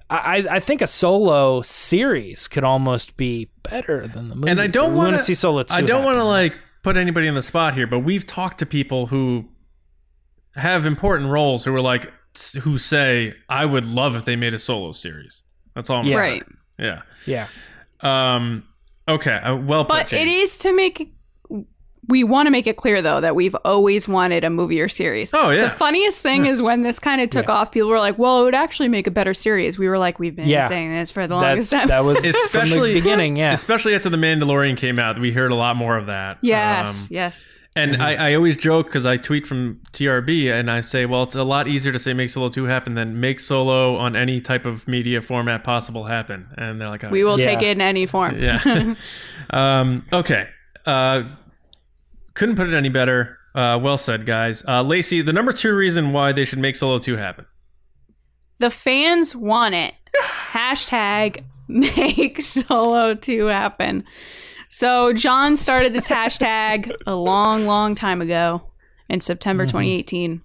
I, 0.09 0.45
I 0.49 0.59
think 0.59 0.81
a 0.81 0.87
solo 0.87 1.61
series 1.61 2.47
could 2.47 2.63
almost 2.63 3.17
be 3.17 3.49
better 3.63 4.07
than 4.07 4.29
the 4.29 4.35
movie. 4.35 4.51
and 4.51 4.61
I 4.61 4.67
don't 4.67 4.93
want 4.93 5.11
wanna 5.11 5.19
see 5.19 5.33
solo. 5.33 5.63
2 5.63 5.73
I 5.73 5.81
don't 5.81 6.03
want 6.03 6.17
to 6.17 6.23
like 6.23 6.55
put 6.83 6.97
anybody 6.97 7.27
in 7.27 7.35
the 7.35 7.43
spot 7.43 7.73
here, 7.73 7.87
but 7.87 7.99
we've 7.99 8.27
talked 8.27 8.59
to 8.59 8.65
people 8.65 9.07
who 9.07 9.49
have 10.55 10.85
important 10.85 11.29
roles 11.29 11.65
who 11.65 11.73
are 11.73 11.81
like 11.81 12.11
who 12.61 12.77
say 12.77 13.33
I 13.49 13.65
would 13.65 13.85
love 13.85 14.15
if 14.15 14.25
they 14.25 14.35
made 14.35 14.53
a 14.53 14.59
solo 14.59 14.91
series. 14.91 15.43
That's 15.75 15.89
all. 15.89 16.01
I'm 16.01 16.05
Yeah. 16.05 16.17
Right. 16.17 16.43
Yeah, 16.77 17.01
Yeah. 17.25 17.47
Um. 18.01 18.63
Okay. 19.07 19.35
Uh, 19.35 19.55
well 19.55 19.85
put. 19.85 19.93
But 19.93 20.13
it 20.13 20.25
James. 20.25 20.51
is 20.51 20.57
to 20.59 20.75
make. 20.75 21.12
We 22.09 22.23
want 22.25 22.47
to 22.47 22.51
make 22.51 22.67
it 22.67 22.75
clear, 22.75 23.01
though, 23.01 23.21
that 23.21 23.33
we've 23.35 23.55
always 23.63 24.07
wanted 24.09 24.43
a 24.43 24.49
movie 24.49 24.81
or 24.81 24.87
series. 24.89 25.33
Oh, 25.33 25.51
yeah. 25.51 25.63
The 25.65 25.69
funniest 25.69 26.21
thing 26.21 26.45
is 26.45 26.61
when 26.61 26.81
this 26.81 26.99
kind 26.99 27.21
of 27.21 27.29
took 27.29 27.47
off, 27.47 27.71
people 27.71 27.89
were 27.89 27.99
like, 27.99 28.17
well, 28.19 28.41
it 28.41 28.43
would 28.43 28.55
actually 28.55 28.89
make 28.89 29.07
a 29.07 29.11
better 29.11 29.33
series. 29.33 29.79
We 29.79 29.87
were 29.87 29.97
like, 29.97 30.19
we've 30.19 30.35
been 30.35 30.47
Yeah. 30.49 30.67
saying 30.67 30.89
this 30.89 31.11
for 31.11 31.27
the 31.27 31.35
that's 31.39 31.43
longest 31.43 31.71
time. 31.71 31.87
that 31.87 32.03
was 32.03 32.17
from 32.25 32.29
Especially 32.29 32.93
the 32.93 32.99
beginning. 32.99 33.37
Yeah, 33.37 33.53
Especially 33.53 33.95
after 33.95 34.09
the 34.09 34.17
Mandalorian 34.17 34.75
came 34.75 34.99
out, 34.99 35.17
we 35.19 35.31
heard 35.31 35.51
a 35.51 35.55
lot 35.55 35.77
more 35.77 35.97
of 35.97 36.07
that. 36.07 36.39
yes, 36.41 37.03
Um, 37.03 37.07
yes. 37.11 37.49
And 37.75 38.03
I, 38.03 38.31
I 38.31 38.35
always 38.35 38.55
joke 38.55 38.85
because 38.85 39.03
I 39.05 39.17
tweet 39.17 39.47
from 39.47 39.79
TRB 39.93 40.51
and 40.53 40.69
I 40.69 40.81
say, 40.81 41.07
well, 41.07 41.23
it's 41.23 41.35
a 41.35 41.43
lot 41.43 41.67
easier 41.67 41.91
to 41.91 41.97
say 41.97 42.13
make 42.13 42.29
Solo 42.29 42.49
2 42.49 42.65
happen 42.65 42.93
than 42.93 43.19
make 43.19 43.39
Solo 43.39 43.95
on 43.95 44.15
any 44.15 44.39
type 44.41 44.67
of 44.67 44.87
media 44.87 45.23
format 45.23 45.63
possible 45.63 46.03
happen. 46.03 46.49
And 46.55 46.79
they're 46.79 46.89
like, 46.89 47.03
oh, 47.03 47.09
We 47.09 47.23
will 47.23 47.39
Yeah. 47.39 47.45
take 47.45 47.63
it 47.63 47.69
in 47.77 47.81
any 47.81 48.05
form. 48.05 48.37
Yeah. 48.39 48.93
um, 49.49 50.05
okay. 50.13 50.49
Uh, 50.85 51.23
couldn't 52.33 52.55
put 52.55 52.67
it 52.67 52.75
any 52.75 52.89
better. 52.89 53.37
Uh, 53.55 53.79
well 53.81 53.97
said, 53.97 54.25
guys. 54.25 54.63
Uh, 54.67 54.81
Lacey, 54.81 55.21
the 55.21 55.33
number 55.33 55.51
two 55.53 55.73
reason 55.75 56.11
why 56.11 56.31
they 56.31 56.43
should 56.45 56.59
make 56.59 56.75
Solo 56.75 56.97
2 56.99 57.17
happen. 57.17 57.45
The 58.57 58.69
fans 58.69 59.35
want 59.35 59.75
it. 59.75 59.93
Hashtag 60.51 61.41
make 61.67 62.41
solo 62.41 63.13
2 63.15 63.45
happen. 63.47 64.03
So 64.69 65.13
John 65.13 65.55
started 65.57 65.93
this 65.93 66.07
hashtag 66.09 66.93
a 67.07 67.15
long, 67.15 67.65
long 67.67 67.93
time 67.95 68.21
ago 68.21 68.63
in 69.09 69.21
September 69.21 69.65
2018 69.65 70.41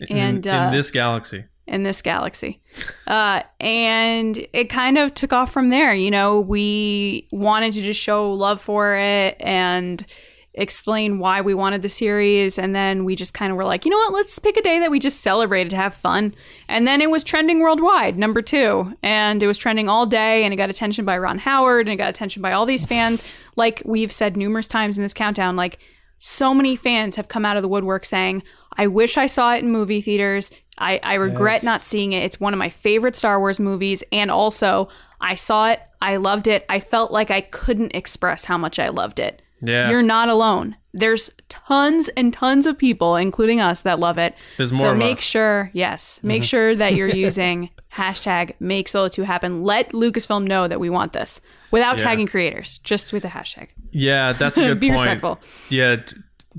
In, 0.00 0.16
And, 0.18 0.46
in 0.46 0.52
uh, 0.52 0.70
this 0.70 0.90
galaxy. 0.90 1.44
in 1.66 1.82
this 1.82 2.00
galaxy. 2.02 2.60
Uh, 3.06 3.42
and 3.60 4.46
it 4.52 4.70
kind 4.70 4.96
of 4.98 5.12
took 5.14 5.32
off 5.32 5.52
from 5.52 5.68
there. 5.68 5.94
You 5.94 6.10
know, 6.10 6.40
we 6.40 7.28
wanted 7.30 7.74
to 7.74 7.82
just 7.82 8.00
show 8.00 8.32
love 8.32 8.60
for 8.60 8.94
it 8.96 9.36
and 9.40 10.04
explain 10.54 11.18
why 11.18 11.40
we 11.40 11.54
wanted 11.54 11.80
the 11.80 11.88
series 11.88 12.58
and 12.58 12.74
then 12.74 13.04
we 13.06 13.16
just 13.16 13.32
kind 13.32 13.50
of 13.50 13.56
were 13.56 13.64
like 13.64 13.84
you 13.84 13.90
know 13.90 13.96
what? 13.96 14.12
Let's 14.12 14.38
pick 14.38 14.56
a 14.56 14.62
day 14.62 14.78
that 14.80 14.90
we 14.90 14.98
just 14.98 15.22
celebrate 15.22 15.70
to 15.70 15.76
have 15.76 15.94
fun. 15.94 16.34
And 16.68 16.86
then 16.86 17.00
it 17.00 17.10
was 17.10 17.24
trending 17.24 17.60
worldwide 17.60 18.18
number 18.18 18.42
two. 18.42 18.94
And 19.02 19.42
it 19.42 19.46
was 19.46 19.56
trending 19.56 19.88
all 19.88 20.04
day 20.04 20.44
and 20.44 20.52
it 20.52 20.58
got 20.58 20.68
attention 20.70 21.04
by 21.04 21.16
ron 21.16 21.38
howard 21.38 21.86
and 21.86 21.94
it 21.94 21.96
got 21.96 22.10
attention 22.10 22.42
by 22.42 22.52
all 22.52 22.66
these 22.66 22.86
fans. 22.86 23.22
Like 23.54 23.82
we've 23.84 24.12
said 24.12 24.36
numerous 24.36 24.66
times 24.66 24.96
in 24.96 25.02
this 25.02 25.12
countdown 25.12 25.56
like 25.56 25.78
so 26.18 26.54
many 26.54 26.74
fans 26.74 27.16
have 27.16 27.28
come 27.28 27.44
out 27.44 27.56
of 27.58 27.62
the 27.62 27.68
woodwork 27.68 28.04
saying 28.06 28.42
i 28.78 28.86
wish 28.86 29.18
i 29.18 29.26
saw 29.26 29.54
it 29.54 29.62
in 29.62 29.70
movie 29.70 30.00
theaters. 30.00 30.50
I, 30.78 30.98
I 31.02 31.14
regret 31.14 31.56
Yes. 31.56 31.64
not 31.64 31.82
seeing 31.82 32.12
it. 32.12 32.22
It's 32.24 32.40
one 32.40 32.54
of 32.54 32.58
my 32.58 32.70
favorite 32.70 33.14
star 33.14 33.38
wars 33.38 33.60
movies 33.60 34.02
and 34.10 34.30
also 34.30 34.88
i 35.20 35.34
saw 35.34 35.68
it. 35.70 35.80
I 36.00 36.16
loved 36.16 36.46
it. 36.48 36.64
I 36.68 36.80
felt 36.80 37.12
like 37.12 37.30
i 37.30 37.42
couldn't 37.42 37.94
express 37.94 38.46
how 38.46 38.56
much 38.56 38.78
i 38.78 38.88
loved 38.88 39.18
it 39.20 39.41
Yeah. 39.62 39.90
you're 39.90 40.02
not 40.02 40.28
alone. 40.28 40.76
There's 40.94 41.30
tons 41.48 42.08
and 42.16 42.32
tons 42.32 42.66
of 42.66 42.76
people, 42.76 43.16
including 43.16 43.60
us, 43.60 43.82
that 43.82 43.98
love 44.00 44.18
it. 44.18 44.34
There's 44.58 44.72
more 44.72 44.90
so 44.90 44.94
make 44.94 45.18
us. 45.18 45.22
sure, 45.24 45.70
yes, 45.72 46.20
make 46.22 46.44
sure 46.44 46.74
that 46.76 46.94
you're 46.94 47.08
using 47.26 47.70
hashtag 47.92 48.52
make 48.60 48.88
solo 48.88 49.08
2 49.08 49.22
happen. 49.22 49.62
Let 49.62 49.92
Lucasfilm 49.92 50.46
know 50.46 50.68
that 50.68 50.80
we 50.80 50.90
want 50.90 51.12
this 51.14 51.40
without 51.70 51.98
Yeah. 51.98 52.04
tagging 52.04 52.26
creators, 52.26 52.78
just 52.78 53.12
with 53.12 53.22
the 53.22 53.28
hashtag. 53.30 53.68
yeah, 53.90 54.32
that's 54.32 54.58
a 54.58 54.60
good 54.68 54.80
Be 54.80 54.88
point. 54.88 55.00
respectful. 55.00 55.40
Yeah, 55.70 55.96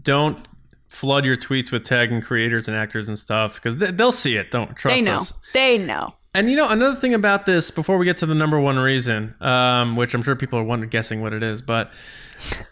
don't 0.02 0.48
flood 0.90 1.26
your 1.26 1.36
tweets 1.38 1.72
with 1.72 1.84
tagging 1.84 2.22
creators 2.22 2.68
and 2.68 2.78
actors 2.78 3.08
and 3.08 3.18
stuff 3.20 3.56
because 3.56 3.78
they, 3.78 3.92
they'll 3.92 4.12
see 4.12 4.36
it. 4.38 4.50
Don't 4.52 4.76
trust 4.76 4.96
They 4.96 5.02
know. 5.02 5.18
us. 5.18 5.34
They 5.54 5.78
know. 5.78 6.16
And 6.36 6.50
you 6.50 6.56
know 6.56 6.68
another 6.68 6.96
thing 6.96 7.14
about 7.14 7.46
this 7.46 7.70
before 7.70 7.98
we 7.98 8.06
get 8.06 8.18
to 8.18 8.26
the 8.26 8.34
number 8.34 8.60
one 8.60 8.80
reason, 8.80 9.36
um, 9.40 9.96
which 9.96 10.16
I'm 10.16 10.24
sure 10.24 10.36
people 10.36 10.58
are 10.58 10.64
wondering, 10.64 10.90
guessing 10.90 11.22
what 11.22 11.32
it 11.32 11.44
is, 11.44 11.62
but 11.62 11.92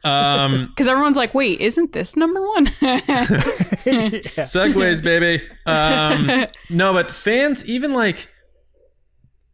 um, 0.03 0.65
Because 0.69 0.87
everyone's 0.87 1.15
like, 1.17 1.33
wait, 1.33 1.59
isn't 1.59 1.93
this 1.93 2.15
number 2.15 2.41
one? 2.41 2.65
Segways, 4.47 5.03
baby. 5.03 5.43
Um, 5.65 6.47
no, 6.69 6.93
but 6.93 7.09
fans, 7.09 7.63
even 7.65 7.93
like, 7.93 8.29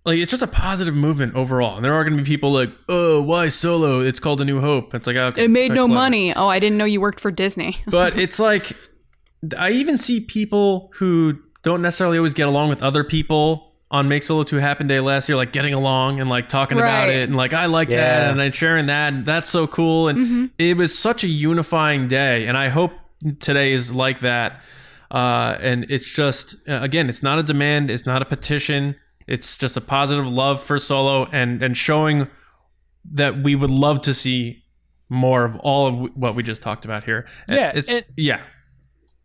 like 0.06 0.20
it's 0.20 0.32
just 0.32 0.44
a 0.44 0.48
positive 0.48 0.96
movement 0.96 1.36
overall. 1.36 1.76
And 1.76 1.84
there 1.84 1.94
are 1.94 2.04
going 2.06 2.16
to 2.16 2.24
be 2.24 2.28
people 2.28 2.52
like, 2.52 2.72
oh, 2.88 3.22
why 3.22 3.50
solo? 3.50 4.00
It's 4.00 4.22
called 4.22 4.40
A 4.40 4.46
New 4.46 4.62
Hope. 4.62 4.96
It's 4.96 5.06
like, 5.06 5.18
okay, 5.18 5.44
it 5.44 5.52
made 5.52 5.72
no 5.72 5.86
clever. 5.86 5.94
money. 5.94 6.34
Oh, 6.34 6.48
I 6.48 6.60
didn't 6.60 6.78
know 6.78 6.86
you 6.86 7.02
worked 7.02 7.20
for 7.20 7.30
Disney. 7.30 7.78
But 7.88 8.18
it's 8.18 8.40
like, 8.40 8.72
I 9.58 9.72
even 9.72 9.98
see 9.98 10.22
people 10.22 10.92
who 10.96 11.40
don't 11.64 11.82
necessarily 11.82 12.18
always 12.18 12.34
get 12.34 12.48
along 12.48 12.70
with 12.70 12.82
other 12.82 13.04
people 13.04 13.67
on 13.90 14.08
Make 14.10 14.24
Solo 14.24 14.44
2 14.44 14.58
Happen 14.58 14.88
Day 14.88 15.00
last 15.00 15.30
year, 15.30 15.36
like 15.38 15.54
getting 15.54 15.74
along 15.74 16.20
and 16.20 16.30
like 16.30 16.50
talking 16.50 16.78
about 16.78 17.08
it 17.10 17.24
and 17.30 17.38
like, 17.38 17.54
I 17.54 17.68
like 17.68 17.90
that 17.90 18.32
and 18.32 18.42
I'm 18.42 18.52
sharing 18.52 18.88
that. 18.88 19.14
And 19.14 19.26
that's 19.26 19.50
so 19.50 19.66
cool. 19.68 20.10
And 20.10 20.52
it 20.58 20.76
was 20.76 20.98
such 20.98 21.24
a 21.24 21.28
unifying 21.28 22.08
day. 22.10 22.48
And 22.48 22.58
I 22.58 22.68
hope 22.70 22.92
today 23.40 23.72
is 23.72 23.92
like 23.92 24.20
that. 24.20 24.62
Uh, 25.10 25.58
and 25.62 25.86
it's 25.90 26.06
just, 26.06 26.56
uh, 26.68 26.80
again, 26.82 27.10
it's 27.10 27.24
not 27.24 27.40
a 27.40 27.44
demand, 27.44 27.90
it's 27.90 28.06
not 28.06 28.22
a 28.22 28.26
petition. 28.26 28.96
It's 29.26 29.58
just 29.58 29.78
a 29.78 29.82
positive 29.82 30.28
love 30.28 30.62
for 30.62 30.78
Solo 30.80 31.26
and, 31.32 31.64
and 31.64 31.78
showing 31.78 32.28
that 33.14 33.42
we 33.42 33.56
would 33.56 33.70
love 33.70 34.02
to 34.02 34.14
see 34.14 34.64
more 35.10 35.46
of 35.46 35.56
all 35.58 35.88
of 35.88 36.12
what 36.16 36.36
we 36.36 36.44
just 36.44 36.62
talked 36.62 36.84
about 36.84 37.06
here. 37.06 37.26
Yeah, 37.48 37.72
It's, 37.74 37.90
and- 37.90 38.06
yeah. 38.18 38.42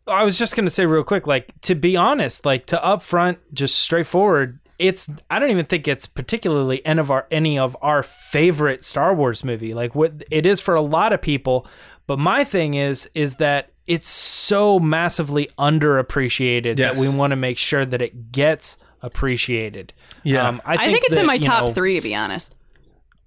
I 0.06 0.24
was 0.24 0.38
just 0.38 0.56
gonna 0.56 0.70
say 0.70 0.86
real 0.86 1.04
quick, 1.04 1.26
like 1.26 1.58
to 1.62 1.74
be 1.74 1.96
honest, 1.96 2.44
like 2.44 2.66
to 2.66 2.76
upfront, 2.78 3.38
just 3.52 3.78
straightforward. 3.78 4.58
It's 4.78 5.08
I 5.30 5.38
don't 5.38 5.50
even 5.50 5.66
think 5.66 5.86
it's 5.86 6.06
particularly 6.06 6.84
any 6.84 7.00
of 7.00 7.10
our 7.10 7.26
any 7.30 7.58
of 7.58 7.76
our 7.82 8.02
favorite 8.02 8.82
Star 8.82 9.14
Wars 9.14 9.44
movie. 9.44 9.74
Like 9.74 9.94
what 9.94 10.24
it 10.30 10.44
is 10.44 10.60
for 10.60 10.74
a 10.74 10.80
lot 10.80 11.12
of 11.12 11.22
people, 11.22 11.66
but 12.06 12.18
my 12.18 12.42
thing 12.44 12.74
is 12.74 13.08
is 13.14 13.36
that 13.36 13.70
it's 13.86 14.08
so 14.08 14.78
massively 14.78 15.48
underappreciated 15.58 16.78
Yes. 16.78 16.94
that 16.94 17.00
we 17.00 17.08
want 17.08 17.32
to 17.32 17.36
make 17.36 17.58
sure 17.58 17.84
that 17.84 18.00
it 18.00 18.32
gets 18.32 18.76
appreciated. 19.02 19.92
Yeah. 20.22 20.48
Um, 20.48 20.60
I 20.64 20.76
think, 20.76 21.04
it's 21.04 21.14
that, 21.14 21.20
in 21.20 21.26
my 21.26 21.38
top 21.38 21.66
know, 21.66 21.72
three, 21.72 21.94
to 21.94 22.00
be 22.00 22.14
honest. 22.14 22.54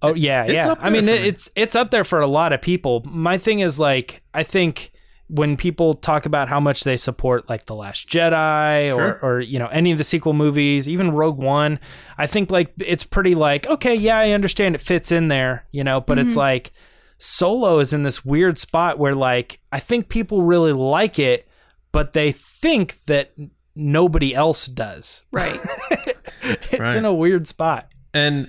Oh 0.02 0.14
yeah, 0.14 0.46
yeah. 0.46 0.74
I 0.78 0.90
mean, 0.90 1.06
there 1.06 1.14
it, 1.14 1.18
for 1.18 1.22
me. 1.22 1.28
it's 1.28 1.50
it's 1.56 1.74
up 1.74 1.90
there 1.90 2.04
for 2.04 2.20
a 2.20 2.26
lot 2.26 2.52
of 2.52 2.60
people. 2.60 3.02
My 3.06 3.38
thing 3.38 3.60
is 3.60 3.78
like, 3.78 4.22
I 4.34 4.42
think 4.42 4.92
when 5.28 5.56
people 5.56 5.94
talk 5.94 6.24
about 6.26 6.48
how 6.48 6.60
much 6.60 6.84
they 6.84 6.96
support 6.96 7.48
like 7.48 7.66
the 7.66 7.74
Last 7.74 8.08
Jedi 8.08 8.90
Sure. 8.90 9.18
or 9.22 9.36
or 9.36 9.40
you 9.40 9.58
know 9.58 9.66
any 9.68 9.90
of 9.92 9.98
the 9.98 10.04
sequel 10.04 10.32
movies, 10.32 10.88
even 10.88 11.10
Rogue 11.10 11.38
One, 11.38 11.80
I 12.16 12.26
think 12.26 12.50
like 12.50 12.72
it's 12.78 13.04
pretty 13.04 13.34
like 13.34 13.66
okay, 13.66 13.94
yeah, 13.94 14.18
I 14.18 14.30
understand 14.32 14.74
it 14.74 14.80
fits 14.80 15.10
in 15.10 15.28
there, 15.28 15.66
you 15.72 15.82
know, 15.84 16.00
but 16.00 16.18
it's 16.18 16.30
mm-hmm. 16.32 16.38
like 16.40 16.72
Solo 17.18 17.78
is 17.78 17.92
in 17.92 18.02
this 18.02 18.24
weird 18.24 18.58
spot 18.58 18.98
where 18.98 19.14
like 19.14 19.60
I 19.72 19.80
think 19.80 20.08
people 20.08 20.42
really 20.42 20.72
like 20.72 21.18
it, 21.18 21.48
but 21.92 22.12
they 22.12 22.32
think 22.32 23.04
that 23.06 23.32
nobody 23.74 24.34
else 24.34 24.66
does. 24.66 25.24
Right. 25.32 25.60
It's 26.42 26.78
Right. 26.78 26.96
in 26.96 27.04
a 27.04 27.12
weird 27.12 27.48
spot. 27.48 27.90
and 28.14 28.48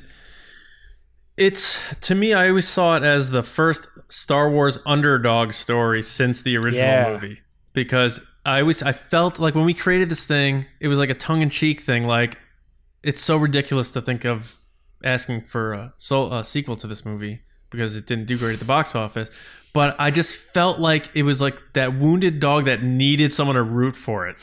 it's 1.35 1.79
to 2.01 2.15
me 2.15 2.33
i 2.33 2.49
always 2.49 2.67
saw 2.67 2.95
it 2.95 3.03
as 3.03 3.29
the 3.29 3.43
first 3.43 3.87
star 4.09 4.49
wars 4.49 4.79
underdog 4.85 5.53
story 5.53 6.01
since 6.03 6.41
the 6.41 6.57
original 6.57 6.85
Yeah. 6.87 7.09
movie. 7.13 7.41
Because 7.73 8.21
i 8.45 8.61
always 8.61 8.81
i 8.81 8.93
felt 8.93 9.39
like 9.39 9.55
when 9.55 9.65
we 9.65 9.73
created 9.73 10.07
this 10.09 10.25
thing 10.25 10.65
it 10.79 10.87
was 10.87 10.97
like 10.97 11.09
a 11.09 11.13
tongue-in-cheek 11.13 11.81
thing. 11.81 12.05
Like 12.05 12.39
it's 13.03 13.21
so 13.21 13.37
ridiculous 13.37 13.91
to 13.91 14.01
think 14.01 14.25
of 14.25 14.59
asking 15.03 15.41
for 15.41 15.73
a, 15.73 15.93
so, 15.97 16.31
a 16.33 16.43
sequel 16.43 16.75
to 16.77 16.87
this 16.87 17.05
movie 17.05 17.41
because 17.69 17.95
it 17.95 18.07
didn't 18.07 18.25
do 18.25 18.37
great 18.37 18.53
at 18.53 18.59
the 18.59 18.65
box 18.65 18.95
office. 18.95 19.29
But 19.73 19.95
i 19.99 20.09
just 20.09 20.33
felt 20.33 20.79
like 20.79 21.09
it 21.13 21.23
was 21.23 21.39
like 21.41 21.61
that 21.73 21.99
wounded 21.99 22.39
dog 22.39 22.65
that 22.65 22.81
needed 22.83 23.31
someone 23.33 23.55
to 23.57 23.63
root 23.63 23.95
for 23.95 24.27
it 24.27 24.37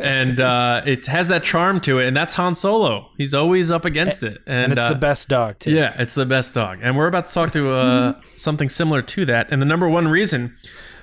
and 0.00 0.40
uh, 0.40 0.82
it 0.84 1.06
has 1.06 1.28
that 1.28 1.42
charm 1.42 1.80
to 1.80 1.98
it 1.98 2.06
and 2.06 2.16
that's 2.16 2.34
han 2.34 2.54
solo 2.54 3.08
he's 3.16 3.32
always 3.34 3.70
up 3.70 3.84
against 3.84 4.22
it 4.22 4.38
and, 4.46 4.64
And 4.64 4.72
it's 4.72 4.82
uh, 4.82 4.90
the 4.90 4.98
best 4.98 5.28
dog 5.28 5.58
too. 5.58 5.70
yeah, 5.70 5.94
it's 5.98 6.14
the 6.14 6.26
best 6.26 6.54
dog. 6.54 6.78
And 6.82 6.96
we're 6.96 7.06
about 7.06 7.26
to 7.28 7.32
talk 7.32 7.52
to 7.52 7.70
uh, 7.70 8.20
something 8.36 8.68
similar 8.68 9.02
to 9.02 9.24
that. 9.26 9.50
And 9.50 9.62
the 9.62 9.66
number 9.66 9.88
one 9.88 10.08
reason 10.08 10.56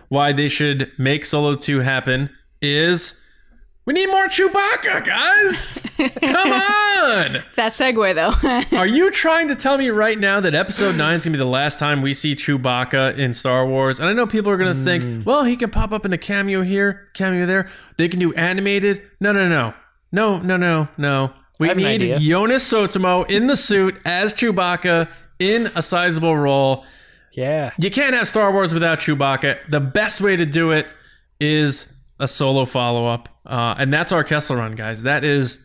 why 0.09 0.33
they 0.33 0.47
should 0.49 0.91
make 0.97 1.25
Solo 1.25 1.55
2 1.55 1.79
happen 1.79 2.29
is 2.61 3.13
we 3.89 3.93
need 3.93 4.05
more 4.05 4.27
Chewbacca, 4.27 5.03
guys. 5.03 5.83
Come 5.97 6.51
on. 6.51 7.43
that 7.55 7.73
segue, 7.73 8.13
though. 8.13 8.77
Are 8.77 8.85
you 8.85 9.09
trying 9.09 9.47
to 9.47 9.55
tell 9.55 9.79
me 9.79 9.89
right 9.89 10.19
now 10.19 10.39
that 10.41 10.53
episode 10.53 10.95
9 10.95 11.15
is 11.15 11.23
going 11.23 11.33
to 11.33 11.37
be 11.39 11.43
the 11.43 11.49
last 11.49 11.79
time 11.79 12.03
we 12.03 12.13
see 12.13 12.35
Chewbacca 12.35 13.17
in 13.17 13.33
Star 13.33 13.65
Wars? 13.65 13.99
And 13.99 14.07
I 14.07 14.13
know 14.13 14.27
people 14.27 14.51
are 14.51 14.57
going 14.57 14.77
to 14.77 14.83
think, 14.83 15.25
well, 15.25 15.43
he 15.43 15.57
can 15.57 15.71
pop 15.71 15.91
up 15.91 16.05
in 16.05 16.13
a 16.13 16.19
cameo 16.19 16.61
here, 16.61 17.09
cameo 17.15 17.47
there. 17.47 17.67
They 17.97 18.07
can 18.07 18.19
do 18.19 18.31
animated. 18.35 19.01
No, 19.19 19.31
no, 19.31 19.49
no. 19.49 19.73
No, 20.11 20.37
no, 20.37 20.55
no, 20.55 20.87
no. 20.99 21.33
We 21.59 21.73
need. 21.73 22.01
Joonas 22.01 22.61
Suotamo 22.71 23.27
in 23.27 23.47
the 23.47 23.57
suit 23.57 23.95
as 24.05 24.35
Chewbacca 24.35 25.09
in 25.39 25.71
a 25.73 25.81
sizable 25.81 26.37
role. 26.37 26.85
Yeah. 27.31 27.71
You 27.79 27.89
can't 27.89 28.13
have 28.13 28.27
Star 28.27 28.51
Wars 28.53 28.71
without 28.71 28.99
Chewbacca. 28.99 29.67
The 29.67 29.79
best 29.79 30.21
way 30.21 30.35
to 30.35 30.45
do 30.45 30.69
it 30.69 30.85
is 31.39 31.87
a 32.19 32.27
solo 32.27 32.65
follow 32.65 33.07
up. 33.07 33.29
Uh, 33.45 33.75
and 33.77 33.91
that's 33.91 34.11
our 34.11 34.23
Kessel 34.23 34.55
run, 34.57 34.75
guys. 34.75 35.03
That 35.03 35.23
is 35.23 35.57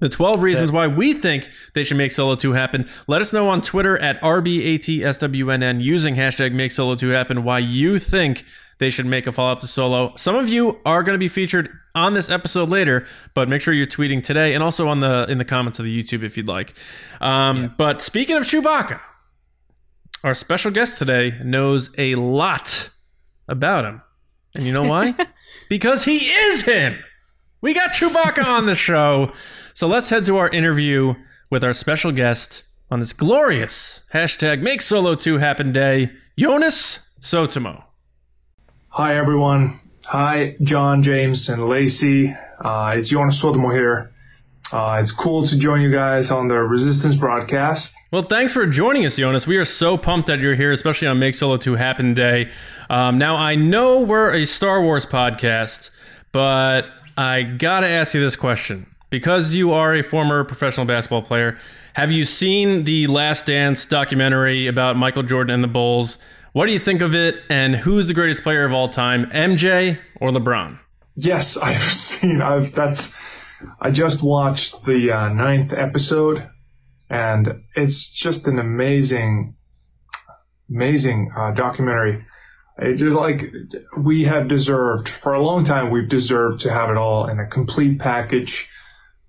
the 0.00 0.08
12 0.08 0.42
reasons 0.42 0.72
why 0.72 0.86
we 0.86 1.14
think 1.14 1.48
they 1.72 1.84
should 1.84 1.96
make 1.96 2.12
Solo 2.12 2.34
2 2.34 2.52
happen. 2.52 2.88
Let 3.06 3.20
us 3.22 3.32
know 3.32 3.48
on 3.48 3.62
Twitter 3.62 3.96
at 3.98 4.20
RBATSWNN 4.20 5.82
using 5.82 6.16
hashtag 6.16 6.52
make 6.52 6.72
Solo 6.72 6.94
2 6.94 7.08
happen 7.10 7.44
why 7.44 7.60
you 7.60 7.98
think 7.98 8.44
they 8.78 8.90
should 8.90 9.06
make 9.06 9.26
a 9.26 9.32
follow 9.32 9.52
up 9.52 9.60
to 9.60 9.68
Solo. 9.68 10.12
Some 10.16 10.34
of 10.34 10.48
you 10.48 10.80
are 10.84 11.02
going 11.02 11.14
to 11.14 11.18
be 11.18 11.28
featured 11.28 11.70
on 11.94 12.14
this 12.14 12.28
episode 12.28 12.68
later, 12.68 13.06
but 13.34 13.48
make 13.48 13.62
sure 13.62 13.72
you're 13.72 13.86
tweeting 13.86 14.22
today 14.22 14.52
and 14.52 14.64
also 14.64 14.88
on 14.88 14.98
the 14.98 15.26
in 15.28 15.38
the 15.38 15.44
comments 15.44 15.78
of 15.78 15.84
the 15.84 16.02
YouTube 16.02 16.24
if 16.24 16.36
you'd 16.36 16.48
like. 16.48 16.74
Um, 17.20 17.72
But 17.78 18.02
speaking 18.02 18.36
of 18.36 18.42
Chewbacca, 18.42 19.00
our 20.24 20.34
special 20.34 20.72
guest 20.72 20.98
today 20.98 21.38
knows 21.44 21.90
a 21.96 22.16
lot 22.16 22.90
about 23.46 23.84
him. 23.84 24.00
And 24.56 24.66
you 24.66 24.72
know 24.72 24.88
why? 24.88 25.14
because 25.68 26.04
he 26.04 26.28
is 26.28 26.62
him. 26.62 26.98
We 27.60 27.74
got 27.74 27.90
Chewbacca 27.92 28.44
on 28.44 28.66
the 28.66 28.74
show. 28.74 29.32
So 29.72 29.86
let's 29.86 30.10
head 30.10 30.26
to 30.26 30.36
our 30.36 30.48
interview 30.48 31.14
with 31.50 31.64
our 31.64 31.72
special 31.72 32.12
guest 32.12 32.62
on 32.90 33.00
this 33.00 33.12
glorious 33.12 34.02
hashtag 34.12 34.60
Make 34.60 34.82
Solo 34.82 35.14
2 35.14 35.38
Happen 35.38 35.72
Day, 35.72 36.12
Joonas 36.38 37.00
Suotamo. 37.20 37.84
Hi 38.88 39.16
everyone. 39.16 39.80
Hi 40.04 40.56
John, 40.62 41.02
James, 41.02 41.48
and 41.48 41.68
Lacey. 41.68 42.28
Uh, 42.60 42.94
it's 42.96 43.12
Joonas 43.12 43.42
Suotamo 43.42 43.72
here. 43.72 44.13
Uh, 44.74 44.98
it's 45.00 45.12
cool 45.12 45.46
to 45.46 45.56
join 45.56 45.80
you 45.80 45.92
guys 45.92 46.32
on 46.32 46.48
the 46.48 46.56
Resistance 46.56 47.16
broadcast. 47.16 47.94
Well, 48.10 48.24
thanks 48.24 48.52
for 48.52 48.66
joining 48.66 49.06
us, 49.06 49.16
Joonas. 49.16 49.46
We 49.46 49.56
are 49.56 49.64
so 49.64 49.96
pumped 49.96 50.26
that 50.26 50.40
you're 50.40 50.56
here, 50.56 50.72
especially 50.72 51.06
on 51.06 51.20
Make 51.20 51.36
Solo 51.36 51.56
2 51.56 51.76
Happen 51.76 52.12
Day. 52.12 52.50
Um, 52.90 53.16
now, 53.16 53.36
I 53.36 53.54
know 53.54 54.00
we're 54.00 54.34
a 54.34 54.44
Star 54.44 54.82
Wars 54.82 55.06
podcast, 55.06 55.90
but 56.32 56.86
I 57.16 57.44
gotta 57.44 57.86
ask 57.86 58.14
you 58.14 58.20
this 58.20 58.34
question. 58.34 58.86
Because 59.10 59.54
you 59.54 59.72
are 59.72 59.94
a 59.94 60.02
former 60.02 60.42
professional 60.42 60.86
basketball 60.86 61.22
player, 61.22 61.56
have 61.92 62.10
you 62.10 62.24
seen 62.24 62.82
the 62.82 63.06
Last 63.06 63.46
Dance 63.46 63.86
documentary 63.86 64.66
about 64.66 64.96
Michael 64.96 65.22
Jordan 65.22 65.54
and 65.54 65.62
the 65.62 65.68
Bulls? 65.68 66.18
What 66.50 66.66
do 66.66 66.72
you 66.72 66.80
think 66.80 67.00
of 67.00 67.14
it? 67.14 67.36
And 67.48 67.76
who's 67.76 68.08
the 68.08 68.14
greatest 68.14 68.42
player 68.42 68.64
of 68.64 68.72
all 68.72 68.88
time, 68.88 69.26
MJ 69.26 70.00
or 70.20 70.30
LeBron? 70.30 70.80
Yes, 71.14 71.56
I've 71.62 71.94
seen. 71.94 72.42
I've 72.42 72.74
that's. 72.74 73.14
I 73.80 73.90
just 73.90 74.22
watched 74.22 74.84
the 74.84 75.12
uh, 75.12 75.28
ninth 75.28 75.72
episode, 75.72 76.48
and 77.08 77.62
it's 77.74 78.12
just 78.12 78.46
an 78.46 78.58
amazing, 78.58 79.56
amazing 80.70 81.32
uh, 81.36 81.52
documentary. 81.52 82.26
It 82.78 83.00
is 83.00 83.12
like 83.12 83.52
we 83.96 84.24
have 84.24 84.48
deserved 84.48 85.08
for 85.08 85.34
a 85.34 85.42
long 85.42 85.64
time. 85.64 85.90
We've 85.90 86.08
deserved 86.08 86.62
to 86.62 86.72
have 86.72 86.90
it 86.90 86.96
all 86.96 87.28
in 87.28 87.38
a 87.38 87.46
complete 87.46 88.00
package, 88.00 88.68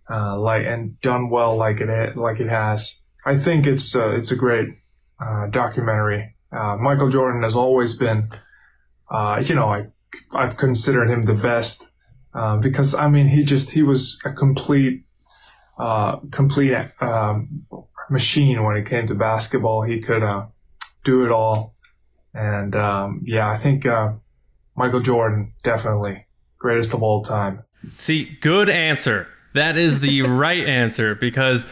uh, 0.09 0.39
like 0.39 0.65
and 0.65 0.99
done 1.01 1.29
well, 1.29 1.55
like 1.55 1.79
it 1.79 2.17
like 2.17 2.39
it 2.39 2.49
has. 2.49 3.01
I 3.25 3.37
think 3.37 3.67
it's 3.67 3.95
uh, 3.95 4.09
it's 4.11 4.31
a 4.31 4.35
great 4.35 4.69
uh, 5.19 5.47
documentary. 5.47 6.35
Uh, 6.51 6.77
Michael 6.77 7.09
Jordan 7.09 7.43
has 7.43 7.55
always 7.55 7.97
been, 7.97 8.29
you 9.11 9.55
know, 9.55 9.71
I 9.71 9.87
I've 10.31 10.57
considered 10.57 11.09
him 11.09 11.21
the 11.21 11.33
best 11.33 11.85
uh, 12.35 12.57
because 12.57 12.93
I 12.93 13.07
mean 13.07 13.27
he 13.27 13.45
just 13.45 13.71
he 13.71 13.81
was 13.81 14.19
a 14.25 14.33
complete 14.33 15.05
uh, 15.79 16.17
complete 16.31 16.75
um, 16.99 17.65
machine 18.09 18.61
when 18.63 18.77
it 18.77 18.87
came 18.87 19.07
to 19.07 19.15
basketball. 19.15 19.81
He 19.81 20.01
could 20.01 20.21
uh, 20.21 20.47
do 21.03 21.25
it 21.25 21.31
all, 21.31 21.73
and 22.33 22.75
um, 22.75 23.21
yeah, 23.23 23.49
I 23.49 23.57
think 23.57 23.85
uh, 23.85 24.13
Michael 24.75 25.01
Jordan 25.01 25.53
definitely 25.63 26.27
greatest 26.59 26.93
of 26.93 27.03
all 27.03 27.23
time. 27.23 27.63
See, 27.97 28.37
good 28.41 28.69
answer. 28.69 29.27
That 29.53 29.77
is 29.77 29.99
the 30.01 30.21
right 30.23 30.67
answer 30.67 31.15
because 31.15 31.65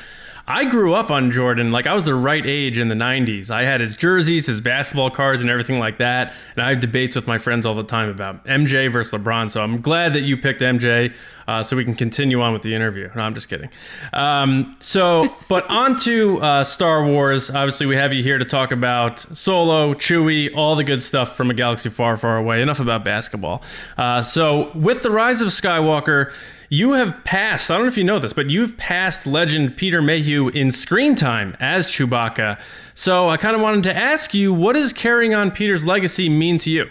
I 0.46 0.66
grew 0.66 0.94
up 0.94 1.10
on 1.10 1.32
Jordan. 1.32 1.72
Like 1.72 1.88
I 1.88 1.94
was 1.94 2.04
the 2.04 2.16
right 2.16 2.46
age 2.46 2.78
in 2.78 2.90
the 2.90 2.96
90s. 2.96 3.50
I 3.50 3.64
had 3.64 3.80
his 3.80 3.96
jerseys, 3.96 4.48
his 4.48 4.60
basketball 4.60 5.10
cards, 5.10 5.40
and 5.40 5.50
everything 5.50 5.80
like 5.80 6.00
that. 6.00 6.34
And 6.56 6.66
I 6.66 6.72
have 6.72 6.82
debates 6.82 7.16
with 7.16 7.28
my 7.28 7.38
friends 7.38 7.66
all 7.66 7.76
the 7.76 7.84
time 7.84 8.10
about 8.10 8.44
MJ 8.46 8.92
versus 8.92 9.18
LeBron. 9.18 9.50
So 9.52 9.62
I'm 9.64 9.80
glad 9.80 10.14
that 10.14 10.22
you 10.22 10.36
picked 10.36 10.62
MJ 10.62 11.14
uh, 11.48 11.64
so 11.64 11.76
we 11.76 11.84
can 11.84 11.96
continue 11.96 12.42
on 12.42 12.54
with 12.54 12.62
the 12.62 12.74
interview. 12.74 13.10
No, 13.16 13.22
I'm 13.22 13.36
just 13.36 13.50
kidding. 13.50 13.70
Um, 14.14 14.76
so, 14.80 15.36
but 15.50 15.66
on 15.70 15.96
to 16.00 16.42
uh, 16.42 16.64
Star 16.64 17.06
Wars. 17.06 17.50
Obviously, 17.50 17.86
we 17.86 17.96
have 17.96 18.14
you 18.14 18.24
here 18.24 18.38
to 18.38 18.46
talk 18.46 18.72
about 18.72 19.20
Solo, 19.38 19.94
Chewie, 19.94 20.56
all 20.56 20.76
the 20.76 20.84
good 20.84 21.04
stuff 21.04 21.36
from 21.36 21.50
a 21.50 21.54
galaxy 21.54 21.90
far, 21.90 22.18
far 22.18 22.38
away. 22.38 22.62
Enough 22.62 22.80
about 22.80 23.04
basketball. 23.04 23.64
Uh, 23.98 24.22
so, 24.22 24.72
with 24.76 25.02
the 25.02 25.12
rise 25.12 25.42
of 25.42 25.50
Skywalker, 25.50 26.32
you 26.74 26.94
have 26.94 27.24
passed, 27.24 27.70
I 27.70 27.76
don't 27.76 27.84
know 27.84 27.88
if 27.88 27.98
you 27.98 28.04
know 28.04 28.18
this, 28.18 28.34
but 28.34 28.50
you've 28.50 28.78
passed 28.78 29.28
legend 29.28 29.78
Peter 29.78 30.02
Mayhew 30.02 30.48
in 30.50 30.72
screen 30.72 31.16
time 31.16 31.56
as 31.60 31.86
Chewbacca. 31.86 32.60
So 32.96 33.30
I 33.30 33.38
kind 33.38 33.56
of 33.56 33.62
wanted 33.62 33.84
to 33.84 33.96
ask 33.96 34.34
you, 34.34 34.52
what 34.52 34.74
does 34.74 34.92
carrying 34.92 35.36
on 35.36 35.52
Peter's 35.52 35.86
legacy 35.86 36.30
mean 36.30 36.58
to 36.58 36.72
you? 36.72 36.90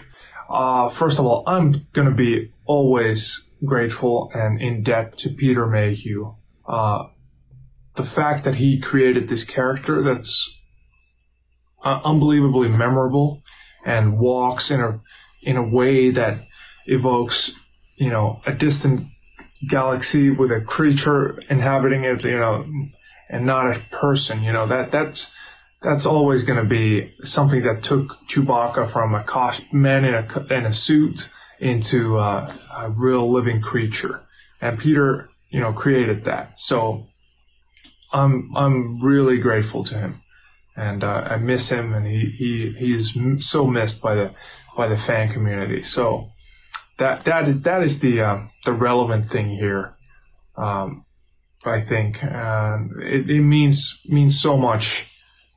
Uh, 0.49 0.87
first 0.87 1.19
of 1.19 1.25
all, 1.25 1.43
I'm 1.47 1.85
going 1.91 2.07
to 2.07 2.15
be 2.15 2.52
always 2.65 3.49
grateful 3.63 4.31
and 4.33 4.61
in 4.61 4.83
debt 4.83 5.17
to 5.19 5.29
Peter 5.29 5.67
Mayhew. 5.67 6.35
Uh, 6.67 7.07
the 7.95 8.05
fact 8.05 8.45
that 8.45 8.55
he 8.55 8.79
created 8.79 9.27
this 9.27 9.43
character 9.43 10.01
that's 10.01 10.57
uh, 11.83 11.99
unbelievably 12.03 12.69
memorable 12.69 13.43
and 13.85 14.17
walks 14.17 14.71
in 14.71 14.81
a 14.81 15.01
in 15.43 15.57
a 15.57 15.63
way 15.67 16.11
that 16.11 16.47
evokes, 16.85 17.51
you 17.95 18.09
know, 18.09 18.41
a 18.45 18.53
distant 18.53 19.07
galaxy 19.67 20.29
with 20.29 20.51
a 20.51 20.61
creature 20.61 21.41
inhabiting 21.49 22.03
it, 22.05 22.23
you 22.23 22.37
know, 22.37 22.65
and 23.29 23.45
not 23.45 23.75
a 23.75 23.79
person, 23.91 24.43
you 24.43 24.53
know, 24.53 24.65
that, 24.65 24.91
that's, 24.91 25.31
that's 25.81 26.05
always 26.05 26.45
going 26.45 26.61
to 26.61 26.69
be 26.69 27.13
something 27.23 27.63
that 27.63 27.83
took 27.83 28.17
Chewbacca 28.27 28.91
from 28.91 29.15
a 29.15 29.23
cost 29.23 29.73
man 29.73 30.05
in 30.05 30.13
a, 30.13 30.53
in 30.53 30.65
a 30.65 30.73
suit 30.73 31.29
into 31.63 32.17
uh, 32.17 32.53
a 32.75 32.89
real 32.89 33.31
living 33.31 33.61
creature. 33.61 34.21
And 34.61 34.79
Peter, 34.79 35.29
you 35.49 35.59
know, 35.59 35.73
created 35.73 36.25
that. 36.25 36.59
So 36.59 37.07
I'm, 38.11 38.51
I'm 38.55 39.01
really 39.01 39.37
grateful 39.37 39.83
to 39.85 39.97
him 39.97 40.21
and 40.75 41.03
uh, 41.03 41.27
I 41.31 41.37
miss 41.37 41.69
him 41.69 41.93
and 41.93 42.05
he, 42.05 42.25
he, 42.25 42.73
he 42.77 42.93
is 42.93 43.17
so 43.47 43.67
missed 43.67 44.01
by 44.01 44.15
the, 44.15 44.35
by 44.75 44.87
the 44.87 44.97
fan 44.97 45.33
community. 45.33 45.83
So, 45.83 46.33
that 46.97 47.25
that 47.25 47.47
is 47.47 47.61
that 47.61 47.83
is 47.83 47.99
the 47.99 48.21
uh, 48.21 48.41
the 48.65 48.73
relevant 48.73 49.29
thing 49.31 49.49
here. 49.49 49.95
Um, 50.55 51.05
I 51.65 51.81
think 51.81 52.23
uh, 52.23 52.77
it, 52.99 53.29
it 53.29 53.41
means 53.41 54.01
means 54.05 54.39
so 54.39 54.57
much 54.57 55.07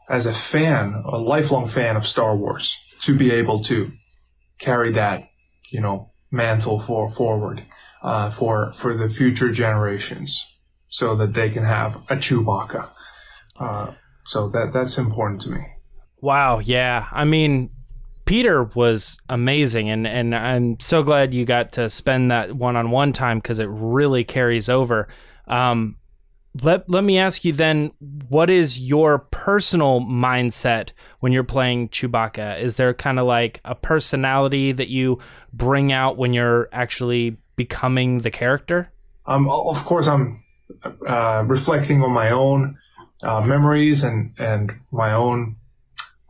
as 0.08 0.26
a 0.26 0.32
fan, 0.32 0.94
a 1.04 1.18
lifelong 1.18 1.68
fan 1.68 1.96
of 1.96 2.06
Star 2.06 2.34
Wars, 2.36 2.76
to 3.02 3.16
be 3.16 3.32
able 3.32 3.64
to 3.64 3.92
carry 4.58 4.92
that 4.92 5.28
you 5.70 5.80
know 5.80 6.10
mantle 6.30 6.80
for 6.80 7.10
forward 7.10 7.62
uh, 8.02 8.30
for 8.30 8.72
for 8.72 8.94
the 8.94 9.08
future 9.08 9.52
generations, 9.52 10.46
so 10.88 11.16
that 11.16 11.34
they 11.34 11.50
can 11.50 11.64
have 11.64 11.96
a 12.08 12.16
Chewbacca. 12.16 12.88
Uh, 13.58 13.92
so 14.24 14.48
that 14.50 14.72
that's 14.72 14.98
important 14.98 15.42
to 15.42 15.50
me. 15.50 15.66
Wow, 16.20 16.58
yeah. 16.58 17.06
I 17.12 17.24
mean, 17.24 17.70
Peter 18.24 18.64
was 18.64 19.18
amazing, 19.28 19.90
and 19.90 20.06
and 20.06 20.34
I'm 20.34 20.80
so 20.80 21.02
glad 21.02 21.32
you 21.32 21.44
got 21.44 21.72
to 21.72 21.88
spend 21.88 22.30
that 22.30 22.54
one 22.54 22.76
on 22.76 22.90
one 22.90 23.12
time 23.12 23.38
because 23.38 23.58
it 23.58 23.68
really 23.70 24.24
carries 24.24 24.68
over. 24.68 25.08
Um, 25.46 25.96
let 26.62 26.88
let 26.90 27.04
me 27.04 27.18
ask 27.18 27.44
you 27.44 27.52
then, 27.52 27.92
what 28.28 28.50
is 28.50 28.78
your 28.78 29.18
personal 29.18 30.00
mindset 30.00 30.90
when 31.20 31.32
you're 31.32 31.44
playing 31.44 31.88
Chewbacca? 31.88 32.60
Is 32.60 32.76
there 32.76 32.94
kind 32.94 33.18
of 33.18 33.26
like 33.26 33.60
a 33.64 33.74
personality 33.74 34.72
that 34.72 34.88
you 34.88 35.18
bring 35.52 35.92
out 35.92 36.16
when 36.16 36.32
you're 36.32 36.68
actually 36.72 37.36
becoming 37.56 38.20
the 38.20 38.30
character? 38.30 38.92
Um, 39.26 39.48
of 39.48 39.84
course, 39.84 40.06
I'm 40.06 40.44
uh, 41.06 41.44
reflecting 41.46 42.02
on 42.02 42.12
my 42.12 42.30
own 42.30 42.78
uh, 43.22 43.40
memories 43.40 44.04
and 44.04 44.34
and 44.38 44.72
my 44.90 45.12
own 45.12 45.56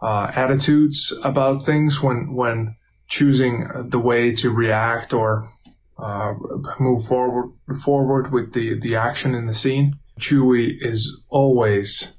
uh, 0.01 0.31
attitudes 0.35 1.13
about 1.23 1.67
things 1.67 2.03
when 2.03 2.35
when 2.35 2.77
choosing 3.09 3.89
the 3.89 3.99
way 3.99 4.35
to 4.37 4.51
react 4.51 5.13
or 5.13 5.51
uh, 5.99 6.35
move 6.81 7.07
forward 7.07 7.53
forward 7.83 8.33
with 8.33 8.53
the 8.53 8.79
the 8.81 8.97
action 8.97 9.35
in 9.35 9.47
the 9.47 9.55
scene. 9.55 9.95
Chewie 10.19 10.77
is 10.81 11.23
always 11.29 12.17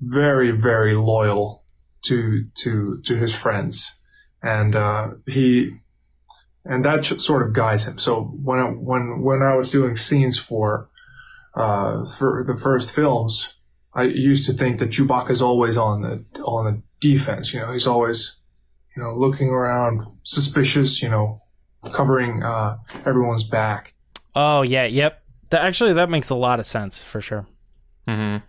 very 0.00 0.52
very 0.52 0.96
loyal 0.96 1.62
to 2.02 2.46
to 2.62 3.02
to 3.04 3.16
his 3.16 3.34
friends, 3.34 4.00
and 4.42 4.74
uh, 4.74 5.08
he 5.26 5.72
and 6.64 6.84
that 6.84 7.04
sort 7.04 7.46
of 7.46 7.54
guides 7.54 7.86
him. 7.86 7.98
So 7.98 8.22
when 8.22 8.58
I, 8.58 8.64
when 8.64 9.22
when 9.22 9.42
I 9.42 9.56
was 9.56 9.70
doing 9.70 9.96
scenes 9.96 10.38
for 10.38 10.88
uh, 11.54 12.04
for 12.04 12.44
the 12.46 12.56
first 12.56 12.92
films, 12.92 13.54
I 13.92 14.04
used 14.04 14.46
to 14.46 14.52
think 14.52 14.78
that 14.78 14.90
Chewbacca 14.90 15.30
is 15.30 15.42
always 15.42 15.76
on 15.76 16.02
the 16.02 16.42
on 16.42 16.64
the 16.66 16.82
defense. 17.00 17.52
You 17.52 17.60
know, 17.60 17.72
he's 17.72 17.86
always, 17.86 18.38
you 18.96 19.02
know, 19.02 19.14
looking 19.14 19.48
around, 19.48 20.02
suspicious. 20.22 21.02
You 21.02 21.08
know, 21.08 21.40
covering 21.82 22.42
uh, 22.42 22.78
everyone's 23.04 23.44
back. 23.44 23.94
Oh 24.34 24.62
yeah, 24.62 24.84
yep. 24.84 25.22
That, 25.50 25.64
actually, 25.64 25.94
that 25.94 26.10
makes 26.10 26.30
a 26.30 26.34
lot 26.34 26.60
of 26.60 26.66
sense 26.66 26.98
for 26.98 27.20
sure. 27.20 27.46
Mm-hmm. 28.06 28.44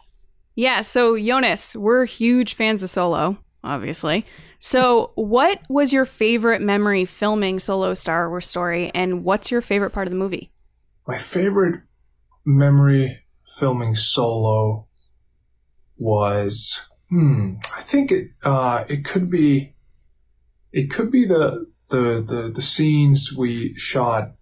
Yeah. 0.56 0.82
So 0.82 1.14
Joonas, 1.14 1.76
we're 1.76 2.06
huge 2.06 2.54
fans 2.54 2.84
of 2.84 2.90
Solo, 2.90 3.38
obviously. 3.64 4.26
So, 4.62 5.12
what 5.16 5.62
was 5.70 5.94
your 5.94 6.04
favorite 6.04 6.62
memory 6.62 7.06
filming 7.06 7.60
Solo 7.60 7.94
Star 7.94 8.30
Wars 8.30 8.46
story, 8.46 8.92
and 8.94 9.24
what's 9.24 9.52
your 9.52 9.62
favorite 9.62 9.92
part 9.92 10.06
of 10.06 10.12
the 10.12 10.18
movie? 10.18 10.52
My 11.08 11.18
favorite 11.18 11.82
memory 12.46 13.24
filming 13.58 13.96
Solo 13.96 14.88
was 15.98 16.82
Hmm. 17.10 17.56
I 17.76 17.82
think 17.82 18.12
it 18.12 18.32
uh, 18.44 18.84
it 18.88 19.04
could 19.04 19.30
be 19.30 19.74
it 20.72 20.92
could 20.92 21.12
be 21.12 21.26
the 21.26 21.66
the 21.90 22.24
the, 22.26 22.52
the 22.54 22.62
scenes 22.62 23.34
we 23.36 23.74
shot 23.78 24.36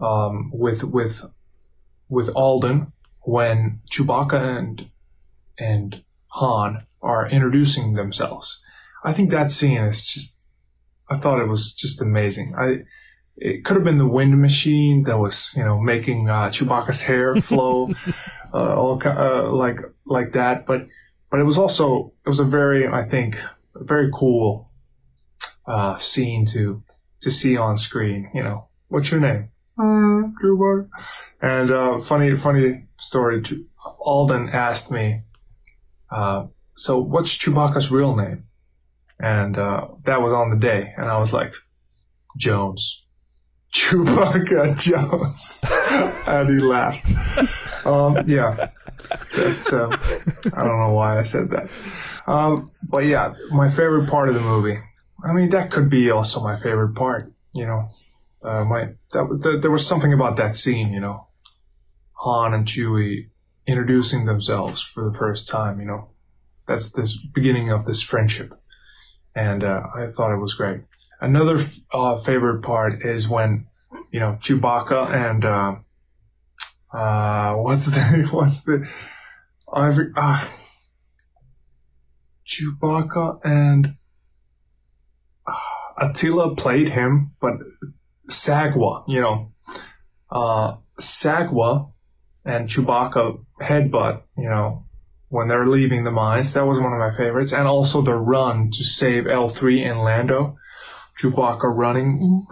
um, 0.00 0.50
with 0.52 0.84
with 0.84 1.22
with 2.08 2.30
Alden 2.34 2.92
when 3.22 3.80
Chewbacca 3.90 4.58
and 4.58 4.90
and 5.58 6.02
Han 6.28 6.86
are 7.02 7.28
introducing 7.28 7.94
themselves. 7.94 8.62
I 9.04 9.12
think 9.12 9.30
that 9.30 9.50
scene 9.50 9.82
is 9.82 10.04
just 10.04 10.38
I 11.08 11.16
thought 11.16 11.40
it 11.40 11.48
was 11.48 11.74
just 11.74 12.02
amazing. 12.02 12.54
I 12.56 12.84
it 13.36 13.64
could 13.64 13.76
have 13.76 13.84
been 13.84 13.98
the 13.98 14.06
wind 14.06 14.40
machine 14.40 15.04
that 15.04 15.18
was 15.18 15.52
you 15.56 15.64
know 15.64 15.80
making 15.80 16.28
uh, 16.28 16.48
Chewbacca's 16.48 17.02
hair 17.02 17.36
flow 17.36 17.90
uh, 18.52 18.74
all 18.74 19.00
uh, 19.04 19.50
like 19.52 19.80
like 20.04 20.32
that, 20.32 20.66
but 20.66 20.86
but 21.30 21.40
it 21.40 21.44
was 21.44 21.58
also 21.58 22.12
it 22.24 22.28
was 22.28 22.40
a 22.40 22.44
very 22.44 22.86
I 22.86 23.04
think 23.04 23.36
a 23.74 23.84
very 23.84 24.10
cool 24.12 24.70
uh, 25.66 25.98
scene 25.98 26.46
to 26.46 26.82
to 27.20 27.30
see 27.30 27.56
on 27.56 27.78
screen. 27.78 28.30
You 28.34 28.42
know, 28.42 28.68
what's 28.88 29.10
your 29.10 29.20
name? 29.20 29.50
Uh, 29.78 30.28
and 31.40 31.70
uh, 31.70 31.98
funny 32.00 32.36
funny 32.36 32.86
story. 32.98 33.42
Alden 34.00 34.48
asked 34.50 34.90
me, 34.90 35.22
uh, 36.10 36.46
so 36.76 37.00
what's 37.00 37.36
Chewbacca's 37.36 37.90
real 37.90 38.16
name? 38.16 38.48
and 39.20 39.58
uh, 39.58 39.88
that 40.04 40.22
was 40.22 40.32
on 40.32 40.50
the 40.50 40.56
day, 40.56 40.92
and 40.96 41.06
I 41.06 41.18
was 41.18 41.32
like, 41.32 41.54
Jones, 42.36 43.04
Chewbacca 43.74 44.78
Jones, 44.78 45.60
and 46.26 46.48
he 46.48 46.58
laughed. 46.58 47.86
Um, 47.86 48.28
yeah, 48.28 48.70
I 50.54 50.64
don't 50.64 50.78
know 50.78 50.92
why 50.92 51.18
I 51.18 51.24
said 51.24 51.50
that, 51.50 51.68
um, 52.26 52.70
but 52.82 53.04
yeah, 53.04 53.34
my 53.50 53.70
favorite 53.70 54.08
part 54.08 54.28
of 54.28 54.34
the 54.34 54.40
movie. 54.40 54.78
I 55.22 55.32
mean, 55.32 55.50
that 55.50 55.72
could 55.72 55.90
be 55.90 56.10
also 56.12 56.42
my 56.42 56.56
favorite 56.56 56.94
part. 56.94 57.32
You 57.52 57.66
know, 57.66 57.88
uh, 58.42 58.64
my 58.64 58.90
that, 59.12 59.58
there 59.62 59.70
was 59.70 59.86
something 59.86 60.12
about 60.12 60.36
that 60.36 60.56
scene. 60.56 60.92
You 60.92 61.00
know, 61.00 61.28
Han 62.12 62.54
and 62.54 62.66
Chewie 62.66 63.30
introducing 63.66 64.24
themselves 64.24 64.82
for 64.82 65.10
the 65.10 65.18
first 65.18 65.48
time. 65.48 65.80
You 65.80 65.86
know, 65.86 66.10
that's 66.66 66.90
this 66.92 67.16
beginning 67.16 67.70
of 67.70 67.84
this 67.84 68.02
friendship, 68.02 68.54
and 69.34 69.64
uh, 69.64 69.82
I 69.94 70.06
thought 70.06 70.32
it 70.32 70.40
was 70.40 70.54
great. 70.54 70.82
Another 71.20 71.64
uh, 71.92 72.18
favorite 72.18 72.62
part 72.62 73.02
is 73.04 73.28
when 73.28 73.66
you 74.12 74.20
know 74.20 74.38
Chewbacca 74.40 75.10
and 75.10 75.44
uh, 75.44 75.76
uh, 76.96 77.54
what's 77.54 77.86
the 77.86 78.28
what's 78.30 78.62
the 78.62 78.88
uh, 79.72 80.44
Chewbacca 82.46 83.40
and 83.44 83.96
uh, 85.46 85.52
Attila 85.98 86.54
played 86.54 86.88
him, 86.88 87.32
but 87.40 87.54
Sagwa, 88.28 89.04
you 89.08 89.20
know, 89.20 89.52
uh, 90.30 90.76
Sagwa 91.00 91.92
and 92.44 92.68
Chewbacca 92.68 93.44
headbutt, 93.60 94.22
you 94.36 94.48
know, 94.48 94.84
when 95.28 95.48
they're 95.48 95.66
leaving 95.66 96.04
the 96.04 96.10
mines. 96.10 96.52
That 96.54 96.66
was 96.66 96.78
one 96.78 96.92
of 96.92 96.98
my 96.98 97.16
favorites. 97.16 97.52
And 97.52 97.66
also 97.66 98.02
the 98.02 98.14
run 98.14 98.70
to 98.70 98.84
save 98.84 99.24
L3 99.24 99.90
in 99.90 99.98
Lando. 99.98 100.58
Chewbacca 101.20 101.64
running. 101.64 102.46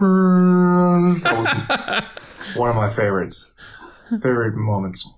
That 1.23 1.37
was 1.37 2.55
one 2.57 2.69
of 2.69 2.75
my 2.75 2.89
favorites. 2.89 3.53
Favorite 4.09 4.55
moments. 4.55 5.09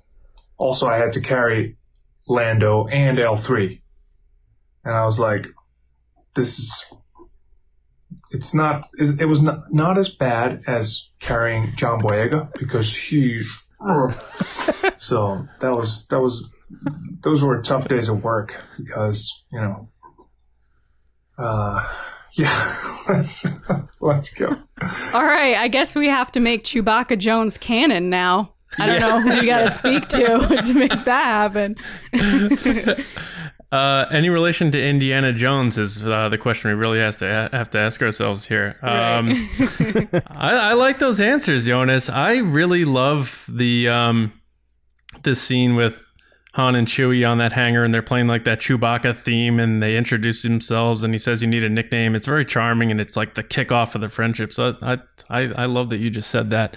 Also, 0.58 0.88
I 0.88 0.98
had 0.98 1.14
to 1.14 1.22
carry 1.22 1.78
Lando 2.28 2.88
and 2.88 3.18
L3. 3.18 3.82
And 4.84 4.96
I 4.96 5.06
was 5.06 5.20
like, 5.20 5.48
this 6.36 6.60
is, 6.60 6.86
it's 8.32 8.54
not, 8.54 8.88
it 8.98 9.28
was 9.28 9.42
not, 9.42 9.74
not 9.74 9.98
as 9.98 10.10
bad 10.10 10.64
as 10.68 11.10
carrying 11.20 11.76
John 11.76 12.02
Boyega 12.02 12.54
because 12.54 12.96
he's, 12.96 13.50
so 14.98 15.48
that 15.60 15.76
was, 15.76 16.08
that 16.08 16.20
was, 16.20 16.50
those 17.22 17.44
were 17.44 17.62
tough 17.62 17.88
days 17.88 18.10
of 18.10 18.24
work 18.24 18.56
because, 18.78 19.44
you 19.52 19.60
know, 19.60 19.90
uh, 21.38 21.88
yeah, 22.34 23.00
let's, 23.10 23.46
let's 24.00 24.34
go. 24.34 24.50
All 24.50 25.24
right, 25.24 25.56
I 25.56 25.68
guess 25.68 25.96
we 25.96 26.08
have 26.08 26.32
to 26.34 26.40
make 26.40 26.64
Chewbacca 26.64 27.18
Jones 27.18 27.58
canon 27.58 28.10
now. 28.10 28.54
I 28.78 28.86
don't 28.86 29.00
know 29.02 29.20
who 29.20 29.34
you 29.42 29.46
got 29.48 29.62
to 29.62 29.72
speak 29.72 30.08
to 30.10 30.64
to 30.66 30.74
make 30.76 31.06
that 31.06 31.54
happen. 31.54 31.76
Uh, 33.72 34.06
any 34.10 34.30
relation 34.30 34.72
to 34.72 34.84
Indiana 34.84 35.32
Jones 35.32 35.78
is 35.78 36.04
uh, 36.04 36.28
the 36.30 36.40
question 36.40 36.72
we 36.72 36.76
really 36.76 36.98
has 37.00 37.18
to 37.18 37.50
have 37.52 37.70
to 37.72 37.78
ask 37.78 38.02
ourselves 38.02 38.48
here. 38.48 38.78
Um, 38.82 39.30
I, 40.28 40.72
I, 40.72 40.74
like 40.74 40.98
those 40.98 41.22
answers, 41.22 41.68
Joonas. 41.68 42.12
I 42.12 42.38
really 42.38 42.84
love 42.84 43.46
the 43.48 43.88
um, 43.88 44.34
this 45.22 45.40
scene 45.40 45.76
with 45.76 46.04
Han 46.54 46.74
and 46.74 46.88
Chewie 46.88 47.30
on 47.30 47.38
that 47.38 47.54
hangar, 47.54 47.84
and 47.84 47.94
they're 47.94 48.02
playing 48.02 48.28
like 48.28 48.44
that 48.46 48.60
Chewbacca 48.60 49.16
theme, 49.16 49.60
and 49.60 49.84
they 49.84 49.96
introduce 49.96 50.42
themselves, 50.42 51.04
and 51.04 51.14
he 51.14 51.20
says 51.20 51.44
you 51.44 51.48
need 51.48 51.64
a 51.64 51.70
nickname. 51.70 52.16
It's 52.16 52.26
very 52.26 52.46
charming, 52.46 52.90
and 52.90 53.00
it's 53.00 53.16
like 53.16 53.36
the 53.36 53.44
kickoff 53.44 53.94
of 53.94 54.02
the 54.02 54.10
friendship. 54.10 54.52
So 54.52 54.78
I 54.82 54.98
I, 55.30 55.42
I 55.42 55.66
love 55.66 55.92
that 55.92 55.98
you 55.98 56.10
just 56.10 56.32
said 56.32 56.50
that. 56.50 56.76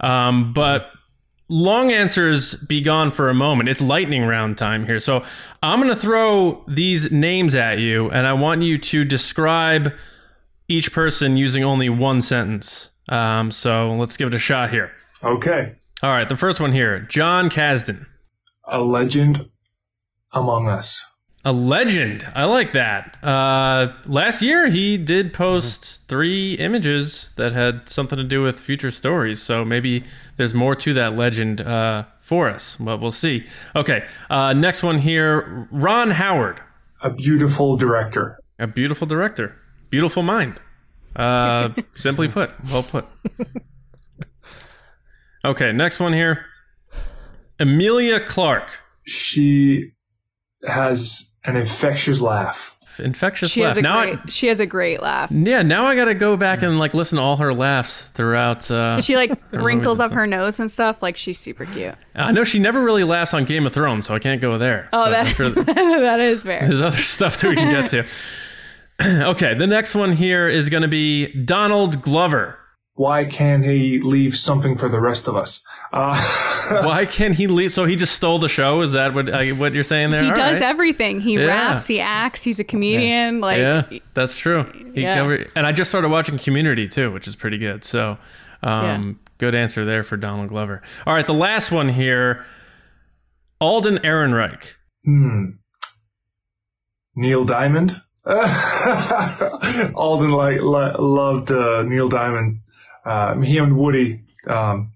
Um, 0.00 0.52
but 0.52 0.90
long 1.48 1.92
answers 1.92 2.54
be 2.54 2.80
gone 2.80 3.10
for 3.10 3.28
a 3.28 3.34
moment. 3.34 3.68
It's 3.68 3.80
lightning 3.80 4.24
round 4.24 4.58
time 4.58 4.86
here. 4.86 5.00
So 5.00 5.24
I'm 5.62 5.80
going 5.80 5.94
to 5.94 6.00
throw 6.00 6.64
these 6.66 7.10
names 7.10 7.54
at 7.54 7.78
you, 7.78 8.10
and 8.10 8.26
I 8.26 8.32
want 8.32 8.62
you 8.62 8.78
to 8.78 9.04
describe 9.04 9.92
each 10.68 10.92
person 10.92 11.36
using 11.36 11.64
only 11.64 11.88
one 11.88 12.22
sentence. 12.22 12.90
Um, 13.08 13.50
so 13.50 13.94
let's 13.94 14.16
give 14.16 14.28
it 14.28 14.34
a 14.34 14.38
shot 14.38 14.70
here. 14.70 14.90
Okay. 15.22 15.74
All 16.02 16.10
right. 16.10 16.28
The 16.28 16.36
first 16.36 16.60
one 16.60 16.72
here 16.72 17.00
Jon 17.00 17.50
Kasdan. 17.50 18.06
A 18.66 18.80
legend 18.80 19.50
among 20.32 20.68
us. 20.68 21.04
A 21.46 21.52
legend. 21.52 22.26
I 22.34 22.44
like 22.44 22.72
that. 22.72 23.22
Uh, 23.22 23.92
last 24.06 24.40
year, 24.40 24.70
he 24.70 24.96
did 24.96 25.34
post 25.34 26.08
three 26.08 26.54
images 26.54 27.30
that 27.36 27.52
had 27.52 27.86
something 27.86 28.16
to 28.16 28.24
do 28.24 28.40
with 28.40 28.58
future 28.58 28.90
stories. 28.90 29.42
So 29.42 29.62
maybe 29.62 30.04
there's 30.38 30.54
more 30.54 30.74
to 30.76 30.94
that 30.94 31.16
legend 31.16 31.60
uh, 31.60 32.04
for 32.20 32.48
us, 32.48 32.76
but 32.80 32.98
we'll 32.98 33.12
see. 33.12 33.46
Okay. 33.76 34.06
Uh, 34.30 34.54
next 34.54 34.82
one 34.82 34.98
here 35.00 35.68
Ron 35.70 36.12
Howard. 36.12 36.62
A 37.02 37.10
beautiful 37.10 37.76
director. 37.76 38.38
A 38.58 38.66
beautiful 38.66 39.06
director. 39.06 39.54
Beautiful 39.90 40.22
mind. 40.22 40.58
Uh, 41.14 41.74
simply 41.94 42.26
put. 42.26 42.52
Well 42.70 42.82
put. 42.82 43.04
Okay. 45.44 45.72
Next 45.72 46.00
one 46.00 46.14
here 46.14 46.46
Emilia 47.60 48.18
Clarke. 48.18 48.70
She 49.06 49.92
has 50.66 51.33
an 51.44 51.56
infectious 51.56 52.20
laugh. 52.20 52.74
Infectious 52.98 53.50
she 53.50 53.62
laugh. 53.62 53.70
Has 53.70 53.76
a 53.78 53.82
now 53.82 54.02
great, 54.02 54.18
I, 54.18 54.28
she 54.28 54.46
has 54.48 54.60
a 54.60 54.66
great 54.66 55.02
laugh. 55.02 55.30
Yeah, 55.32 55.62
now 55.62 55.86
I 55.86 55.96
got 55.96 56.04
to 56.04 56.14
go 56.14 56.36
back 56.36 56.62
and 56.62 56.78
like 56.78 56.94
listen 56.94 57.16
to 57.16 57.22
all 57.22 57.36
her 57.38 57.52
laughs 57.52 58.04
throughout. 58.14 58.70
Uh, 58.70 59.00
she 59.00 59.16
like 59.16 59.32
wrinkles 59.52 60.00
up 60.00 60.12
her 60.12 60.26
nose 60.26 60.60
and 60.60 60.70
stuff. 60.70 61.02
Like 61.02 61.16
she's 61.16 61.38
super 61.38 61.66
cute. 61.66 61.94
I 62.14 62.30
know 62.32 62.44
she 62.44 62.58
never 62.58 62.80
really 62.80 63.04
laughs 63.04 63.34
on 63.34 63.44
Game 63.44 63.66
of 63.66 63.72
Thrones, 63.72 64.06
so 64.06 64.14
I 64.14 64.18
can't 64.18 64.40
go 64.40 64.58
there. 64.58 64.88
Oh, 64.92 65.10
that, 65.10 65.34
sure 65.34 65.50
that, 65.50 65.66
that 65.66 66.20
is 66.20 66.44
fair. 66.44 66.68
There's 66.68 66.80
other 66.80 66.96
stuff 67.02 67.40
that 67.40 67.48
we 67.48 67.56
can 67.56 67.72
get 67.72 67.90
to. 67.90 68.06
okay, 69.30 69.54
the 69.54 69.66
next 69.66 69.94
one 69.94 70.12
here 70.12 70.48
is 70.48 70.68
going 70.68 70.82
to 70.82 70.88
be 70.88 71.32
Donald 71.32 72.00
Glover. 72.00 72.58
Why 72.96 73.24
can't 73.24 73.64
he 73.64 73.98
leave 74.00 74.36
something 74.36 74.78
for 74.78 74.88
the 74.88 75.00
rest 75.00 75.26
of 75.26 75.34
us? 75.34 75.64
Uh, 75.92 76.14
Why 76.84 77.06
can't 77.06 77.34
he 77.34 77.48
leave? 77.48 77.72
So 77.72 77.86
he 77.86 77.96
just 77.96 78.14
stole 78.14 78.38
the 78.38 78.48
show? 78.48 78.82
Is 78.82 78.92
that 78.92 79.14
what 79.14 79.28
uh, 79.28 79.42
what 79.54 79.74
you're 79.74 79.82
saying 79.82 80.10
there? 80.10 80.22
He 80.22 80.28
All 80.28 80.36
does 80.36 80.60
right. 80.60 80.68
everything. 80.68 81.20
He 81.20 81.34
yeah. 81.34 81.46
raps. 81.46 81.88
He 81.88 82.00
acts. 82.00 82.44
He's 82.44 82.60
a 82.60 82.64
comedian. 82.64 83.36
Yeah. 83.36 83.40
Like 83.40 83.58
yeah, 83.58 83.98
that's 84.14 84.36
true. 84.36 84.70
He 84.94 85.02
yeah. 85.02 85.16
Covered, 85.16 85.50
and 85.56 85.66
I 85.66 85.72
just 85.72 85.90
started 85.90 86.08
watching 86.08 86.38
Community 86.38 86.88
too, 86.88 87.10
which 87.10 87.26
is 87.26 87.34
pretty 87.34 87.58
good. 87.58 87.82
So, 87.82 88.16
um, 88.62 88.84
yeah. 88.84 89.02
good 89.38 89.56
answer 89.56 89.84
there 89.84 90.04
for 90.04 90.16
Donald 90.16 90.50
Glover. 90.50 90.80
All 91.04 91.14
right, 91.14 91.26
the 91.26 91.34
last 91.34 91.72
one 91.72 91.88
here, 91.88 92.44
Alden 93.60 93.98
Ehrenreich. 93.98 94.74
Hmm. 95.04 95.46
Neil 97.16 97.44
Diamond. 97.44 98.00
Alden 98.26 98.52
like, 100.30 100.60
like 100.60 100.98
loved 100.98 101.50
uh, 101.50 101.82
Neil 101.82 102.08
Diamond. 102.08 102.60
Uh, 103.04 103.38
he 103.40 103.58
and 103.58 103.76
Woody 103.76 104.24
um, 104.46 104.92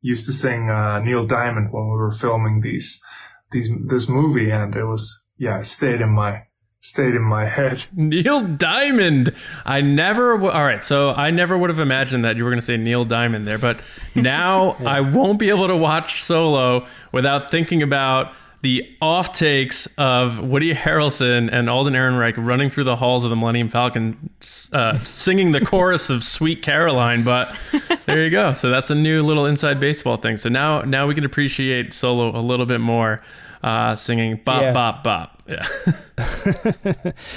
used 0.00 0.26
to 0.26 0.32
sing 0.32 0.70
uh, 0.70 1.00
Neil 1.00 1.26
Diamond 1.26 1.72
when 1.72 1.84
we 1.84 1.96
were 1.96 2.12
filming 2.12 2.60
these 2.60 3.02
these 3.50 3.70
this 3.86 4.08
movie, 4.08 4.50
and 4.50 4.74
it 4.74 4.84
was 4.84 5.24
yeah, 5.36 5.60
it 5.60 5.66
stayed 5.66 6.00
in 6.00 6.10
my 6.10 6.44
stayed 6.80 7.14
in 7.14 7.22
my 7.22 7.44
head. 7.46 7.84
Neil 7.94 8.42
Diamond. 8.42 9.34
I 9.64 9.80
never. 9.80 10.32
W- 10.34 10.52
All 10.52 10.64
right, 10.64 10.82
so 10.82 11.10
I 11.10 11.30
never 11.30 11.56
would 11.56 11.70
have 11.70 11.78
imagined 11.78 12.24
that 12.24 12.36
you 12.36 12.44
were 12.44 12.50
going 12.50 12.60
to 12.60 12.66
say 12.66 12.76
Neil 12.76 13.04
Diamond 13.04 13.46
there, 13.46 13.58
but 13.58 13.80
now 14.14 14.76
yeah. 14.80 14.88
I 14.88 15.00
won't 15.00 15.38
be 15.38 15.50
able 15.50 15.68
to 15.68 15.76
watch 15.76 16.22
Solo 16.22 16.86
without 17.12 17.50
thinking 17.50 17.82
about 17.82 18.32
the 18.62 18.86
off 19.00 19.36
takes 19.36 19.86
of 19.96 20.38
Woody 20.40 20.74
Harrelson 20.74 21.48
and 21.50 21.70
Alden 21.70 21.94
Ehrenreich 21.94 22.34
running 22.36 22.68
through 22.68 22.84
the 22.84 22.96
halls 22.96 23.24
of 23.24 23.30
the 23.30 23.36
Millennium 23.36 23.70
Falcon, 23.70 24.30
uh, 24.72 24.98
singing 24.98 25.52
the 25.52 25.64
chorus 25.64 26.10
of 26.10 26.22
"Sweet 26.22 26.62
Caroline." 26.62 27.22
But 27.22 27.54
there 28.06 28.22
you 28.22 28.30
go. 28.30 28.52
So 28.52 28.70
that's 28.70 28.90
a 28.90 28.94
new 28.94 29.22
little 29.22 29.46
inside 29.46 29.80
baseball 29.80 30.18
thing. 30.18 30.36
So 30.36 30.48
now, 30.48 30.82
now 30.82 31.06
we 31.06 31.14
can 31.14 31.24
appreciate 31.24 31.94
Solo 31.94 32.38
a 32.38 32.42
little 32.42 32.66
bit 32.66 32.80
more, 32.80 33.22
uh, 33.62 33.96
singing 33.96 34.40
"Bop 34.44 34.62
yeah. 34.62 34.72
Bop 34.72 35.04
Bop." 35.04 35.42
Yeah. 35.46 35.66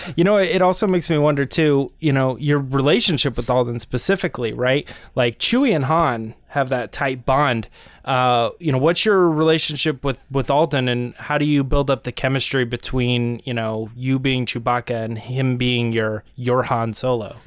you 0.16 0.24
know, 0.24 0.38
it 0.38 0.62
also 0.62 0.88
makes 0.88 1.10
me 1.10 1.18
wonder 1.18 1.46
too. 1.46 1.92
You 2.00 2.14
know, 2.14 2.38
your 2.38 2.60
relationship 2.60 3.38
with 3.38 3.50
Alden 3.50 3.80
specifically, 3.80 4.54
right? 4.54 4.88
Like 5.16 5.40
Chewie 5.40 5.76
and 5.76 5.86
Han 5.86 6.36
have 6.48 6.70
that 6.70 6.92
tight 6.92 7.26
bond 7.26 7.68
uh, 8.06 8.50
you 8.60 8.72
know, 8.72 8.78
what's 8.78 9.06
your 9.06 9.30
relationship 9.30 10.04
with 10.04 10.20
with 10.30 10.50
Alden, 10.50 10.90
and 10.90 11.16
how 11.16 11.38
do 11.38 11.46
you 11.46 11.64
build 11.64 11.90
up 11.90 12.04
the 12.04 12.12
chemistry 12.12 12.66
between 12.66 13.42
you 13.46 13.54
know 13.54 13.90
you 13.96 14.20
being 14.20 14.46
Chewbacca 14.46 15.06
and 15.06 15.18
him 15.18 15.58
being 15.58 15.94
your 15.94 16.24
your 16.36 16.64
Han 16.64 16.94
Solo? 16.94 17.38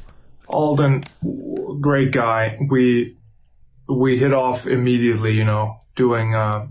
Alden, 0.48 1.04
great 1.80 2.10
guy. 2.10 2.58
We 2.70 3.16
we 3.86 4.18
hit 4.18 4.32
off 4.32 4.66
immediately. 4.66 5.32
You 5.34 5.44
know, 5.44 5.76
doing 5.94 6.34
uh, 6.34 6.68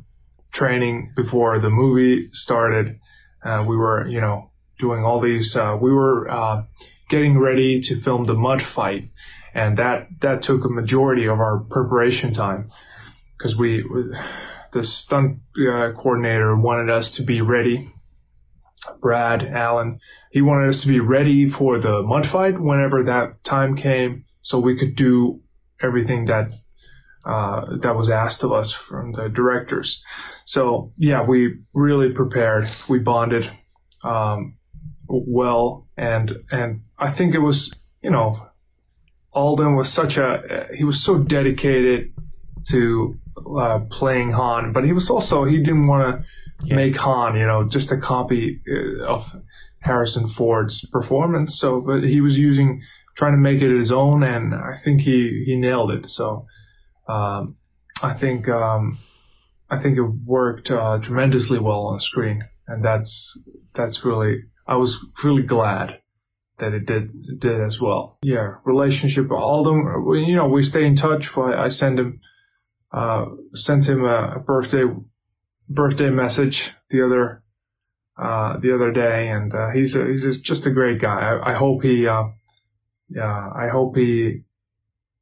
training 0.55 1.11
before 1.15 1.59
the 1.59 1.69
movie 1.69 2.29
started. 2.31 2.99
Uh, 3.43 3.63
we 3.67 3.75
were, 3.75 4.07
you 4.07 4.21
know, 4.21 4.49
doing 4.79 5.03
all 5.03 5.19
these. 5.19 5.55
Uh, 5.55 5.77
we 5.79 5.91
were 5.91 6.29
uh, 6.29 6.63
getting 7.09 7.37
ready 7.37 7.81
to 7.81 7.95
film 7.95 8.25
the 8.25 8.33
mud 8.33 8.61
fight, 8.61 9.11
and 9.53 9.77
that 9.77 10.07
that 10.21 10.41
took 10.41 10.65
a 10.65 10.69
majority 10.69 11.25
of 11.25 11.39
our 11.39 11.59
preparation 11.59 12.31
time 12.33 12.69
because 13.37 13.55
we 13.55 13.83
the 14.71 14.83
stunt 14.83 15.39
uh, 15.57 15.91
coordinator 15.91 16.55
wanted 16.55 16.89
us 16.89 17.13
to 17.13 17.23
be 17.23 17.41
ready. 17.41 17.91
Brad 19.01 19.43
Allan, 19.43 19.99
he 20.31 20.41
wanted 20.41 20.69
us 20.69 20.81
to 20.81 20.87
be 20.87 20.99
ready 20.99 21.49
for 21.49 21.79
the 21.79 22.01
mud 22.01 22.27
fight 22.27 22.59
whenever 22.59 23.03
that 23.05 23.43
time 23.43 23.75
came, 23.75 24.25
so 24.41 24.59
we 24.59 24.77
could 24.77 24.95
do 24.95 25.41
everything 25.81 26.25
that 26.25 26.53
uh, 27.25 27.77
that 27.77 27.95
was 27.95 28.09
asked 28.09 28.43
of 28.43 28.51
us 28.51 28.71
from 28.71 29.11
the 29.11 29.27
directors. 29.29 30.03
So 30.45 30.93
yeah, 30.97 31.23
we 31.23 31.59
really 31.73 32.11
prepared. 32.13 32.69
We 32.87 32.99
bonded 32.99 33.49
um, 34.03 34.57
well, 35.07 35.87
and 35.97 36.31
and 36.51 36.83
I 36.97 37.11
think 37.11 37.35
it 37.35 37.39
was 37.39 37.75
you 38.01 38.11
know 38.11 38.47
Alden 39.33 39.75
was 39.75 39.91
such 39.91 40.17
a 40.17 40.67
he 40.75 40.83
was 40.83 41.03
so 41.03 41.17
dedicated 41.17 42.13
to 42.69 43.19
uh, 43.59 43.79
playing 43.89 44.31
Han, 44.31 44.71
but 44.71 44.85
he 44.85 44.93
was 44.93 45.09
also 45.09 45.43
he 45.43 45.57
didn't 45.57 45.87
want 45.87 46.21
to 46.21 46.25
Yeah. 46.63 46.75
make 46.77 46.97
Han, 46.97 47.35
you 47.35 47.45
know, 47.45 47.67
just 47.67 47.91
a 47.91 47.97
copy 47.97 48.61
uh, 48.65 49.03
of 49.03 49.35
Harrison 49.81 50.27
Ford's 50.29 50.85
performance. 50.89 51.59
So, 51.59 51.81
but 51.81 52.01
he 52.03 52.21
was 52.21 52.39
using 52.39 52.81
trying 53.15 53.33
to 53.33 53.41
make 53.41 53.61
it 53.61 53.75
his 53.75 53.91
own, 53.91 54.23
and 54.23 54.53
I 54.53 54.75
think 54.83 55.01
he 55.01 55.43
he 55.45 55.55
nailed 55.57 55.91
it. 55.91 56.07
So, 56.07 56.45
um, 57.07 57.57
I 58.01 58.13
think 58.13 58.47
um, 58.47 58.97
I 59.75 59.81
think 59.81 59.97
it 59.97 60.01
worked 60.03 60.71
uh, 60.71 60.99
tremendously 60.99 61.59
well 61.59 61.87
on 61.87 61.99
screen, 61.99 62.45
and 62.67 62.83
that's 62.83 63.37
that's 63.73 64.05
really 64.05 64.43
I 64.65 64.77
was 64.77 65.05
really 65.23 65.43
glad 65.43 66.01
that 66.57 66.73
it 66.73 66.85
did 66.85 67.09
did 67.39 67.59
as 67.61 67.81
well. 67.81 68.17
Yeah, 68.21 68.55
relationship. 68.63 69.29
Alden, 69.31 70.05
we- 70.05 70.23
you 70.25 70.35
know, 70.35 70.47
we 70.47 70.63
stay 70.63 70.85
in 70.85 70.95
touch. 70.95 71.37
I, 71.37 71.67
send 71.69 71.99
him 71.99 72.21
uh, 72.93 73.25
sent 73.53 73.87
him 73.87 74.05
a, 74.05 74.35
a 74.35 74.39
birthday 74.39 74.85
birthday 75.67 76.09
message 76.09 76.71
the 76.89 77.05
other 77.05 77.43
uh, 78.17 78.57
the 78.59 78.73
other 78.73 78.91
day, 78.93 79.27
and 79.27 79.53
uh, 79.53 79.71
he's 79.71 79.95
a, 79.97 80.05
he's 80.05 80.23
a, 80.25 80.39
just 80.39 80.65
a 80.65 80.71
great 80.71 81.01
guy. 81.01 81.19
I, 81.19 81.51
I 81.51 81.53
hope 81.53 81.83
he 81.83 82.07
uh, 82.07 82.27
yeah 83.09 83.49
I 83.53 83.67
hope 83.67 83.97
he 83.97 84.43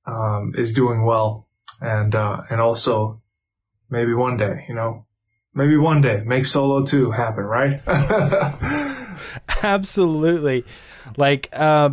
um, 0.06 0.54
is 0.56 0.74
doing 0.74 1.04
well, 1.04 1.48
and 1.82 2.14
uh, 2.14 2.42
and 2.52 2.62
also 2.62 3.23
maybe 3.94 4.14
one 4.14 4.36
day, 4.36 4.66
you 4.68 4.74
know, 4.74 5.06
maybe 5.54 5.78
one 5.78 6.02
day 6.02 6.24
make 6.26 6.46
Solo 6.46 6.84
two 6.84 7.12
happen, 7.12 7.46
right? 7.46 7.80
Absolutely. 9.64 10.66
Like, 11.16 11.48
uh, 11.54 11.92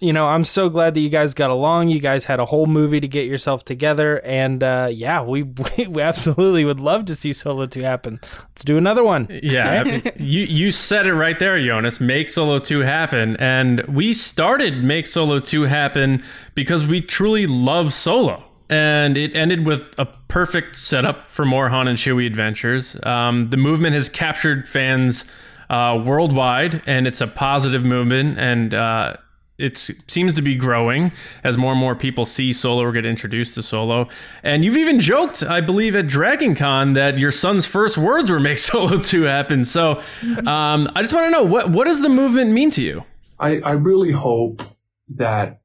you 0.00 0.12
know, 0.12 0.26
I'm 0.26 0.44
so 0.44 0.68
glad 0.68 0.94
that 0.94 1.00
you 1.00 1.10
guys 1.10 1.34
got 1.34 1.50
along. 1.50 1.88
You 1.88 2.00
guys 2.00 2.24
had 2.24 2.40
a 2.40 2.44
whole 2.44 2.66
movie 2.66 3.00
to 3.00 3.08
get 3.08 3.26
yourself 3.26 3.64
together, 3.64 4.20
and 4.24 4.62
uh, 4.62 4.88
yeah, 4.90 5.22
we 5.22 5.42
we 5.88 6.00
absolutely 6.00 6.64
would 6.64 6.80
love 6.80 7.04
to 7.06 7.14
see 7.14 7.32
Solo 7.32 7.66
two 7.66 7.82
happen. 7.82 8.20
Let's 8.22 8.64
do 8.64 8.78
another 8.78 9.04
one. 9.04 9.28
Yeah, 9.42 9.80
I 9.80 9.84
mean, 9.84 10.02
you 10.16 10.42
you 10.44 10.72
said 10.72 11.06
it 11.06 11.14
right 11.14 11.38
there, 11.38 11.56
Joonas. 11.58 12.00
Make 12.00 12.30
Solo 12.30 12.58
2 12.58 12.80
happen. 12.80 13.36
And 13.36 13.82
we 13.82 14.14
started 14.14 14.82
Make 14.82 15.06
Solo 15.06 15.38
2 15.38 15.62
happen 15.62 16.20
because 16.54 16.84
we 16.86 17.00
truly 17.00 17.46
love 17.46 17.92
Solo. 17.92 18.51
And 18.72 19.18
it 19.18 19.36
ended 19.36 19.66
with 19.66 19.94
a 19.98 20.06
perfect 20.06 20.76
setup 20.76 21.28
for 21.28 21.44
more 21.44 21.68
Han 21.68 21.88
and 21.88 21.98
Chewie 21.98 22.26
adventures. 22.26 22.96
Um, 23.02 23.50
the 23.50 23.58
movement 23.58 23.92
has 23.92 24.08
captured 24.08 24.66
fans 24.66 25.26
uh, 25.68 26.02
worldwide, 26.02 26.82
and 26.86 27.06
it's 27.06 27.20
a 27.20 27.26
positive 27.26 27.84
movement. 27.84 28.38
And 28.38 28.72
uh, 28.72 29.16
it 29.58 29.90
seems 30.08 30.32
to 30.34 30.40
be 30.40 30.54
growing 30.54 31.12
as 31.44 31.58
more 31.58 31.72
and 31.72 31.80
more 31.80 31.94
people 31.94 32.24
see 32.24 32.50
Solo 32.50 32.82
or 32.82 32.92
get 32.92 33.04
introduced 33.04 33.56
to 33.56 33.62
Solo. 33.62 34.08
And 34.42 34.64
you've 34.64 34.78
even 34.78 35.00
joked, 35.00 35.42
I 35.42 35.60
believe, 35.60 35.94
at 35.94 36.06
Dragon 36.06 36.54
Con 36.54 36.94
that 36.94 37.18
your 37.18 37.30
son's 37.30 37.66
first 37.66 37.98
words 37.98 38.30
were 38.30 38.40
"Make 38.40 38.56
Solo 38.70 38.96
2 38.96 39.24
happen." 39.24 39.66
So, 39.66 40.00
um, 40.46 40.90
I 40.94 41.02
just 41.02 41.12
want 41.12 41.26
to 41.26 41.30
know 41.30 41.44
what 41.44 41.68
what 41.68 41.84
does 41.84 42.00
the 42.00 42.08
movement 42.08 42.52
mean 42.52 42.70
to 42.70 42.82
you? 42.82 43.04
I, 43.38 43.60
I 43.60 43.72
really 43.72 44.12
hope 44.12 44.62
that 45.10 45.61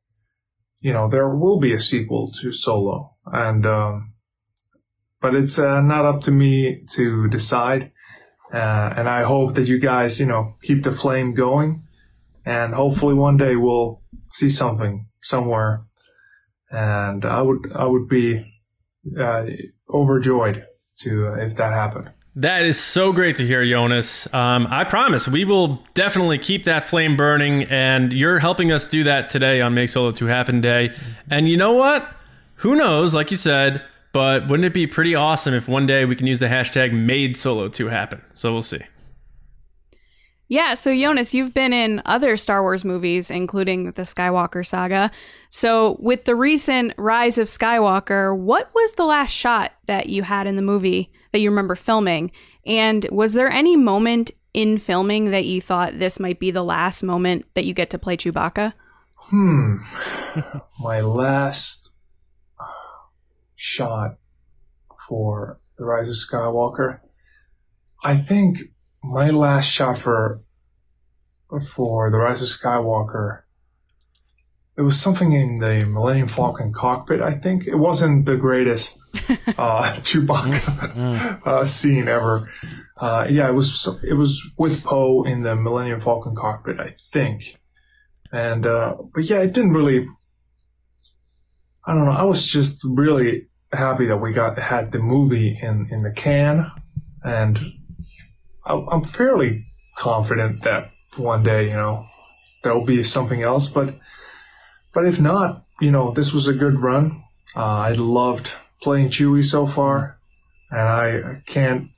you 0.80 0.94
know 0.94 1.10
there 1.10 1.30
will 1.30 1.60
be 1.60 1.74
a 1.74 1.80
sequel 1.80 2.32
to 2.42 2.52
Solo, 2.52 3.16
and 3.26 3.66
um, 3.66 4.14
but 5.22 5.36
it's 5.36 5.60
uh, 5.60 5.82
not 5.82 6.06
up 6.06 6.22
to 6.24 6.32
me 6.32 6.86
to 6.96 7.28
decide. 7.28 7.92
Uh, 8.54 8.94
and 8.96 9.10
I 9.10 9.24
hope 9.24 9.56
that 9.56 9.68
you 9.68 9.78
guys, 9.78 10.22
you 10.22 10.26
know, 10.26 10.54
keep 10.62 10.84
the 10.84 10.96
flame 10.96 11.34
going, 11.34 11.84
and 12.46 12.74
hopefully 12.74 13.14
one 13.14 13.36
day 13.36 13.56
we'll 13.58 14.02
see 14.32 14.50
something 14.50 15.10
somewhere. 15.22 15.84
And 16.70 17.26
I 17.26 17.42
would 17.42 17.72
I 17.74 17.86
would 17.86 18.08
be 18.08 18.46
uh, 19.20 19.46
overjoyed 19.90 20.66
to 21.00 21.34
if 21.34 21.56
that 21.58 21.74
happened. 21.74 22.12
That 22.38 22.68
is 22.68 22.80
so 22.80 23.14
great 23.14 23.36
to 23.38 23.48
hear, 23.48 23.64
Joonas. 23.64 24.32
Um, 24.32 24.68
I 24.70 24.84
promise 24.84 25.28
we 25.28 25.44
will 25.44 25.84
definitely 25.96 26.38
keep 26.38 26.66
that 26.66 26.84
flame 26.84 27.18
burning, 27.18 27.64
and 27.64 28.14
you're 28.14 28.38
helping 28.38 28.72
us 28.72 28.86
do 28.86 29.04
that 29.06 29.32
today 29.32 29.60
on 29.60 29.74
Make 29.74 29.90
Solo 29.90 30.12
2 30.12 30.28
Happen 30.28 30.62
Day. 30.62 30.96
And 31.32 31.50
you 31.50 31.58
know 31.58 31.74
what? 31.74 32.08
Who 32.58 32.76
knows, 32.76 33.16
like 33.16 33.32
you 33.32 33.38
said, 33.38 33.82
but 34.14 34.48
wouldn't 34.48 34.66
it 34.66 34.74
be 34.76 34.86
pretty 34.86 35.16
awesome 35.16 35.56
if 35.56 35.68
one 35.68 35.88
day 35.88 36.06
we 36.06 36.16
can 36.16 36.28
use 36.28 36.38
the 36.38 36.46
hashtag 36.46 36.94
made 36.94 37.36
Solo 37.36 37.70
2 37.70 37.88
happen? 37.88 38.22
So 38.36 38.54
we'll 38.54 38.62
see. 38.62 38.82
Yeah, 40.48 40.76
so 40.76 40.92
Joonas, 40.92 41.34
you've 41.34 41.56
been 41.56 41.74
in 41.74 42.04
other 42.06 42.38
Star 42.38 42.62
Wars 42.62 42.86
movies, 42.86 43.32
including 43.32 43.94
the 43.94 44.04
Skywalker 44.04 44.64
saga. 44.64 45.10
So, 45.50 45.98
with 46.00 46.26
the 46.26 46.36
recent 46.36 46.94
Rise 46.98 47.40
of 47.40 47.48
Skywalker, 47.48 48.38
what 48.38 48.70
was 48.76 48.94
the 48.94 49.06
last 49.06 49.32
shot 49.32 49.74
that 49.88 50.08
you 50.08 50.22
had 50.22 50.46
in 50.46 50.56
the 50.56 50.62
movie 50.62 51.12
that 51.38 51.42
you 51.42 51.52
remember 51.52 51.76
filming? 51.76 52.32
And 52.66 53.06
was 53.12 53.34
there 53.34 53.52
any 53.52 53.78
moment 53.78 54.32
in 54.56 54.80
filming 54.80 55.30
that 55.30 55.46
you 55.46 55.62
thought 55.62 56.00
this 56.00 56.20
might 56.20 56.40
be 56.40 56.50
the 56.50 56.64
last 56.64 57.04
moment 57.04 57.46
that 57.54 57.64
you 57.64 57.76
get 57.76 57.92
to 57.92 58.00
play 58.00 58.18
Chewbacca? 58.18 58.74
Hmm. 59.18 59.76
My 60.80 61.02
last 61.02 61.92
shot 63.56 64.18
for 65.08 65.60
The 65.78 65.86
Rise 65.86 66.10
of 66.10 66.16
Skywalker. 66.16 67.02
I 68.04 68.18
think 68.18 68.58
my 69.04 69.30
last 69.30 69.70
shot 69.70 70.00
for 70.00 70.42
for 71.76 72.10
The 72.10 72.18
Rise 72.18 72.42
of 72.42 72.48
Skywalker 72.48 73.42
it 74.78 74.82
was 74.82 75.02
something 75.02 75.32
in 75.34 75.58
the 75.58 75.86
Millennium 75.86 76.28
Falcon 76.28 76.72
cockpit, 76.72 77.20
I 77.20 77.34
think. 77.34 77.66
It 77.66 77.76
wasn't 77.76 78.26
the 78.26 78.36
greatest 78.36 79.04
uh, 79.58 79.96
Chewbacca 80.04 81.42
uh, 81.46 81.66
scene 81.66 82.08
ever. 82.08 82.52
Uh, 82.96 83.26
yeah, 83.28 83.50
it 83.50 83.54
was 83.54 83.90
it 84.04 84.14
was 84.14 84.52
with 84.56 84.84
Poe 84.84 85.24
in 85.24 85.42
the 85.42 85.56
Millennium 85.56 86.00
Falcon 86.00 86.36
cockpit, 86.36 86.80
I 86.80 86.94
think. 87.12 87.60
And 88.32 88.68
uh, 88.68 88.98
but 89.14 89.24
yeah, 89.24 89.40
it 89.40 89.54
didn't 89.54 89.74
really. 89.74 90.08
I 91.84 91.94
don't 91.94 92.06
know. 92.06 92.12
I 92.12 92.24
was 92.24 92.46
just 92.46 92.82
really 92.84 93.48
happy 93.74 94.08
that 94.08 94.18
we 94.18 94.34
got 94.34 94.60
had 94.60 94.92
the 94.92 95.00
movie 95.00 95.58
in 95.60 95.88
in 95.90 96.04
the 96.04 96.12
can, 96.12 96.72
and 97.24 97.60
I, 98.64 98.74
I'm 98.74 99.06
fairly 99.06 99.66
confident 99.96 100.64
that 100.64 100.92
one 101.16 101.42
day, 101.42 101.70
you 101.70 101.76
know, 101.76 102.06
there 102.62 102.76
will 102.76 102.86
be 102.86 103.04
something 103.04 103.42
else. 103.42 103.70
But 103.70 103.96
but 104.98 105.06
if 105.06 105.20
not, 105.20 105.64
you 105.80 105.92
know, 105.92 106.12
this 106.12 106.34
was 106.34 106.48
a 106.48 106.54
good 106.54 106.82
run. 106.82 107.24
Uh, 107.56 107.62
I 107.64 107.92
loved 107.92 108.52
playing 108.82 109.12
Chewie 109.12 109.46
so 109.46 109.68
far, 109.68 110.18
and 110.72 110.82
I, 110.82 111.18
I 111.18 111.44
can't 111.46 111.92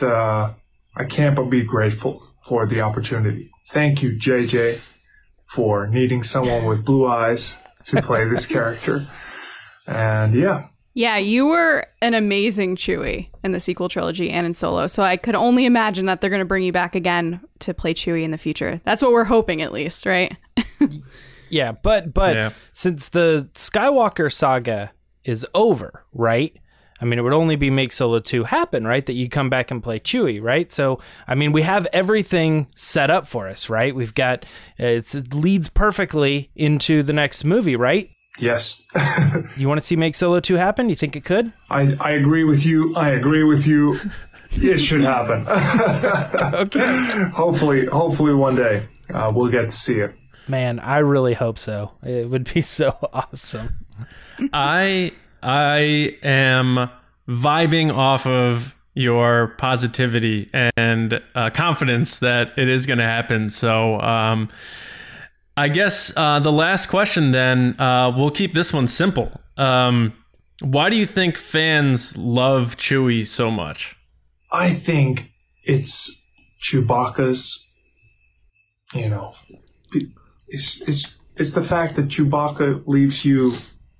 uh, 0.00 0.52
I 0.96 1.04
can't 1.04 1.36
but 1.36 1.44
be 1.44 1.62
grateful 1.62 2.20
for 2.44 2.66
the 2.66 2.80
opportunity. 2.80 3.52
Thank 3.70 4.02
you, 4.02 4.18
JJ, 4.18 4.80
for 5.46 5.86
needing 5.86 6.24
someone 6.24 6.64
with 6.64 6.84
blue 6.84 7.06
eyes 7.06 7.60
to 7.84 8.02
play 8.02 8.28
this 8.28 8.46
character. 8.56 9.06
And 9.86 10.34
yeah, 10.34 10.66
Yeah, 10.94 11.18
you 11.18 11.46
were 11.46 11.86
an 12.00 12.14
amazing 12.14 12.74
Chewie 12.74 13.28
in 13.44 13.52
the 13.52 13.60
sequel 13.60 13.88
trilogy 13.88 14.30
and 14.30 14.46
in 14.46 14.54
Solo. 14.54 14.88
So 14.88 15.04
I 15.04 15.16
could 15.16 15.36
only 15.36 15.64
imagine 15.64 16.06
that 16.06 16.20
they're 16.20 16.28
going 16.28 16.40
to 16.40 16.44
bring 16.44 16.64
you 16.64 16.72
back 16.72 16.96
again 16.96 17.40
to 17.60 17.72
play 17.72 17.94
Chewie 17.94 18.24
in 18.24 18.32
the 18.32 18.36
future. 18.36 18.80
That's 18.82 19.00
what 19.00 19.12
we're 19.12 19.22
hoping, 19.22 19.62
at 19.62 19.72
least, 19.72 20.06
right? 20.06 20.36
Yeah, 21.52 21.72
but 21.72 22.12
but 22.12 22.34
Yeah. 22.34 22.50
since 22.72 23.10
the 23.10 23.48
Skywalker 23.54 24.32
saga 24.32 24.90
is 25.24 25.46
over, 25.54 26.04
right? 26.12 26.56
I 27.00 27.04
mean, 27.04 27.18
it 27.18 27.22
would 27.22 27.32
only 27.32 27.56
be 27.56 27.68
make 27.68 27.92
Solo 27.92 28.20
2 28.20 28.44
happen, 28.44 28.86
right? 28.86 29.04
That 29.04 29.14
you 29.14 29.28
come 29.28 29.50
back 29.50 29.72
and 29.72 29.82
play 29.82 29.98
Chewie, 29.98 30.40
right? 30.40 30.70
So, 30.70 31.00
I 31.26 31.34
mean, 31.34 31.50
we 31.50 31.62
have 31.62 31.84
everything 31.92 32.68
set 32.76 33.10
up 33.10 33.26
for 33.26 33.48
us, 33.48 33.68
right? 33.68 33.92
We've 33.92 34.14
got 34.14 34.44
uh, 34.78 34.86
it's, 34.86 35.12
it 35.14 35.34
leads 35.34 35.68
perfectly 35.68 36.50
into 36.54 37.02
the 37.02 37.12
next 37.12 37.44
movie, 37.44 37.76
right? 37.76 38.08
yes. 38.38 38.82
You 39.56 39.68
want 39.68 39.80
to 39.80 39.86
see 39.86 39.96
make 39.96 40.14
Solo 40.14 40.38
2 40.40 40.54
happen? 40.54 40.88
You 40.88 40.94
think 40.96 41.16
it 41.16 41.24
could? 41.24 41.52
I, 41.68 41.94
I 42.00 42.10
agree 42.12 42.44
with 42.44 42.64
you. 42.64 42.94
I 42.96 43.10
agree 43.10 43.42
with 43.44 43.66
you. 43.66 43.98
It 44.52 44.78
should 44.78 45.00
happen. 45.02 45.44
Okay. 46.54 47.24
hopefully, 47.34 47.86
hopefully 47.86 48.34
one 48.34 48.54
day 48.56 48.86
uh, 49.12 49.30
we'll 49.34 49.50
get 49.50 49.70
to 49.70 49.76
see 49.76 49.98
it. 50.00 50.14
Man, 50.48 50.78
I 50.80 50.98
really 50.98 51.34
hope 51.34 51.58
so. 51.58 51.92
It 52.02 52.28
would 52.28 52.52
be 52.52 52.62
so 52.62 52.96
awesome. 53.12 53.74
I 54.52 55.12
I 55.42 56.16
am 56.22 56.90
vibing 57.28 57.94
off 57.94 58.26
of 58.26 58.74
your 58.94 59.48
positivity 59.58 60.50
and 60.76 61.20
uh, 61.34 61.50
confidence 61.50 62.18
that 62.18 62.52
it 62.58 62.68
is 62.68 62.86
going 62.86 62.98
to 62.98 63.04
happen. 63.04 63.48
So, 63.48 63.98
um, 64.00 64.50
I 65.56 65.68
guess 65.68 66.12
uh, 66.16 66.40
the 66.40 66.52
last 66.52 66.86
question 66.86 67.30
then 67.30 67.80
uh, 67.80 68.12
we'll 68.14 68.30
keep 68.30 68.54
this 68.54 68.72
one 68.72 68.88
simple. 68.88 69.32
Um, 69.56 70.12
why 70.60 70.90
do 70.90 70.96
you 70.96 71.06
think 71.06 71.38
fans 71.38 72.16
love 72.16 72.76
Chewie 72.76 73.26
so 73.26 73.50
much? 73.50 73.96
I 74.50 74.74
think 74.74 75.30
it's 75.64 76.22
Chewbacca's, 76.62 77.66
you 78.94 79.08
know, 79.08 79.34
it's, 80.52 80.82
it's, 80.82 81.16
it's 81.36 81.52
the 81.52 81.64
fact 81.64 81.96
that 81.96 82.08
Chewbacca 82.08 82.86
leaves 82.86 83.24
you, 83.24 83.54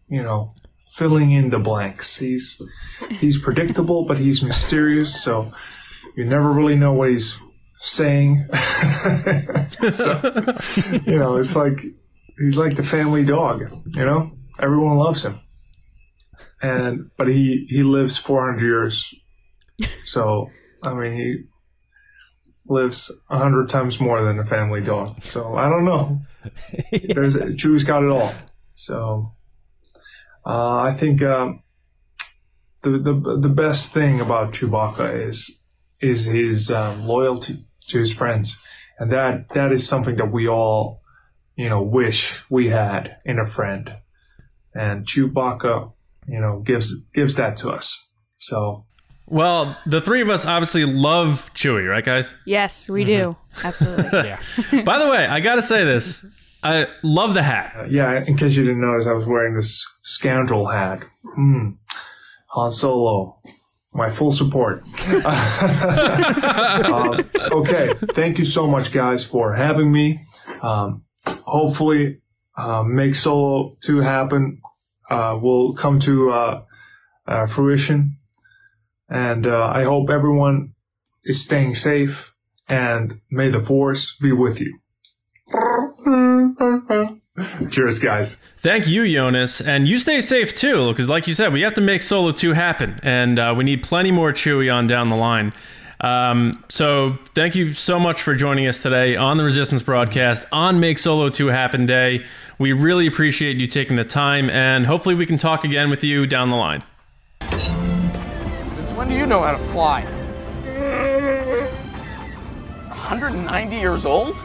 you 0.09 0.23
know, 0.23 0.55
filling 0.97 1.33
in 1.33 1.51
the 1.51 1.59
blanks. 1.59 2.19
He's, 2.19 2.61
he's 3.11 3.41
predictable, 3.41 4.05
but 4.05 4.19
he's 4.19 4.43
mysterious, 4.43 5.23
so 5.23 5.51
you 6.15 6.25
never 6.25 6.53
really 6.53 6.77
know 6.77 6.93
what 6.93 7.09
he's 7.09 7.41
saying. 7.81 8.47
so, 9.93 10.21
you 11.07 11.19
know, 11.19 11.39
it's 11.39 11.57
like, 11.57 11.81
he's 12.39 12.57
like 12.57 12.77
the 12.77 12.87
family 12.89 13.25
dog, 13.25 13.71
you 13.87 14.05
know? 14.05 14.33
Everyone 14.61 14.99
loves 14.99 15.25
him. 15.25 15.41
And, 16.61 17.11
but 17.17 17.29
he, 17.29 17.67
he 17.69 17.83
lives 17.83 18.19
400 18.19 18.61
years. 18.61 19.15
So, 20.05 20.51
I 20.85 20.93
mean, 20.93 21.17
he, 21.17 21.45
lives 22.67 23.11
a 23.29 23.39
hundred 23.39 23.69
times 23.69 24.01
more 24.01 24.23
than 24.25 24.39
a 24.39 24.47
family 24.47 24.81
dog. 24.81 25.23
So 25.23 25.55
I 25.55 25.69
don't 25.69 25.85
know. 25.85 26.21
There's 26.90 27.36
Chewie's 27.57 27.84
got 27.84 28.03
it 28.03 28.11
all. 28.11 28.32
So 28.74 29.32
uh, 30.45 30.78
I 30.78 30.95
think 30.95 31.22
um, 31.22 31.62
the 32.82 32.90
the 32.90 33.38
the 33.40 33.49
best 33.49 33.93
thing 33.93 34.20
about 34.20 34.55
Chewbacca 34.55 35.28
is 35.28 35.61
is 36.01 36.24
his 36.24 36.70
um, 36.70 37.07
loyalty 37.07 37.64
to 37.88 37.99
his 37.99 38.12
friends, 38.12 38.61
and 38.99 39.12
that 39.12 39.51
that 39.51 39.72
is 39.72 39.86
something 39.86 40.16
that 40.16 40.32
we 40.32 40.49
all 40.49 41.03
you 41.57 41.68
know 41.68 41.82
wish 41.82 42.45
we 42.51 42.68
had 42.68 43.16
in 43.24 43.38
a 43.38 43.47
friend, 43.47 43.93
and 44.74 45.07
Chewbacca 45.07 45.93
you 46.26 46.40
know 46.40 46.59
gives 46.59 47.07
gives 47.14 47.36
that 47.36 47.59
to 47.59 47.70
us. 47.70 48.05
So 48.38 48.86
well, 49.33 49.76
the 49.87 50.01
three 50.03 50.20
of 50.20 50.28
us 50.28 50.45
obviously 50.45 50.85
love 50.85 51.51
Chewie, 51.55 51.89
right, 51.89 52.05
guys? 52.05 52.37
Yes, 52.45 52.89
we 52.91 53.05
do. 53.05 53.37
Absolutely. 53.64 54.11
Yeah. 54.28 54.39
By 54.85 54.99
the 54.99 55.09
way, 55.11 55.26
I 55.26 55.41
gotta 55.41 55.62
say 55.62 55.85
this. 55.85 56.24
I 56.62 56.87
love 57.03 57.33
the 57.35 57.43
hat. 57.43 57.74
uh, 57.76 57.85
yeah, 57.89 58.22
in 58.24 58.37
case 58.37 58.55
you 58.55 58.62
didn't 58.62 58.83
notice, 58.83 59.07
I 59.07 59.12
was 59.14 59.26
wearing 59.26 59.57
this 59.57 59.85
scoundrel 60.03 60.66
hat. 60.66 61.03
Hmm. 61.35 61.70
Han 62.49 62.70
Solo, 62.70 63.41
my 63.93 64.11
full 64.11 64.33
support. 64.33 64.85
Um, 66.85 67.20
okay, 67.53 67.93
thank 68.12 68.39
you 68.39 68.45
so 68.45 68.66
much, 68.66 68.93
guys, 68.93 69.24
for 69.24 69.55
having 69.55 69.91
me. 69.91 70.20
Um, 70.61 71.05
hopefully, 71.26 72.20
um, 72.57 72.95
make 72.95 73.14
Solo 73.14 73.72
2 73.83 74.01
happen. 74.01 74.61
Uh, 75.09 75.39
will 75.41 75.74
come 75.74 76.01
to 76.01 76.30
uh, 76.30 76.62
uh, 77.26 77.47
fruition. 77.47 78.18
And 79.13 79.47
uh, 79.47 79.71
I 79.73 79.85
hope 79.85 80.09
everyone 80.09 80.73
is 81.23 81.45
staying 81.45 81.75
safe 81.75 82.35
and 82.67 83.21
may 83.31 83.51
the 83.51 83.61
force 83.61 84.17
be 84.17 84.33
with 84.33 84.59
you. 84.59 84.79
Cheers, 87.71 87.99
guys. 87.99 88.39
Thank 88.59 88.87
you, 88.87 89.03
Joonas, 89.03 89.65
and 89.65 89.87
you 89.87 89.99
stay 89.99 90.23
safe 90.23 90.55
too, 90.55 90.89
because 90.89 91.11
like 91.11 91.27
you 91.27 91.35
said, 91.35 91.53
we 91.53 91.61
have 91.63 91.75
to 91.75 91.81
make 91.81 92.03
Solo 92.03 92.33
Two 92.33 92.53
happen, 92.53 93.01
and 93.03 93.39
uh, 93.39 93.55
we 93.57 93.65
need 93.65 93.83
plenty 93.83 94.11
more 94.11 94.33
Chewie 94.33 94.75
on 94.75 94.87
down 94.87 95.09
the 95.11 95.17
line. 95.17 95.53
Um, 96.01 96.53
so 96.69 97.19
thank 97.35 97.55
you 97.55 97.75
so 97.75 97.99
much 97.99 98.23
for 98.23 98.35
joining 98.35 98.67
us 98.67 98.83
today 98.83 99.15
on 99.15 99.37
the 99.37 99.45
Resistance 99.45 99.83
broadcast 99.83 100.45
on 100.51 100.81
Make 100.81 100.99
Solo 100.99 101.29
2 101.29 101.47
Happen 101.47 101.87
Day. 101.87 102.25
We 102.59 102.73
really 102.73 103.07
appreciate 103.07 103.57
you 103.57 103.69
taking 103.69 103.97
the 103.97 104.05
time, 104.05 104.51
and 104.51 104.85
hopefully 104.85 105.15
we 105.15 105.27
can 105.27 105.39
talk 105.39 105.65
again 105.65 105.91
with 105.91 106.03
you 106.03 106.27
down 106.27 106.51
the 106.51 106.57
line. 106.57 106.83
When 109.03 109.09
do 109.11 109.17
you 109.17 109.27
know 109.27 109.43
how 109.43 109.51
to 109.51 109.59
fly? 109.59 110.05
190 112.87 113.75
years 113.75 114.05
old? 114.07 114.37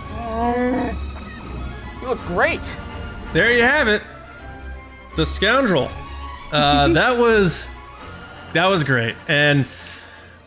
You 2.02 2.08
look 2.08 2.18
great. 2.26 2.64
There 3.34 3.52
you 3.52 3.62
have 3.62 3.88
it, 3.88 4.02
the 5.16 5.28
scoundrel. 5.28 5.92
Uh, 6.52 6.88
that 6.94 7.20
was 7.20 7.68
that 8.54 8.66
was 8.66 8.84
great, 8.84 9.16
and 9.28 9.68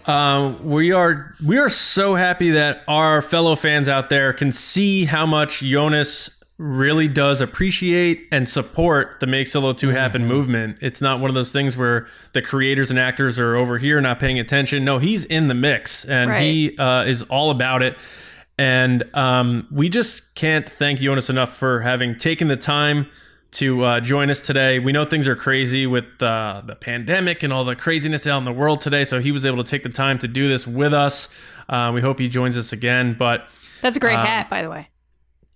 um, 0.07 0.69
we 0.69 0.91
are 0.91 1.37
we 1.47 1.59
are 1.59 1.71
so 1.71 2.17
happy 2.17 2.51
that 2.51 2.83
our 2.89 3.23
fellow 3.23 3.55
fans 3.55 3.89
out 3.89 4.09
there 4.09 4.33
can 4.33 4.51
see 4.51 5.05
how 5.05 5.25
much 5.25 5.61
Joonas 5.61 6.31
really 6.61 7.09
does 7.09 7.41
appreciate 7.41 8.29
and 8.31 8.47
support 8.47 9.19
the 9.21 9.27
Make 9.27 9.49
Solo 9.49 9.73
2 9.73 9.89
Happen 9.89 10.27
movement. 10.27 10.77
It's 10.83 11.01
not 11.01 11.19
one 11.19 11.31
of 11.31 11.35
those 11.35 11.53
things 11.53 11.75
where 11.75 12.07
the 12.35 12.43
creators 12.43 12.91
and 12.91 12.99
actors 12.99 13.39
are 13.39 13.57
over 13.57 13.79
here 13.79 13.99
not 14.03 14.21
paying 14.21 14.39
attention. 14.39 14.85
No, 14.85 14.99
he's 14.99 15.25
in 15.25 15.49
the 15.49 15.55
mix 15.55 16.05
and 16.05 16.31
he 16.45 16.77
uh, 16.77 17.05
is 17.05 17.23
all 17.23 17.51
about 17.51 17.83
it. 17.83 17.97
And 18.59 19.05
um, 19.17 19.69
we 19.71 19.89
just 19.89 20.35
can't 20.35 20.69
thank 20.69 21.01
Joonas 21.01 21.31
enough 21.31 21.57
for 21.57 21.81
having 21.81 22.19
taken 22.19 22.49
the 22.49 22.59
time 22.59 23.09
to 23.53 23.83
uh, 23.83 24.01
join 24.01 24.29
us 24.29 24.43
today. 24.43 24.79
We 24.79 24.93
know 24.93 25.07
things 25.07 25.27
are 25.29 25.37
crazy 25.37 25.87
with 25.87 26.23
uh, 26.23 26.61
the 26.67 26.75
pandemic 26.77 27.43
and 27.43 27.55
all 27.55 27.65
the 27.65 27.75
craziness 27.75 28.27
out 28.27 28.37
in 28.37 28.45
the 28.45 28.53
world 28.53 28.83
today. 28.83 29.07
So 29.07 29.19
he 29.19 29.33
was 29.33 29.47
able 29.47 29.65
to 29.65 29.69
take 29.69 29.83
the 29.83 29.89
time 29.89 30.19
to 30.19 30.29
do 30.29 30.47
this 30.47 30.67
with 30.67 30.93
us. 30.93 31.31
Uh, 31.71 31.91
we 31.95 32.03
hope 32.03 32.19
he 32.19 32.29
joins 32.29 32.59
us 32.59 32.71
again. 32.71 33.17
But 33.19 33.49
That's 33.81 33.97
a 33.97 34.01
great 34.01 34.19
Um, 34.19 34.27
hat, 34.27 34.51
by 34.51 34.61
the 34.61 34.69
way. 34.69 34.90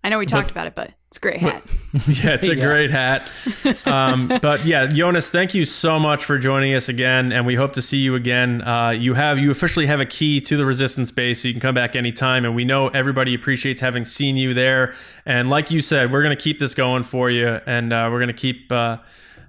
I 0.05 0.11
know 0.11 0.19
we 0.19 0.27
talked 0.27 0.51
about 0.51 0.67
it, 0.67 0.75
but 0.75 0.93
it's 1.09 1.17
a 1.17 1.21
great 1.21 1.41
hat. 1.41 1.65
yeah, 2.07 2.31
it's 2.35 2.47
a 2.47 2.55
Yeah. 2.55 2.65
great 2.67 2.91
hat. 2.91 3.29
Um, 3.87 4.29
but 4.43 4.65
yeah, 4.67 4.87
Joonas, 4.87 5.31
thank 5.31 5.55
you 5.55 5.65
so 5.65 5.99
much 5.99 6.25
for 6.25 6.39
joining 6.39 6.75
us 6.75 6.89
again, 6.89 7.33
and 7.33 7.47
we 7.47 7.55
hope 7.55 7.73
to 7.75 7.83
see 7.83 7.99
you 7.99 8.15
again. 8.15 8.61
Uh, 8.63 8.91
you 8.91 9.15
have 9.15 9.39
you 9.39 9.51
officially 9.51 9.87
have 9.87 10.01
a 10.01 10.07
key 10.07 10.41
to 10.43 10.57
the 10.57 10.65
Resistance 10.67 11.11
base, 11.11 11.43
so 11.43 11.49
you 11.49 11.55
can 11.55 11.61
come 11.61 11.75
back 11.75 11.95
anytime. 11.97 12.45
And 12.45 12.55
we 12.55 12.65
know 12.65 12.89
everybody 12.89 13.35
appreciates 13.35 13.81
having 13.81 14.05
seen 14.05 14.37
you 14.37 14.53
there. 14.55 14.95
And 15.27 15.49
like 15.51 15.71
you 15.71 15.81
said, 15.83 16.11
we're 16.13 16.23
gonna 16.23 16.35
keep 16.37 16.59
this 16.59 16.75
going 16.75 17.03
for 17.05 17.31
you, 17.31 17.61
and 17.67 17.93
uh, 17.93 18.09
we're 18.13 18.21
gonna 18.21 18.33
keep. 18.33 18.71
Uh, 18.73 18.99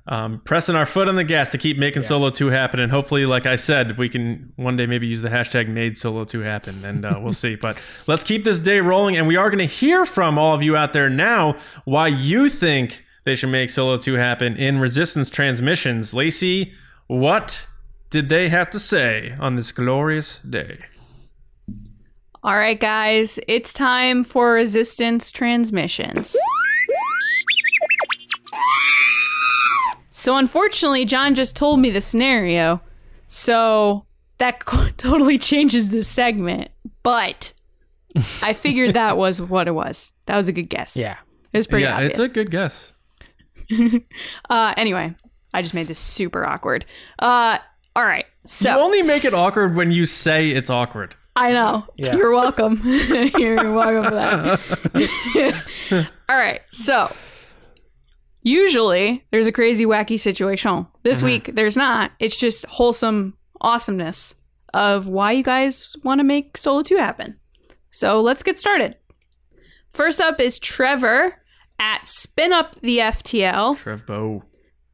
um, 0.07 0.41
pressing 0.45 0.75
our 0.75 0.85
foot 0.85 1.07
on 1.07 1.15
the 1.15 1.23
gas 1.23 1.49
to 1.49 1.57
keep 1.57 1.77
making 1.77 2.03
Solo 2.03 2.29
2 2.29 2.47
happen. 2.47 2.79
And 2.79 2.91
hopefully, 2.91 3.25
like 3.25 3.45
I 3.45 3.55
said, 3.55 3.97
we 3.97 4.07
can 4.07 4.53
one 4.55 4.77
day 4.77 4.85
maybe 4.85 5.07
use 5.07 5.21
the 5.21 5.29
hashtag 5.29 5.67
made 5.67 5.97
Solo 5.97 6.25
2 6.25 6.41
happen 6.41 6.85
and 6.85 7.05
uh, 7.05 7.19
we'll 7.19 7.33
see. 7.33 7.55
But 7.55 7.77
let's 8.05 8.23
keep 8.23 8.43
this 8.43 8.59
day 8.59 8.79
rolling. 8.79 9.17
And 9.17 9.27
we 9.27 9.35
are 9.35 9.49
going 9.49 9.67
to 9.67 9.73
hear 9.73 10.05
from 10.05 10.37
all 10.37 10.53
of 10.53 10.61
you 10.61 10.75
out 10.75 10.93
there 10.93 11.09
now 11.09 11.55
why 11.85 12.07
you 12.07 12.49
think 12.49 13.03
they 13.23 13.33
should 13.33 13.49
make 13.49 13.71
Solo 13.71 13.97
2 13.97 14.13
happen 14.13 14.55
in 14.55 14.79
Resistance 14.79 15.31
Transmissions. 15.31 16.13
Lacey, 16.13 16.73
what 17.07 17.65
did 18.11 18.29
they 18.29 18.49
have 18.49 18.69
to 18.69 18.79
say 18.79 19.35
on 19.39 19.55
this 19.55 19.71
glorious 19.71 20.39
day? 20.47 20.85
All 22.43 22.55
right, 22.55 22.79
guys, 22.79 23.39
it's 23.47 23.73
time 23.73 24.23
for 24.23 24.53
resistance 24.53 25.31
transmissions. 25.31 26.37
So, 30.25 30.37
unfortunately, 30.37 31.05
John 31.05 31.35
just 31.35 31.55
told 31.55 31.79
me 31.79 31.91
the 31.91 32.01
scenario. 32.01 32.81
So, 33.27 34.05
that 34.39 34.59
totally 34.97 35.37
changes 35.37 35.91
this 35.91 36.07
segment. 36.07 36.69
But 37.03 37.53
I 38.41 38.53
figured 38.53 38.95
that 38.95 39.17
was 39.19 39.39
what 39.39 39.67
it 39.67 39.73
was. 39.73 40.13
That 40.25 40.35
was 40.35 40.47
a 40.47 40.51
good 40.51 40.67
guess. 40.67 40.97
Yeah. 40.97 41.17
It 41.53 41.57
was 41.57 41.67
pretty 41.67 41.83
yeah, 41.83 41.97
obvious. 41.97 42.17
it's 42.17 42.31
a 42.31 42.33
good 42.33 42.49
guess. 42.49 42.93
uh, 44.49 44.73
anyway, 44.75 45.13
I 45.53 45.61
just 45.61 45.75
made 45.75 45.87
this 45.87 45.99
super 45.99 46.43
awkward. 46.43 46.85
Uh, 47.19 47.59
all 47.95 48.05
right. 48.05 48.25
So, 48.45 48.71
You 48.71 48.79
only 48.79 49.03
make 49.03 49.25
it 49.25 49.35
awkward 49.35 49.75
when 49.75 49.91
you 49.91 50.07
say 50.07 50.49
it's 50.49 50.71
awkward. 50.71 51.15
I 51.35 51.51
know. 51.51 51.85
Yeah. 51.97 52.15
You're 52.15 52.33
welcome. 52.33 52.81
You're 53.37 53.71
welcome 53.73 54.05
for 54.05 54.15
that. 54.15 56.07
All 56.27 56.35
right. 56.35 56.61
So, 56.71 57.11
usually 58.45 59.25
there's 59.31 59.47
a 59.47 59.51
crazy, 59.51 59.85
wacky 59.85 60.17
situation. 60.17 60.87
This 61.03 61.17
mm-hmm. 61.17 61.25
week, 61.25 61.55
there's 61.55 61.75
not. 61.75 62.11
It's 62.19 62.39
just 62.39 62.65
wholesome 62.67 63.35
awesomeness 63.59 64.35
of 64.73 65.07
why 65.07 65.33
you 65.33 65.43
guys 65.43 65.95
want 66.03 66.19
to 66.19 66.23
make 66.23 66.55
Solo 66.55 66.83
2 66.83 66.95
happen. 66.95 67.37
So, 67.89 68.21
let's 68.21 68.43
get 68.43 68.57
started. 68.57 68.95
First 69.89 70.21
up 70.21 70.39
is 70.39 70.59
Trevor 70.59 71.41
at 71.79 72.07
Spin 72.07 72.53
Up 72.53 72.75
the 72.81 72.99
FTL. 72.99 73.77
Trev 73.77 74.05
Bow. 74.05 74.43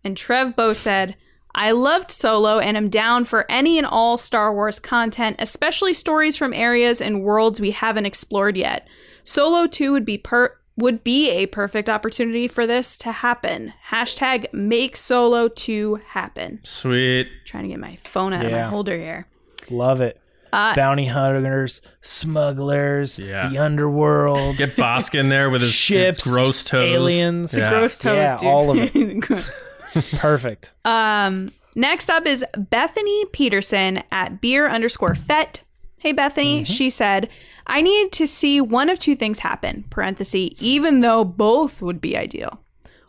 And 0.04 0.18
Trev 0.18 0.56
Bo 0.56 0.74
said, 0.74 1.16
I 1.54 1.72
loved 1.72 2.12
Solo 2.12 2.60
and 2.60 2.78
am 2.78 2.90
down 2.90 3.26
for 3.26 3.46
any 3.50 3.78
and 3.78 3.86
all 3.86 4.18
Star 4.18 4.54
Wars 4.54 4.80
content, 4.80 5.36
especially 5.40 5.94
stories 5.94 6.38
from 6.38 6.54
areas 6.54 7.02
and 7.02 7.24
worlds 7.24 7.60
we 7.60 7.72
haven't 7.72 8.06
explored 8.06 8.56
yet. 8.56 8.88
Solo 9.24 9.68
2 9.68 9.92
would 9.92 10.06
be 10.06 10.18
per 10.18 10.56
would 10.78 11.04
be 11.04 11.30
a 11.32 11.46
perfect 11.48 11.90
opportunity 11.90 12.48
for 12.48 12.66
this 12.66 12.98
to 13.00 13.12
happen. 13.12 13.74
Hashtag 13.90 14.52
make 14.54 14.96
solo 14.96 15.48
2 15.50 15.96
happen. 16.08 16.60
Sweet. 16.64 17.28
Trying 17.46 17.64
to 17.64 17.70
get 17.70 17.80
my 17.80 17.98
phone 18.04 18.34
out 18.34 18.46
of 18.46 18.52
my 18.52 18.62
holder 18.64 18.98
here. 18.98 19.28
Love 19.70 20.02
it. 20.02 20.18
Uh, 20.54 20.76
Bounty 20.76 21.06
hunters, 21.06 21.82
smugglers, 22.02 23.18
Yeah. 23.20 23.48
the 23.48 23.58
underworld, 23.58 24.58
Get 24.58 24.76
Bossk 24.76 25.18
in 25.18 25.30
there 25.30 25.50
with 25.50 25.62
his, 25.62 25.70
his 25.72 25.76
Ships, 25.78 26.24
gross 26.24 26.64
toes. 26.64 26.84
aliens. 26.90 27.54
Yeah. 27.58 27.70
Gross 27.70 27.98
toes, 27.98 28.16
Yeah, 28.16 28.38
dude. 28.38 28.50
all 28.50 28.72
of 28.72 28.78
it. 28.78 29.52
perfect. 30.18 30.74
Um, 30.86 31.52
next 31.76 32.10
up 32.10 32.26
is 32.26 32.44
Bethany 32.58 33.26
Peterson 33.26 34.04
at 34.12 34.42
beer 34.42 34.68
underscore 34.70 35.16
fet. 35.16 35.64
Hey 35.98 36.12
Bethany, 36.14 36.64
she 36.64 36.90
said, 36.90 37.30
I 37.68 37.82
need 37.82 38.12
to 38.14 38.28
see 38.28 38.60
one 38.62 38.90
of 38.90 39.00
two 39.00 39.16
things 39.16 39.40
happen, 39.40 39.86
parenthesis, 39.90 40.50
even 40.60 41.00
though 41.02 41.24
both 41.24 41.82
would 41.82 42.02
be 42.02 42.18
ideal. 42.18 42.60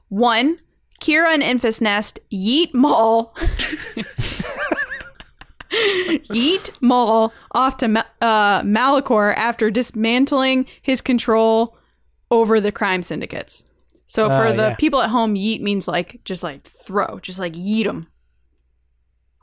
One, 0.08 0.58
Qi'ra 1.00 1.32
and 1.34 1.42
Enfys 1.42 1.80
Nest 1.80 2.20
yeet 2.32 2.72
Maul. 2.74 3.34
yeet 6.30 6.70
Maul 6.80 7.32
off 7.52 7.76
to 7.78 7.88
Ma- 7.88 8.04
uh, 8.20 8.62
Malachor 8.62 9.34
after 9.36 9.70
dismantling 9.70 10.66
his 10.82 11.00
control 11.00 11.76
over 12.30 12.60
the 12.60 12.72
crime 12.72 13.02
syndicates. 13.02 13.64
So 14.06 14.28
for 14.28 14.48
Oh, 14.48 14.52
the 14.52 14.62
yeah. 14.68 14.74
people 14.76 15.00
at 15.00 15.10
home, 15.10 15.34
yeet 15.34 15.60
means 15.60 15.88
like 15.88 16.20
just 16.24 16.42
like 16.42 16.64
throw, 16.64 17.18
just 17.20 17.38
like 17.38 17.54
yeet 17.54 17.84
them. 17.84 18.06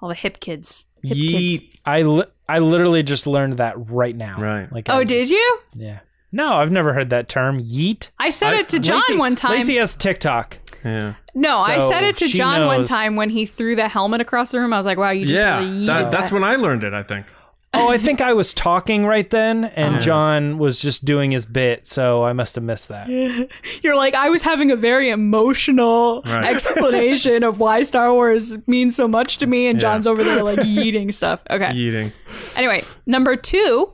All 0.01 0.09
the 0.09 0.15
hip 0.15 0.39
kids. 0.39 0.85
Hip 1.03 1.17
kids. 1.17 1.63
Yeet. 1.63 1.71
I 1.85 2.03
li- 2.03 2.23
I 2.49 2.59
literally 2.59 3.03
just 3.03 3.27
learned 3.27 3.57
that 3.57 3.75
right 3.89 4.15
now. 4.15 4.39
Right. 4.39 4.71
Like 4.71 4.89
Oh, 4.89 4.97
I 4.99 5.03
did 5.03 5.19
just- 5.21 5.31
you? 5.31 5.59
Yeah. 5.75 5.99
No, 6.31 6.53
I've 6.55 6.71
never 6.71 6.93
heard 6.93 7.09
that 7.11 7.27
term. 7.29 7.59
Yeet. 7.59 8.09
I 8.19 8.29
said 8.29 8.53
I- 8.53 8.59
it 8.59 8.69
to 8.69 8.79
John 8.79 9.01
Lacey- 9.07 9.17
one 9.17 9.35
time. 9.35 9.51
Lacey 9.51 9.77
has 9.77 9.95
TikTok. 9.95 10.57
Yeah. 10.85 11.15
no, 11.35 11.57
I 11.57 11.77
said 11.89 12.03
it 12.05 12.15
to 12.17 12.27
she 12.29 12.37
John 12.37 12.65
one 12.65 12.83
time 12.85 13.15
when 13.17 13.29
he 13.29 13.45
threw 13.45 13.75
the 13.75 13.87
helmet 13.89 14.21
across 14.21 14.51
the 14.51 14.59
room. 14.59 14.71
I 14.73 14.77
was 14.77 14.85
like, 14.85 14.97
"Wow, 14.97 15.09
you 15.11 15.25
just 15.25 15.35
Yeah. 15.35 15.57
really 15.59 15.71
yeeted 15.81 15.87
That, 15.87 16.11
that's 16.11 16.31
when 16.31 16.43
I 16.43 16.55
learned 16.55 16.83
it, 16.85 16.93
I 16.93 17.03
think. 17.03 17.25
Oh, 17.71 17.89
I 17.89 17.99
think 17.99 18.19
I 18.19 18.33
was 18.33 18.51
talking 18.51 19.05
right 19.05 19.29
then, 19.29 19.65
and 19.65 19.89
Uh-huh. 19.95 19.99
John 19.99 20.57
was 20.57 20.79
just 20.79 21.05
doing 21.05 21.29
his 21.31 21.45
bit, 21.45 21.85
so 21.85 22.23
I 22.23 22.33
must 22.33 22.55
have 22.55 22.63
missed 22.63 22.87
that. 22.87 23.07
You're 23.83 23.95
like, 23.95 24.15
I 24.15 24.29
was 24.29 24.41
having 24.41 24.71
a 24.71 24.75
very 24.75 25.09
emotional 25.09 26.23
Right. 26.23 26.45
explanation 26.53 27.43
of 27.43 27.59
why 27.59 27.83
Star 27.83 28.11
Wars 28.11 28.57
means 28.67 28.95
so 28.95 29.07
much 29.07 29.37
to 29.37 29.45
me, 29.45 29.67
and 29.67 29.79
John's 29.79 30.07
over 30.07 30.23
there 30.23 30.41
like 30.43 30.59
eating 30.65 31.11
stuff. 31.11 31.43
Okay. 31.51 31.71
Eating. 31.73 32.11
Anyway, 32.55 32.83
number 33.05 33.35
two, 33.35 33.93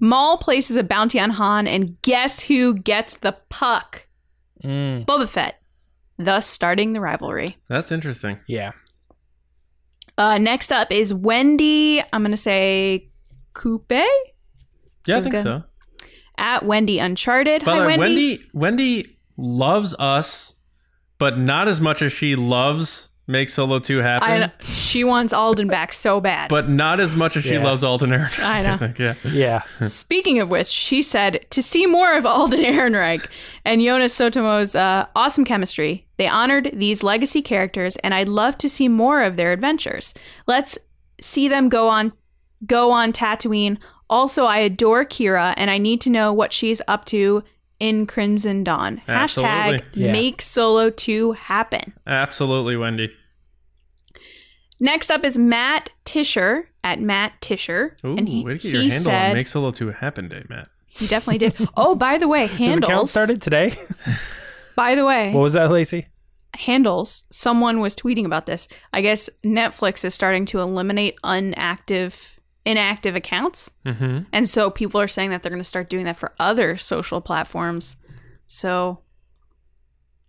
Maul 0.00 0.36
places 0.38 0.76
a 0.76 0.82
bounty 0.82 1.20
on 1.20 1.30
Han, 1.30 1.68
and 1.68 2.02
guess 2.02 2.40
who 2.40 2.74
gets 2.74 3.16
the 3.18 3.36
puck? 3.50 4.08
Mm, 4.64 5.06
Boba 5.06 5.28
Fett, 5.28 5.60
thus 6.18 6.44
starting 6.46 6.92
the 6.92 7.00
rivalry. 7.00 7.56
That's 7.68 7.92
interesting. 7.92 8.40
yeah. 8.48 8.72
Uh, 10.18 10.38
next 10.38 10.72
up 10.72 10.92
is 10.92 11.14
Wendy. 11.14 12.00
I'm 12.12 12.22
gonna 12.22 12.36
say 12.36 13.08
Coupe 13.54 13.90
Yeah, 15.06 15.16
I 15.18 15.20
think 15.22 15.34
good. 15.34 15.42
so. 15.44 15.62
at 16.38 16.64
Wendy 16.64 16.98
Uncharted. 16.98 17.64
By 17.64 17.72
Hi, 17.72 17.78
the 17.80 17.86
way, 17.86 17.98
Wendy. 17.98 18.38
Wendy 18.52 19.02
Wendy 19.02 19.16
loves 19.36 19.94
us, 19.98 20.54
but 21.18 21.38
not 21.38 21.68
as 21.68 21.80
much 21.80 22.02
as 22.02 22.12
she 22.12 22.36
loves 22.36 23.08
Make 23.28 23.50
Solo 23.50 23.78
2 23.78 23.98
happen. 23.98 24.28
I 24.42 24.50
she 24.64 25.04
wants 25.04 25.32
Alden 25.32 25.68
back 25.68 25.92
so 25.92 26.20
bad. 26.20 26.48
But 26.50 26.68
not 26.68 26.98
as 26.98 27.14
much 27.14 27.36
as 27.36 27.44
she 27.44 27.54
Yeah. 27.54 27.62
loves 27.64 27.84
Alden 27.84 28.10
Ehrenreich. 28.10 28.42
I 28.44 28.62
know. 28.62 28.76
think, 28.76 28.98
yeah. 28.98 29.14
Yeah. 29.24 29.62
Speaking 29.82 30.40
of 30.40 30.50
which, 30.50 30.66
she 30.66 31.02
said 31.02 31.46
to 31.50 31.62
see 31.62 31.86
more 31.86 32.16
of 32.16 32.26
Alden 32.26 32.60
Ehrenreich 32.60 33.24
and 33.64 33.80
Joonas 33.80 34.10
Suotamo's 34.10 34.74
uh, 34.74 35.06
awesome 35.14 35.44
chemistry. 35.44 36.04
They 36.16 36.26
honored 36.26 36.72
these 36.74 37.04
legacy 37.04 37.42
characters, 37.42 37.94
and 37.98 38.12
I'd 38.12 38.28
love 38.28 38.58
to 38.58 38.68
see 38.68 38.88
more 38.88 39.22
of 39.22 39.36
their 39.36 39.52
adventures. 39.52 40.14
Let's 40.48 40.76
see 41.20 41.46
them 41.46 41.68
go 41.68 41.88
on, 41.88 42.12
go 42.66 42.90
on 42.90 43.12
Tatooine. 43.12 43.78
Also, 44.10 44.44
I 44.44 44.58
adore 44.58 45.04
Qi'ra, 45.04 45.54
and 45.56 45.70
I 45.70 45.78
need 45.78 46.00
to 46.02 46.10
know 46.10 46.32
what 46.32 46.52
she's 46.52 46.82
up 46.86 47.04
to 47.06 47.42
in 47.80 48.06
Crimson 48.06 48.62
Dawn. 48.62 49.00
Hashtag 49.08 49.82
Yeah. 49.94 50.12
make 50.12 50.42
Solo 50.42 50.90
2 50.90 51.32
happen. 51.32 51.94
Absolutely, 52.06 52.76
Wendy. 52.76 53.10
Next 54.80 55.10
up 55.10 55.24
is 55.24 55.38
Matt 55.38 55.90
Tisher 56.04 56.68
at 56.82 57.00
Matt 57.00 57.40
Tisher. 57.40 57.96
Ooh, 58.04 58.16
and 58.16 58.28
he, 58.28 58.44
way 58.44 58.58
to 58.58 58.58
get 58.58 58.62
he 58.62 58.70
your 58.70 58.80
handle 58.82 59.00
said, 59.12 59.30
on 59.30 59.36
Make 59.36 59.46
Solo 59.46 59.70
2 59.70 59.90
happen 59.92 60.28
day, 60.28 60.42
Matt. 60.48 60.68
He 60.88 61.06
definitely 61.06 61.38
did. 61.38 61.68
Oh, 61.76 61.94
by 61.94 62.18
the 62.18 62.28
way, 62.28 62.46
His 62.46 62.58
handles. 62.58 62.78
account 62.90 63.08
started 63.08 63.42
today. 63.42 63.74
By 64.74 64.94
the 64.94 65.04
way, 65.04 65.32
What 65.34 65.42
was 65.42 65.52
that, 65.52 65.70
Lacey? 65.70 66.06
handles. 66.56 67.24
Someone 67.30 67.80
was 67.80 67.94
tweeting 67.94 68.24
about 68.24 68.46
this. 68.46 68.68
I 68.92 69.00
guess 69.02 69.28
Netflix 69.44 70.02
is 70.04 70.14
starting 70.14 70.44
to 70.46 70.60
eliminate 70.60 71.16
unactive, 71.22 72.36
inactive 72.64 73.14
accounts, 73.16 73.70
Mm-hmm. 73.86 74.20
and 74.32 74.48
so 74.48 74.70
people 74.70 75.00
are 75.00 75.08
saying 75.08 75.30
that 75.30 75.42
they're 75.42 75.50
going 75.50 75.60
to 75.60 75.64
start 75.68 75.90
doing 75.90 76.04
that 76.04 76.16
for 76.16 76.32
other 76.38 76.76
social 76.76 77.20
platforms. 77.20 77.96
So, 78.46 79.00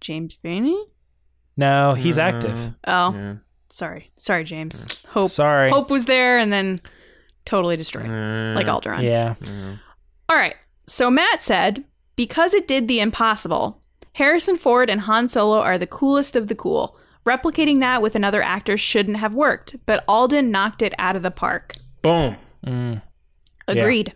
James 0.01 0.37
Bainey. 0.43 0.81
No, 1.57 1.93
he's 1.93 2.17
active. 2.17 2.73
Oh, 2.87 3.13
Yeah. 3.13 3.35
sorry, 3.69 4.11
sorry, 4.17 4.43
James. 4.43 4.87
Hope 5.09 5.29
Sorry. 5.29 5.69
Hope 5.69 5.89
was 5.91 6.05
there, 6.05 6.37
and 6.39 6.51
then 6.51 6.79
totally 7.45 7.77
destroyed, 7.77 8.07
Uh, 8.07 8.53
like 8.55 8.67
Alderaan. 8.67 9.03
Yeah. 9.03 9.35
All 10.29 10.35
right. 10.35 10.55
So 10.87 11.09
Matt 11.11 11.41
said, 11.41 11.83
because 12.15 12.53
it 12.53 12.67
did 12.67 12.87
the 12.87 12.99
impossible, 12.99 13.81
Harrison 14.13 14.57
Ford 14.57 14.89
and 14.89 15.01
Han 15.01 15.27
Solo 15.27 15.59
are 15.59 15.77
the 15.77 15.87
coolest 15.87 16.35
of 16.35 16.47
the 16.47 16.55
cool. 16.55 16.97
Replicating 17.25 17.79
that 17.79 18.01
with 18.01 18.15
another 18.15 18.41
actor 18.41 18.75
shouldn't 18.77 19.17
have 19.17 19.33
worked, 19.33 19.75
but 19.85 20.03
Alden 20.07 20.51
knocked 20.51 20.81
it 20.81 20.93
out 20.99 21.15
of 21.15 21.21
the 21.21 21.31
park. 21.31 21.75
Boom. 22.03 22.35
Mm. 22.65 23.01
Agreed. 23.67 24.13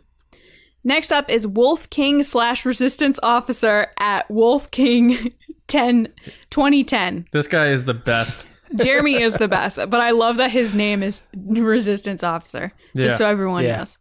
Next 0.83 1.11
up 1.11 1.29
is 1.29 1.45
Wolf 1.47 1.89
King 1.89 2.21
slash 2.23 2.65
Resistance 2.65 3.19
Officer 3.23 3.87
at 3.99 4.29
Wolf 4.29 4.69
King 4.71 5.33
10 5.67 6.07
2010. 6.49 7.27
This 7.31 7.47
guy 7.47 7.69
is 7.69 7.85
the 7.85 7.93
best. 7.95 8.45
Jeremy 8.75 9.15
is 9.21 9.35
the 9.37 9.47
best, 9.47 9.77
but 9.89 10.01
I 10.01 10.11
love 10.11 10.37
that 10.37 10.51
his 10.51 10.73
name 10.73 11.01
is 11.01 11.23
Resistance 11.35 12.21
Officer, 12.23 12.71
just 12.95 13.09
Yeah. 13.09 13.15
so 13.15 13.27
everyone 13.27 13.63
Yeah. 13.63 13.77
knows. 13.77 13.97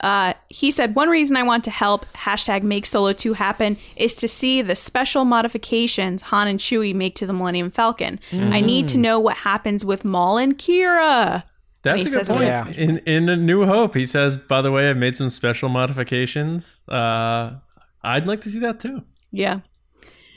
Uh, 0.00 0.32
he 0.48 0.70
said, 0.70 0.94
One 0.94 1.08
reason 1.10 1.36
I 1.36 1.42
want 1.42 1.64
to 1.64 1.70
help 1.70 2.06
hashtag 2.14 2.62
make 2.62 2.86
Solo 2.86 3.12
2 3.12 3.34
happen 3.34 3.76
is 3.96 4.14
to 4.16 4.28
see 4.28 4.62
the 4.62 4.76
special 4.76 5.24
modifications 5.24 6.22
Han 6.22 6.46
and 6.48 6.58
Chewie 6.60 6.94
make 6.94 7.14
to 7.16 7.26
the 7.26 7.32
Millennium 7.32 7.70
Falcon. 7.70 8.18
I 8.32 8.60
need 8.60 8.88
to 8.88 8.98
know 8.98 9.18
what 9.20 9.38
happens 9.38 9.84
with 9.84 10.04
Maul 10.04 10.38
and 10.38 10.56
Qi'ra. 10.58 11.42
That's 11.96 12.14
a 12.14 12.18
good 12.18 12.26
point. 12.26 12.42
Yeah. 12.42 12.68
In 12.68 12.98
in 12.98 13.28
A 13.28 13.36
New 13.36 13.66
Hope, 13.66 13.94
he 13.94 14.06
says, 14.06 14.36
by 14.36 14.62
the 14.62 14.70
way, 14.70 14.90
I've 14.90 14.96
made 14.96 15.16
some 15.16 15.28
special 15.28 15.68
modifications. 15.68 16.80
Uh, 16.88 17.52
I'd 18.02 18.26
like 18.26 18.42
to 18.42 18.50
see 18.50 18.60
that 18.60 18.80
too. 18.80 19.02
Yeah. 19.30 19.60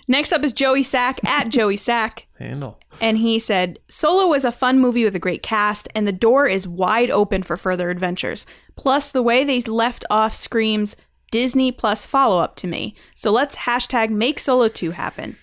Next 0.08 0.34
up 0.34 0.44
is 0.44 0.52
Joey 0.52 0.84
Sack 0.84 1.24
at 1.26 1.50
Joey 1.50 1.78
Sack. 1.78 2.28
Handle. 2.38 2.80
And 3.00 3.18
he 3.18 3.40
said, 3.40 3.80
Solo 3.88 4.28
was 4.28 4.44
a 4.44 4.52
fun 4.52 4.80
movie 4.80 5.06
with 5.06 5.16
a 5.16 5.20
great 5.20 5.44
cast, 5.44 5.88
and 5.96 6.06
the 6.06 6.12
door 6.12 6.48
is 6.48 6.68
wide 6.68 7.10
open 7.12 7.44
for 7.44 7.56
further 7.56 7.90
adventures. 7.90 8.46
Plus, 8.76 9.12
the 9.12 9.22
way 9.22 9.44
they 9.44 9.62
left 9.62 10.04
off 10.10 10.34
screams 10.34 10.96
Disney 11.32 11.72
plus 11.72 12.06
follow 12.06 12.40
up 12.40 12.56
to 12.58 12.68
me. 12.68 12.96
So 13.16 13.32
let's 13.32 13.56
hashtag 13.56 14.10
make 14.10 14.38
Solo 14.38 14.68
2 14.68 14.92
happen. 14.92 15.38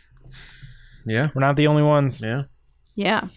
Yeah. 1.07 1.31
We're 1.35 1.41
not 1.41 1.57
the 1.57 1.67
only 1.67 1.83
ones. 1.83 2.21
Yeah. 2.21 2.43
Yeah. 2.95 3.29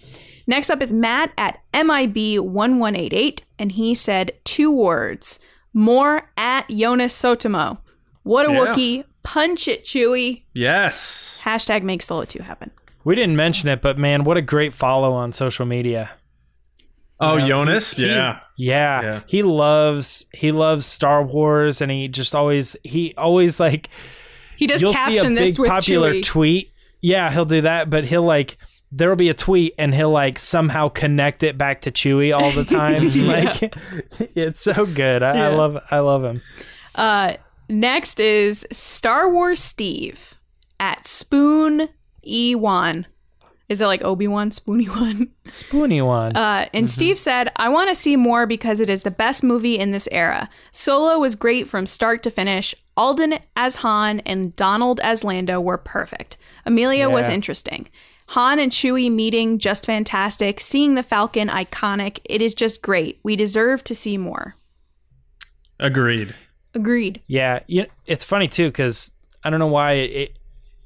Next 0.51 0.69
up 0.69 0.81
is 0.81 0.91
Matt 0.91 1.31
at 1.37 1.61
MIB1188, 1.73 3.39
and 3.57 3.71
he 3.71 3.93
said 3.93 4.33
two 4.43 4.69
words 4.69 5.39
more 5.73 6.29
at 6.35 6.67
Joonas 6.67 7.13
Suotamo. 7.13 7.77
What 8.23 8.49
a 8.49 8.51
Yeah. 8.51 8.59
Wookiee. 8.59 9.03
Punch 9.23 9.69
it, 9.69 9.85
Chewie. 9.85 10.43
Yes. 10.53 11.39
Hashtag 11.43 11.83
make 11.83 12.01
Solo 12.01 12.25
2 12.25 12.41
happen. 12.43 12.69
We 13.05 13.15
didn't 13.15 13.37
mention 13.37 13.69
it, 13.69 13.81
but 13.81 13.97
man, 13.97 14.25
what 14.25 14.35
a 14.35 14.41
great 14.41 14.73
follow 14.73 15.13
on 15.13 15.31
social 15.31 15.65
media. 15.65 16.09
Oh, 17.21 17.37
Yeah. 17.37 17.47
Joonas. 17.47 17.95
He- 17.95 18.07
yeah. 18.07 18.39
Yeah, 18.57 19.01
Yeah. 19.01 19.19
he 19.27 19.43
loves 19.43 20.25
he 20.33 20.51
loves 20.51 20.85
Star 20.85 21.25
Wars, 21.25 21.79
and 21.81 21.89
he 21.91 22.09
just 22.09 22.35
always 22.35 22.75
he 22.83 23.13
always 23.17 23.57
like 23.59 23.89
He 24.57 24.67
does 24.67 24.81
you'll 24.81 24.91
see 24.93 24.99
a 24.99 25.21
caption 25.21 25.35
big 25.35 25.47
this 25.47 25.59
with 25.59 25.69
popular 25.69 26.13
Chewie. 26.15 26.23
tweet. 26.25 26.71
Yeah, 27.01 27.31
he'll 27.31 27.45
do 27.45 27.61
that, 27.61 27.89
but 27.89 28.03
he'll 28.05 28.21
like 28.25 28.57
there'll 28.91 29.15
be 29.15 29.29
a 29.29 29.33
tweet 29.33 29.73
and 29.77 29.95
he'll 29.95 30.11
like 30.11 30.37
somehow 30.37 30.89
connect 30.89 31.43
it 31.43 31.57
back 31.57 31.81
to 31.81 31.91
Chewie 31.91 32.37
all 32.37 32.51
the 32.51 32.65
time. 32.65 33.03
Like 33.25 33.73
it's 34.35 34.61
so 34.61 34.85
good. 34.85 35.23
I, 35.23 35.45
I 35.45 35.47
love 35.47 35.77
I 35.91 35.99
love 35.99 36.23
him. 36.23 36.41
Uh, 36.95 37.35
next 37.69 38.19
is 38.19 38.65
Star 38.71 39.29
Wars 39.29 39.59
Steve 39.59 40.35
at 40.79 41.07
Spoon 41.07 41.89
E1. 42.27 43.05
Is 43.69 43.79
it 43.79 43.85
like 43.85 44.03
Obi 44.03 44.27
Wan 44.27 44.51
Spoony 44.51 44.89
One? 44.89 45.31
Spoony 45.47 46.01
one. 46.01 46.35
Uh, 46.35 46.67
and 46.73 46.91
Steve 46.91 47.17
said, 47.17 47.49
"I 47.55 47.69
want 47.69 47.87
to 47.87 47.95
see 47.95 48.17
more 48.17 48.45
because 48.45 48.81
it 48.81 48.89
is 48.89 49.03
the 49.03 49.11
best 49.11 49.43
movie 49.43 49.79
in 49.79 49.91
this 49.91 50.09
era. 50.11 50.49
Solo 50.71 51.19
was 51.19 51.35
great 51.35 51.69
from 51.69 51.85
start 51.85 52.21
to 52.23 52.31
finish. 52.31 52.75
Alden 52.97 53.39
as 53.55 53.77
Han 53.77 54.19
and 54.21 54.53
Donald 54.57 54.99
as 54.99 55.23
Lando 55.23 55.61
were 55.61 55.77
perfect. 55.77 56.35
Emilia 56.65 57.09
was 57.09 57.29
interesting. 57.29 57.87
Han 58.31 58.59
and 58.59 58.71
Chewie 58.71 59.11
meeting 59.11 59.59
just 59.59 59.85
fantastic. 59.85 60.61
Seeing 60.61 60.95
the 60.95 61.03
Falcon 61.03 61.49
iconic. 61.49 62.19
It 62.23 62.41
is 62.41 62.55
just 62.55 62.81
great. 62.81 63.19
We 63.23 63.35
deserve 63.35 63.83
to 63.83 63.93
see 63.93 64.17
more. 64.17 64.55
Agreed. 65.81 66.33
Agreed. 66.73 67.21
Yeah, 67.27 67.59
you 67.67 67.87
it's 68.05 68.23
funny 68.23 68.47
too 68.47 68.69
because 68.69 69.11
I 69.43 69.49
don't 69.49 69.59
know 69.59 69.67
why 69.67 69.93
it, 69.93 70.11
it 70.11 70.39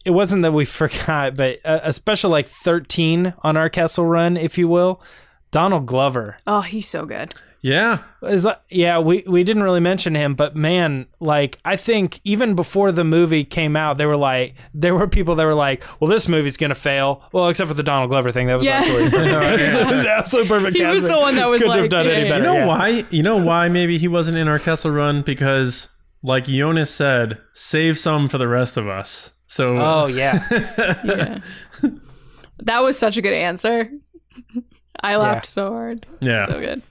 it 0.05 0.09
wasn't 0.11 0.41
that 0.41 0.53
we 0.53 0.65
forgot, 0.65 1.35
but 1.35 1.59
a, 1.63 1.89
a 1.89 1.93
special 1.93 2.31
like 2.31 2.49
thirteen 2.49 3.35
on 3.43 3.57
our 3.57 3.69
Kessel 3.69 4.07
run, 4.07 4.37
if 4.37 4.57
you 4.57 4.67
will. 4.67 5.03
Donald 5.51 5.85
Glover 5.85 6.37
Oh, 6.47 6.61
he's 6.61 6.87
so 6.87 7.05
good. 7.05 7.35
Yeah. 7.65 8.03
is 8.21 8.45
like, 8.45 8.59
yeah, 8.69 8.99
we 8.99 9.23
we 9.25 9.43
didn't 9.43 9.63
really 9.63 9.79
mention 9.79 10.13
him, 10.13 10.35
but 10.35 10.55
man, 10.55 11.07
like 11.19 11.57
I 11.65 11.77
think 11.77 12.19
even 12.23 12.53
before 12.53 12.91
the 12.91 13.03
movie 13.03 13.43
came 13.43 13.75
out, 13.75 13.97
they 13.97 14.05
were 14.05 14.15
like 14.17 14.53
there 14.71 14.93
were 14.93 15.07
people 15.07 15.33
that 15.35 15.45
were 15.45 15.55
like, 15.55 15.83
well, 15.99 16.07
this 16.07 16.27
movie's 16.27 16.57
gonna 16.57 16.75
fail. 16.75 17.23
Well, 17.31 17.47
except 17.49 17.67
for 17.67 17.73
the 17.73 17.81
Donald 17.81 18.11
Glover 18.11 18.29
thing, 18.29 18.45
that 18.47 18.57
was 18.57 18.65
Yeah. 18.67 18.81
actually 18.83 19.07
that 19.09 19.89
was 19.91 20.05
absolutely 20.05 20.49
perfect. 20.49 20.77
He 20.77 20.85
was 20.85 21.03
the 21.03 21.17
one 21.17 21.35
that 21.37 21.49
was 21.49 21.59
Couldn't 21.61 21.73
have 21.75 21.81
like, 21.85 21.89
done 21.89 22.05
yeah, 22.05 22.11
any 22.11 22.29
better. 22.29 22.43
You 22.43 22.49
know 22.51 22.57
yeah. 22.57 22.65
why? 22.67 23.05
You 23.09 23.23
know 23.23 23.43
why 23.43 23.67
maybe 23.69 23.97
he 23.97 24.07
wasn't 24.07 24.37
in 24.37 24.47
our 24.47 24.59
Kessel 24.59 24.91
run? 24.91 25.23
Because, 25.23 25.89
like 26.21 26.45
Joonas 26.45 26.89
said, 26.89 27.39
save 27.53 27.97
some 27.97 28.29
for 28.29 28.37
the 28.37 28.47
rest 28.47 28.77
of 28.77 28.87
us. 28.87 29.31
So, 29.47 29.77
Oh 29.77 30.03
uh, 30.03 30.07
yeah. 30.07 30.47
Yeah. 31.03 31.39
that 32.59 32.83
was 32.83 32.95
such 32.97 33.17
a 33.17 33.23
good 33.23 33.33
answer. 33.33 33.83
I 35.01 35.15
laughed 35.17 35.45
Yeah. 35.47 35.49
so 35.49 35.69
hard. 35.71 36.05
Yeah. 36.19 36.45
So 36.47 36.59
good. 36.59 36.83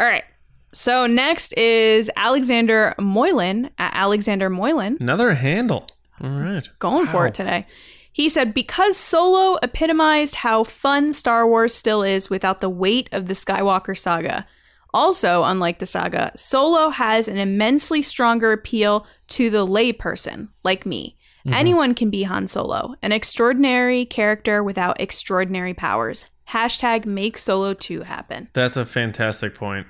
All 0.00 0.06
right. 0.06 0.24
So 0.72 1.06
next 1.06 1.52
is 1.58 2.10
Alexander 2.16 2.94
Moylan 2.98 3.70
at 3.76 3.92
Alexander 3.94 4.48
Moylan. 4.48 4.96
another 4.98 5.34
handle. 5.34 5.86
All 6.22 6.30
right. 6.30 6.66
going 6.78 7.06
for 7.06 7.26
it 7.26 7.34
today. 7.34 7.66
He 8.10 8.30
said, 8.30 8.54
because 8.54 8.96
Solo 8.96 9.58
epitomized 9.62 10.36
how 10.36 10.64
fun 10.64 11.12
Star 11.12 11.46
Wars 11.46 11.74
still 11.74 12.02
is 12.02 12.30
without 12.30 12.60
the 12.60 12.70
weight 12.70 13.10
of 13.12 13.26
the 13.26 13.34
Skywalker 13.34 13.96
saga. 13.96 14.46
Also, 14.92 15.44
unlike 15.44 15.80
the 15.80 15.86
saga, 15.86 16.32
Solo 16.34 16.88
has 16.88 17.28
an 17.28 17.36
immensely 17.36 18.00
stronger 18.00 18.52
appeal 18.52 19.06
to 19.28 19.50
the 19.50 19.66
layperson, 19.66 20.48
like 20.64 20.86
me. 20.86 21.16
Mm-hmm. 21.46 21.54
Anyone 21.54 21.94
can 21.94 22.10
be 22.10 22.22
Han 22.24 22.48
Solo, 22.48 22.94
an 23.02 23.12
extraordinary 23.12 24.04
character 24.06 24.62
without 24.62 25.00
extraordinary 25.00 25.74
powers. 25.74 26.26
Hashtag 26.50 27.06
make 27.06 27.38
Solo 27.38 27.74
2 27.74 28.02
happen. 28.02 28.48
That's 28.52 28.76
a 28.76 28.84
fantastic 28.84 29.54
point. 29.54 29.86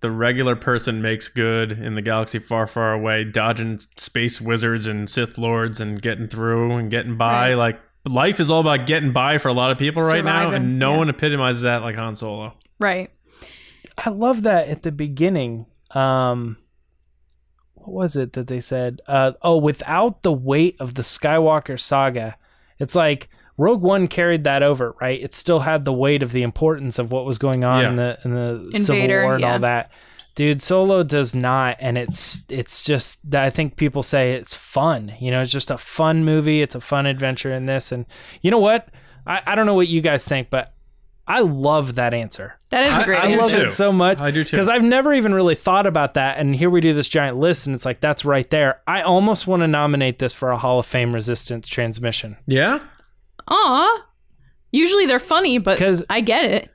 The 0.00 0.10
regular 0.10 0.54
person 0.54 1.02
makes 1.02 1.28
good 1.28 1.72
in 1.72 1.96
the 1.96 2.02
galaxy 2.02 2.38
far, 2.38 2.68
far 2.68 2.92
away, 2.92 3.24
dodging 3.24 3.80
space 3.96 4.40
wizards 4.40 4.86
and 4.86 5.10
Sith 5.10 5.36
lords 5.36 5.80
and 5.80 6.00
getting 6.00 6.28
through 6.28 6.76
and 6.76 6.90
getting 6.90 7.16
by. 7.16 7.50
Right. 7.50 7.54
Like, 7.54 7.80
life 8.06 8.38
is 8.38 8.50
all 8.50 8.60
about 8.60 8.86
getting 8.86 9.12
by 9.12 9.38
for 9.38 9.48
a 9.48 9.52
lot 9.52 9.72
of 9.72 9.78
people 9.78 10.02
right 10.02 10.24
now, 10.24 10.52
and 10.52 10.78
no 10.78 10.92
yeah. 10.92 10.98
one 10.98 11.08
epitomizes 11.08 11.62
that 11.62 11.82
like 11.82 11.96
Han 11.96 12.14
Solo. 12.14 12.54
Right. 12.78 13.10
I 13.96 14.10
love 14.10 14.42
that 14.44 14.68
at 14.68 14.84
the 14.84 14.92
beginning. 14.92 15.66
Um, 15.90 16.58
what 17.74 17.92
was 17.92 18.16
it 18.16 18.34
that 18.34 18.46
they 18.46 18.60
said? 18.60 19.00
Uh, 19.08 19.32
oh, 19.42 19.56
without 19.56 20.22
the 20.22 20.32
weight 20.32 20.76
of 20.78 20.94
the 20.94 21.02
Skywalker 21.02 21.80
saga, 21.80 22.36
it's 22.78 22.94
like 22.94 23.28
Rogue 23.58 23.82
One 23.82 24.08
carried 24.08 24.44
that 24.44 24.62
over, 24.62 24.94
right? 25.00 25.20
It 25.20 25.34
still 25.34 25.60
had 25.60 25.84
the 25.84 25.92
weight 25.92 26.22
of 26.22 26.32
the 26.32 26.42
importance 26.42 26.98
of 26.98 27.10
what 27.12 27.26
was 27.26 27.36
going 27.36 27.64
on 27.64 27.84
in 27.84 27.96
the 27.96 28.18
in 28.24 28.34
the 28.34 28.78
Civil 28.78 29.06
War 29.08 29.34
and 29.34 29.42
yeah. 29.42 29.52
all 29.52 29.58
that. 29.58 29.90
Dude, 30.36 30.62
Solo 30.62 31.02
does 31.02 31.34
not, 31.34 31.76
and 31.80 31.98
it's 31.98 32.40
it's 32.48 32.84
just 32.84 33.18
I 33.34 33.50
think 33.50 33.74
people 33.74 34.04
say 34.04 34.32
it's 34.32 34.54
fun. 34.54 35.12
You 35.18 35.32
know, 35.32 35.42
it's 35.42 35.50
just 35.50 35.72
a 35.72 35.76
fun 35.76 36.24
movie. 36.24 36.62
It's 36.62 36.76
a 36.76 36.80
fun 36.80 37.06
adventure 37.06 37.52
in 37.52 37.66
this, 37.66 37.90
and 37.90 38.06
you 38.40 38.52
know 38.52 38.60
what? 38.60 38.88
I, 39.26 39.42
I 39.44 39.54
don't 39.56 39.66
know 39.66 39.74
what 39.74 39.88
you 39.88 40.00
guys 40.00 40.24
think, 40.24 40.48
but 40.48 40.72
I 41.26 41.40
love 41.40 41.96
that 41.96 42.14
answer. 42.14 42.54
That 42.70 42.86
is 42.86 42.92
a 42.92 43.02
I- 43.02 43.04
great 43.04 43.18
I 43.18 43.32
I 43.32 43.36
love 43.36 43.50
too. 43.50 43.56
it 43.56 43.72
so 43.72 43.92
much. 43.92 44.20
I 44.20 44.30
do 44.30 44.44
too. 44.44 44.52
Because 44.52 44.68
I've 44.68 44.84
never 44.84 45.12
even 45.12 45.34
really 45.34 45.56
thought 45.56 45.86
about 45.86 46.14
that. 46.14 46.38
And 46.38 46.54
here 46.54 46.70
we 46.70 46.80
do 46.80 46.94
this 46.94 47.08
giant 47.08 47.36
list, 47.36 47.66
and 47.66 47.74
it's 47.74 47.84
like, 47.84 48.00
that's 48.00 48.24
right 48.24 48.48
there. 48.50 48.80
I 48.86 49.02
almost 49.02 49.46
want 49.46 49.62
to 49.62 49.66
nominate 49.66 50.20
this 50.20 50.32
for 50.32 50.50
a 50.50 50.56
Hall 50.58 50.78
of 50.78 50.86
Fame 50.86 51.12
resistance 51.14 51.68
transmission. 51.68 52.36
Yeah? 52.46 52.78
Aw. 53.48 54.04
Usually 54.70 55.06
they're 55.06 55.18
funny, 55.18 55.58
but 55.58 55.78
'Cause- 55.78 56.04
I 56.10 56.20
get 56.20 56.44
it. 56.44 56.70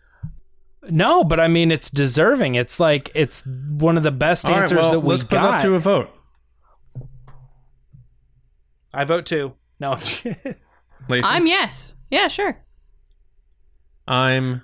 No, 0.89 1.23
but 1.23 1.39
I 1.39 1.47
mean, 1.47 1.71
it's 1.71 1.89
deserving. 1.89 2.55
It's 2.55 2.79
like, 2.79 3.09
it's 3.15 3.43
one 3.45 3.95
of 3.95 4.03
the 4.03 4.11
best 4.11 4.45
All 4.45 4.51
right, 4.51 4.61
answers 4.61 4.79
well, 4.79 4.91
that 4.91 4.99
we 4.99 5.09
let's 5.11 5.23
put 5.23 5.33
it 5.35 5.41
got. 5.41 5.53
up 5.55 5.61
to 5.61 5.75
a 5.75 5.79
vote. 5.79 6.09
I 8.93 9.05
vote 9.05 9.25
two. 9.25 9.53
No. 9.79 9.91
Lacey? 11.09 11.23
I'm 11.25 11.47
yes. 11.47 11.95
Yeah, 12.11 12.27
sure. 12.27 12.57
I'm 14.07 14.61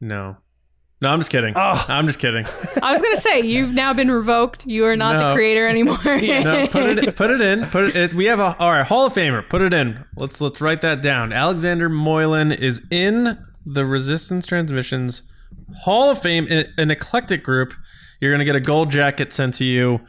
no. 0.00 0.36
No, 1.04 1.10
I'm 1.10 1.20
just 1.20 1.30
kidding. 1.30 1.52
Oh. 1.54 1.84
I'm 1.88 2.06
just 2.06 2.18
kidding. 2.18 2.46
I 2.82 2.92
was 2.92 3.02
gonna 3.02 3.16
say 3.16 3.40
you've 3.40 3.72
now 3.74 3.92
been 3.92 4.10
revoked. 4.10 4.66
You 4.66 4.86
are 4.86 4.96
not 4.96 5.16
No. 5.16 5.28
the 5.28 5.34
creator 5.34 5.68
anymore. 5.68 5.98
No, 6.04 6.66
put 6.68 6.98
it 6.98 7.16
put 7.16 7.30
it 7.30 7.40
in. 7.40 7.66
Put 7.66 7.84
it, 7.84 7.96
it. 7.96 8.14
We 8.14 8.24
have 8.26 8.40
a 8.40 8.56
all 8.58 8.70
right 8.72 8.86
Hall 8.86 9.06
of 9.06 9.12
Famer. 9.14 9.48
Put 9.48 9.62
it 9.62 9.72
in. 9.74 10.04
Let's 10.16 10.40
let's 10.40 10.60
write 10.60 10.80
that 10.82 11.02
down. 11.02 11.32
Alexander 11.32 11.88
Moylan 11.88 12.50
is 12.52 12.82
in 12.90 13.38
the 13.66 13.84
Resistance 13.86 14.46
Transmissions 14.46 15.22
Hall 15.82 16.10
of 16.10 16.20
Fame. 16.20 16.46
An, 16.50 16.72
an 16.78 16.90
eclectic 16.90 17.42
group. 17.42 17.74
You're 18.20 18.32
gonna 18.32 18.44
get 18.44 18.56
a 18.56 18.60
gold 18.60 18.90
jacket 18.90 19.32
sent 19.32 19.54
to 19.54 19.64
you. 19.64 20.00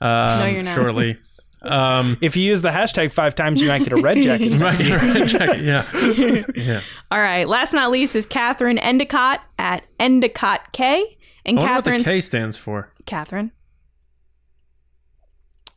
Um, 0.00 0.38
No, 0.40 0.46
you're 0.46 0.62
not. 0.62 0.74
Shortly. 0.74 1.18
Um, 1.62 2.18
if 2.20 2.36
you 2.36 2.44
use 2.44 2.60
the 2.60 2.68
hashtag 2.68 3.10
five 3.10 3.34
times, 3.34 3.58
you 3.60 3.68
might 3.68 3.82
get 3.84 3.92
a 3.92 3.96
red 4.02 4.18
jacket. 4.22 4.50
right, 4.60 4.78
right, 4.78 5.26
jacket, 5.26 5.64
yeah, 5.64 6.42
yeah. 6.54 6.80
All 7.14 7.20
right. 7.20 7.48
Last 7.48 7.70
but 7.70 7.76
not 7.76 7.92
least 7.92 8.16
is 8.16 8.26
Catherine 8.26 8.76
Endicott 8.76 9.40
at 9.56 9.84
Endicott 10.00 10.72
K. 10.72 11.16
And 11.46 11.60
I 11.60 11.62
wonder 11.62 11.92
what 11.92 11.98
the 11.98 12.10
K 12.10 12.20
stands 12.20 12.56
for. 12.56 12.90
Catherine. 13.06 13.52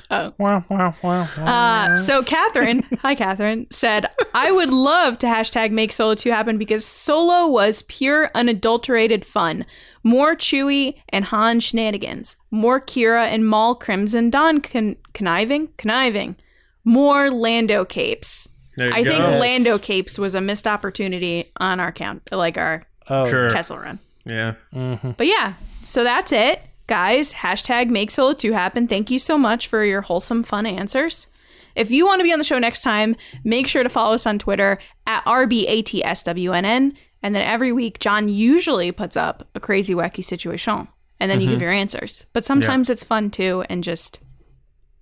Oh. 0.09 0.33
Wow, 0.39 0.65
wow, 0.67 0.95
wow, 1.03 1.29
wow. 1.38 1.93
Uh, 1.93 1.97
so 1.97 2.23
Catherine, 2.23 2.81
hi 3.01 3.13
Catherine, 3.13 3.67
said, 3.69 4.07
I 4.33 4.51
would 4.51 4.71
love 4.71 5.19
to 5.19 5.27
hashtag 5.27 5.69
make 5.69 5.91
Solo 5.91 6.15
2 6.15 6.31
happen 6.31 6.57
because 6.57 6.83
Solo 6.83 7.45
was 7.45 7.83
pure 7.83 8.31
unadulterated 8.33 9.23
fun. 9.23 9.63
More 10.03 10.35
Chewie 10.35 10.95
and 11.09 11.23
Han 11.25 11.59
shenanigans. 11.59 12.35
More 12.49 12.81
Qi'ra 12.81 13.25
and 13.25 13.47
Maul 13.47 13.75
Crimson 13.75 14.31
Dawn 14.31 14.59
con- 14.59 14.95
conniving? 15.13 15.67
Conniving. 15.77 16.35
More 16.83 17.29
Lando 17.29 17.85
capes. 17.85 18.49
There 18.78 18.88
you 18.88 18.93
I 18.93 19.03
go. 19.03 19.09
think 19.09 19.23
Lando 19.23 19.78
capes 19.78 20.17
was 20.17 20.36
a 20.36 20.41
missed 20.41 20.67
opportunity 20.67 21.51
on 21.57 21.80
our 21.80 21.91
count, 21.91 22.32
like 22.32 22.57
our 22.57 22.88
oh, 23.09 23.28
Sure. 23.28 23.49
Kessel 23.49 23.78
run. 23.78 23.99
Yeah. 24.25 24.53
Mm-hmm. 24.73 25.11
But 25.11 25.28
yeah, 25.28 25.55
so 25.84 26.03
that's 26.03 26.32
it. 26.32 26.61
Guys, 26.86 27.34
hashtag 27.34 27.89
make 27.89 28.11
solo 28.11 28.34
2 28.34 28.53
happen. 28.53 28.88
Thank 28.88 29.11
you 29.11 29.19
so 29.19 29.38
much 29.38 29.67
for 29.67 29.84
your 29.84 30.01
wholesome, 30.01 30.43
fun 30.43 30.65
answers. 30.65 31.28
If 31.75 31.91
you 31.91 32.05
want 32.05 32.19
to 32.19 32.23
be 32.23 32.32
on 32.32 32.39
the 32.39 32.45
show 32.45 32.59
next 32.59 32.82
time, 32.82 33.15
make 33.43 33.67
sure 33.67 33.84
to 33.84 33.89
follow 33.89 34.13
us 34.13 34.25
on 34.25 34.39
Twitter 34.39 34.80
at 35.05 35.25
RBATSWNN. 35.25 36.93
And 37.23 37.36
then 37.36 37.41
every 37.41 37.71
week, 37.71 37.99
John 37.99 38.30
usually 38.30 38.91
puts 38.91 39.17
up 39.17 39.47
a 39.53 39.59
crazy, 39.59 39.93
wacky 39.93 40.23
situation. 40.23 40.88
And 41.19 41.32
then 41.32 41.41
you 41.41 41.47
give 41.47 41.55
mm-hmm. 41.55 41.63
your 41.63 41.71
answers. 41.71 42.25
But 42.32 42.45
sometimes 42.45 42.89
it's 42.89 43.03
fun 43.03 43.32
too, 43.32 43.63
and 43.69 43.84
just 43.84 44.19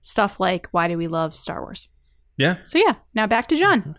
stuff 0.02 0.40
like, 0.40 0.68
why 0.72 0.88
do 0.88 0.98
we 0.98 1.08
love 1.08 1.36
Star 1.36 1.62
Wars? 1.62 1.90
Yeah. 2.38 2.58
So 2.64 2.78
yeah, 2.78 2.96
now 3.14 3.28
back 3.28 3.48
to 3.48 3.56
John. 3.56 3.98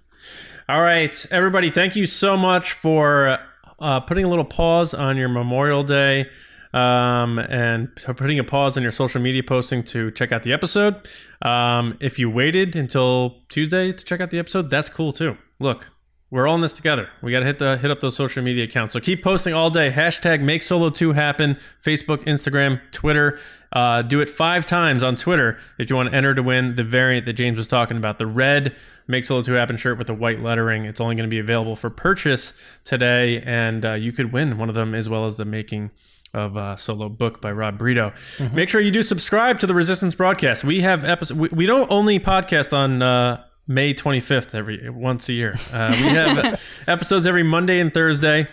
All 0.69 0.83
right, 0.83 1.27
everybody, 1.31 1.71
thank 1.71 1.95
you 1.95 2.07
so 2.07 2.37
much 2.37 2.73
for 2.73 3.39
uh, 3.79 4.01
putting 4.01 4.25
a 4.25 4.29
little 4.29 4.45
pause 4.45 4.95
on 4.95 5.17
your 5.17 5.29
Memorial 5.29 5.85
Day 5.85 6.27
um, 6.73 7.39
and 7.39 7.95
putting 7.95 8.39
a 8.39 8.45
pause 8.45 8.77
on 8.77 8.83
your 8.83 8.93
social 8.93 9.21
media 9.21 9.43
posting 9.43 9.83
to 9.85 10.11
check 10.11 10.33
out 10.33 10.43
the 10.43 10.53
episode. 10.53 11.09
Um, 11.43 11.97
if 12.01 12.19
you 12.19 12.29
waited 12.29 12.75
until 12.75 13.43
Tuesday 13.49 13.93
to 13.93 14.05
check 14.05 14.21
out 14.21 14.31
the 14.31 14.39
episode, 14.39 14.69
that's 14.69 14.89
cool 14.89 15.13
too. 15.13 15.37
Look, 15.61 15.89
we're 16.31 16.49
all 16.49 16.57
in 16.57 16.61
this 16.61 16.73
together. 16.73 17.09
We 17.23 17.31
got 17.31 17.41
to 17.41 17.47
hit 17.47 17.59
the 17.59 17.77
hit 17.77 17.91
up 17.91 18.01
those 18.01 18.17
social 18.17 18.43
media 18.43 18.65
accounts. 18.65 18.93
So 18.95 19.01
keep 19.01 19.23
posting 19.23 19.55
all 19.55 19.71
day. 19.71 19.91
Hashtag 19.93 20.43
Make 20.43 20.63
Solo 20.63 20.91
Two 20.91 21.13
Happen. 21.13 21.57
Facebook, 21.85 22.25
Instagram, 22.25 22.81
Twitter. 22.91 23.39
Uh, 23.73 24.03
do 24.03 24.21
it 24.21 24.29
five 24.29 24.67
times 24.67 25.03
on 25.03 25.17
Twitter 25.17 25.59
if 25.79 25.89
you 25.89 25.97
want 25.97 26.11
to 26.11 26.17
enter 26.17 26.35
to 26.35 26.43
win 26.43 26.75
the 26.75 26.83
variant 26.85 27.27
that 27.27 27.35
James 27.35 27.57
was 27.57 27.69
talking 27.69 27.97
about. 27.97 28.19
The 28.19 28.27
red 28.27 28.75
Make 29.07 29.25
Solo 29.25 29.43
Two 29.43 29.53
Happen 29.53 29.77
shirt 29.77 29.99
with 29.99 30.09
the 30.09 30.15
white 30.15 30.41
lettering. 30.41 30.85
It's 30.85 31.01
only 31.01 31.15
going 31.15 31.29
to 31.29 31.31
be 31.31 31.39
available 31.39 31.77
for 31.77 31.91
purchase 31.91 32.55
today, 32.85 33.41
and 33.43 33.85
uh, 33.85 33.93
you 33.93 34.13
could 34.13 34.33
win 34.33 34.59
one 34.59 34.69
of 34.69 34.75
them 34.75 34.95
as 34.95 35.09
well 35.09 35.27
as 35.27 35.37
the 35.37 35.45
making 35.45 35.91
of 36.35 36.57
uh, 36.57 36.77
solo 36.77 37.09
book 37.09 37.41
by 37.41 37.53
Rob 37.53 37.79
Bredow. 37.79 38.13
Make 38.53 38.69
sure 38.69 38.81
you 38.81 38.91
do 38.91 39.03
subscribe 39.03 39.61
to 39.61 39.67
the 39.67 39.75
Resistance 39.75 40.15
broadcast. 40.15 40.65
We 40.65 40.81
have 40.81 41.05
episode. 41.05 41.39
We, 41.39 41.49
we 41.51 41.67
don't 41.67 41.91
only 41.91 42.19
podcast 42.19 42.73
on 42.73 43.01
uh, 43.01 43.45
May 43.67 43.95
25th 43.95 44.55
every 44.55 44.89
once 44.91 45.29
a 45.29 45.33
year. 45.33 45.55
Uh, 45.73 45.91
we 45.91 46.09
have 46.09 46.61
episodes 46.87 47.27
every 47.27 47.43
Monday 47.43 47.81
and 47.81 47.93
Thursday 47.93 48.49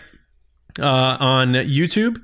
uh, 0.80 1.16
on 1.20 1.52
YouTube. 1.52 2.20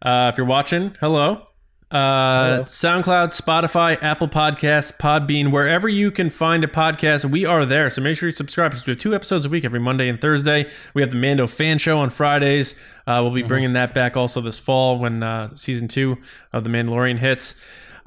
Uh, 0.00 0.30
if 0.32 0.38
you're 0.38 0.46
watching, 0.46 0.94
hello. 1.00 1.44
Uh, 1.90 2.64
SoundCloud, 2.64 3.34
Spotify, 3.34 4.00
Apple 4.02 4.28
Podcasts, 4.28 4.94
Podbean, 4.96 5.50
wherever 5.50 5.88
you 5.88 6.10
can 6.10 6.28
find 6.28 6.62
a 6.62 6.66
podcast, 6.66 7.24
we 7.30 7.46
are 7.46 7.64
there. 7.64 7.88
So 7.88 8.02
make 8.02 8.18
sure 8.18 8.28
you 8.28 8.34
subscribe 8.34 8.72
because 8.72 8.86
we 8.86 8.90
have 8.92 9.00
two 9.00 9.14
episodes 9.14 9.46
a 9.46 9.48
week 9.48 9.64
every 9.64 9.80
Monday 9.80 10.06
and 10.08 10.20
Thursday. 10.20 10.68
We 10.92 11.00
have 11.00 11.10
the 11.10 11.16
Mando 11.16 11.46
Fan 11.46 11.78
Show 11.78 11.98
on 11.98 12.10
Fridays. 12.10 12.74
Uh, 13.06 13.20
we'll 13.22 13.32
be 13.32 13.42
bringing 13.42 13.72
that 13.72 13.94
back 13.94 14.18
also 14.18 14.42
this 14.42 14.58
fall 14.58 14.98
when 14.98 15.22
uh, 15.22 15.56
season 15.56 15.88
two 15.88 16.18
of 16.52 16.62
The 16.62 16.70
Mandalorian 16.70 17.18
hits. 17.18 17.54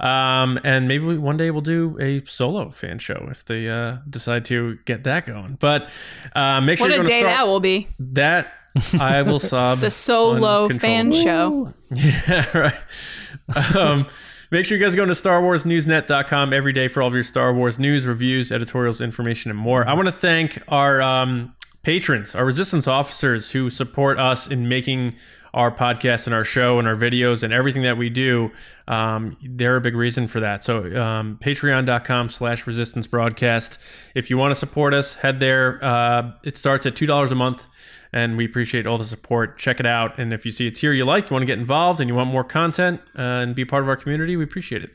Um, 0.02 0.58
and 0.64 0.88
maybe 0.88 1.04
we, 1.04 1.16
one 1.16 1.36
day 1.36 1.50
we'll 1.52 1.60
do 1.62 1.96
a 2.00 2.24
solo 2.26 2.70
fan 2.70 2.98
show 2.98 3.28
if 3.30 3.44
they 3.44 3.68
uh, 3.68 3.98
decide 4.10 4.44
to 4.46 4.78
get 4.84 5.04
that 5.04 5.26
going. 5.26 5.56
But 5.60 5.88
uh, 6.34 6.60
make 6.60 6.78
sure 6.78 6.88
What 6.88 6.94
you're 6.94 7.04
a 7.04 7.06
day 7.06 7.20
start 7.20 7.36
that 7.36 7.46
will 7.46 7.60
be. 7.60 7.88
that. 7.98 8.52
I 8.98 9.22
will 9.22 9.38
sob. 9.52 9.78
The 9.80 9.90
solo 9.90 10.68
fan 10.68 11.12
show. 11.12 11.72
Yeah, 11.94 12.58
right. 12.58 13.76
Um, 13.76 14.06
make 14.50 14.64
sure 14.64 14.78
you 14.78 14.84
guys 14.84 14.94
go 14.96 15.04
to 15.04 15.12
StarWarsNewsNet.com 15.12 16.52
every 16.52 16.72
day 16.72 16.88
for 16.88 17.02
all 17.02 17.08
of 17.08 17.14
your 17.14 17.22
Star 17.22 17.52
Wars 17.54 17.78
news, 17.78 18.06
reviews, 18.06 18.50
editorials, 18.50 19.00
information, 19.00 19.50
and 19.50 19.60
more. 19.60 19.86
I 19.86 19.92
want 19.94 20.06
to 20.06 20.12
thank 20.12 20.58
our 20.68 21.02
um, 21.02 21.54
patrons, 21.82 22.34
our 22.34 22.44
resistance 22.44 22.86
officers 22.86 23.52
who 23.52 23.68
support 23.70 24.18
us 24.18 24.46
in 24.46 24.68
making 24.68 25.14
our 25.54 25.70
podcast 25.70 26.26
and 26.26 26.34
our 26.34 26.44
show 26.44 26.78
and 26.78 26.88
our 26.88 26.96
videos 26.96 27.42
and 27.42 27.52
everything 27.52 27.82
that 27.82 27.96
we 27.96 28.08
do. 28.08 28.50
Um, 28.88 29.36
they're 29.42 29.76
a 29.76 29.80
big 29.80 29.94
reason 29.94 30.28
for 30.28 30.40
that. 30.40 30.64
So 30.64 30.78
um, 31.00 31.38
patreon.com 31.42 32.30
slash 32.30 32.66
resistance 32.66 33.06
broadcast. 33.06 33.78
If 34.14 34.30
you 34.30 34.38
want 34.38 34.52
to 34.52 34.54
support 34.54 34.94
us, 34.94 35.14
head 35.16 35.40
there. 35.40 35.82
Uh, 35.84 36.32
it 36.42 36.56
starts 36.56 36.86
at 36.86 36.94
$2 36.94 37.30
a 37.30 37.34
month 37.34 37.66
and 38.12 38.36
we 38.36 38.44
appreciate 38.44 38.86
all 38.86 38.98
the 38.98 39.04
support. 39.04 39.58
Check 39.58 39.80
it 39.80 39.86
out. 39.86 40.18
And 40.18 40.32
if 40.32 40.44
you 40.44 40.52
see 40.52 40.66
a 40.66 40.70
tier 40.70 40.92
you 40.92 41.04
like, 41.04 41.30
you 41.30 41.34
want 41.34 41.42
to 41.42 41.46
get 41.46 41.58
involved, 41.58 41.98
and 41.98 42.08
you 42.08 42.14
want 42.14 42.30
more 42.30 42.44
content 42.44 43.00
uh, 43.18 43.22
and 43.22 43.54
be 43.54 43.64
part 43.64 43.82
of 43.82 43.88
our 43.88 43.96
community, 43.96 44.36
we 44.36 44.44
appreciate 44.44 44.84
it. 44.84 44.90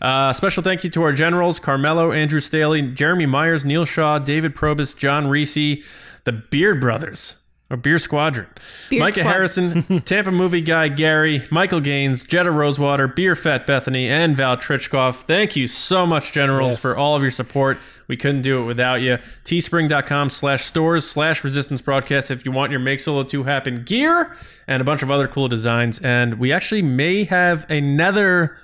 Uh, 0.00 0.32
special 0.32 0.62
thank 0.62 0.82
you 0.82 0.90
to 0.90 1.02
our 1.02 1.12
generals 1.12 1.60
Carmelo, 1.60 2.12
Andrew 2.12 2.40
Staley, 2.40 2.82
Jeremy 2.82 3.26
Myers, 3.26 3.64
Neil 3.64 3.84
Shaw, 3.84 4.18
David 4.18 4.54
Probus, 4.54 4.94
John 4.94 5.28
Reese, 5.28 5.84
the 6.24 6.32
Beard 6.32 6.80
Brothers. 6.80 7.36
Or 7.72 7.76
Beer 7.78 7.98
Squadron. 7.98 8.46
Beard 8.90 9.00
Micah 9.00 9.14
Squadron. 9.14 9.32
Harrison, 9.32 10.00
Tampa 10.04 10.30
movie 10.30 10.60
guy 10.60 10.88
Gary, 10.88 11.48
Michael 11.50 11.80
Gaines, 11.80 12.22
Jetta 12.22 12.50
Rosewater, 12.50 13.08
Beer 13.08 13.34
Fat 13.34 13.66
Bethany, 13.66 14.10
and 14.10 14.36
Val 14.36 14.58
Trichkoff. 14.58 15.22
Thank 15.22 15.56
you 15.56 15.66
so 15.66 16.04
much, 16.04 16.32
Generals, 16.32 16.72
Yes. 16.74 16.82
for 16.82 16.94
all 16.98 17.16
of 17.16 17.22
your 17.22 17.30
support. 17.30 17.78
We 18.08 18.18
couldn't 18.18 18.42
do 18.42 18.60
it 18.62 18.66
without 18.66 19.00
you. 19.00 19.16
Teespring.com 19.46 20.28
slash 20.28 20.66
stores 20.66 21.08
slash 21.08 21.42
resistance 21.42 21.80
broadcast 21.80 22.30
if 22.30 22.44
you 22.44 22.52
want 22.52 22.70
your 22.72 22.80
Make 22.80 23.00
Solo 23.00 23.22
2 23.24 23.44
happen 23.44 23.84
gear 23.84 24.36
and 24.68 24.82
a 24.82 24.84
bunch 24.84 25.02
of 25.02 25.10
other 25.10 25.26
cool 25.26 25.48
designs. 25.48 25.98
And 26.00 26.38
we 26.38 26.52
actually 26.52 26.82
may 26.82 27.24
have 27.24 27.64
another 27.70 28.54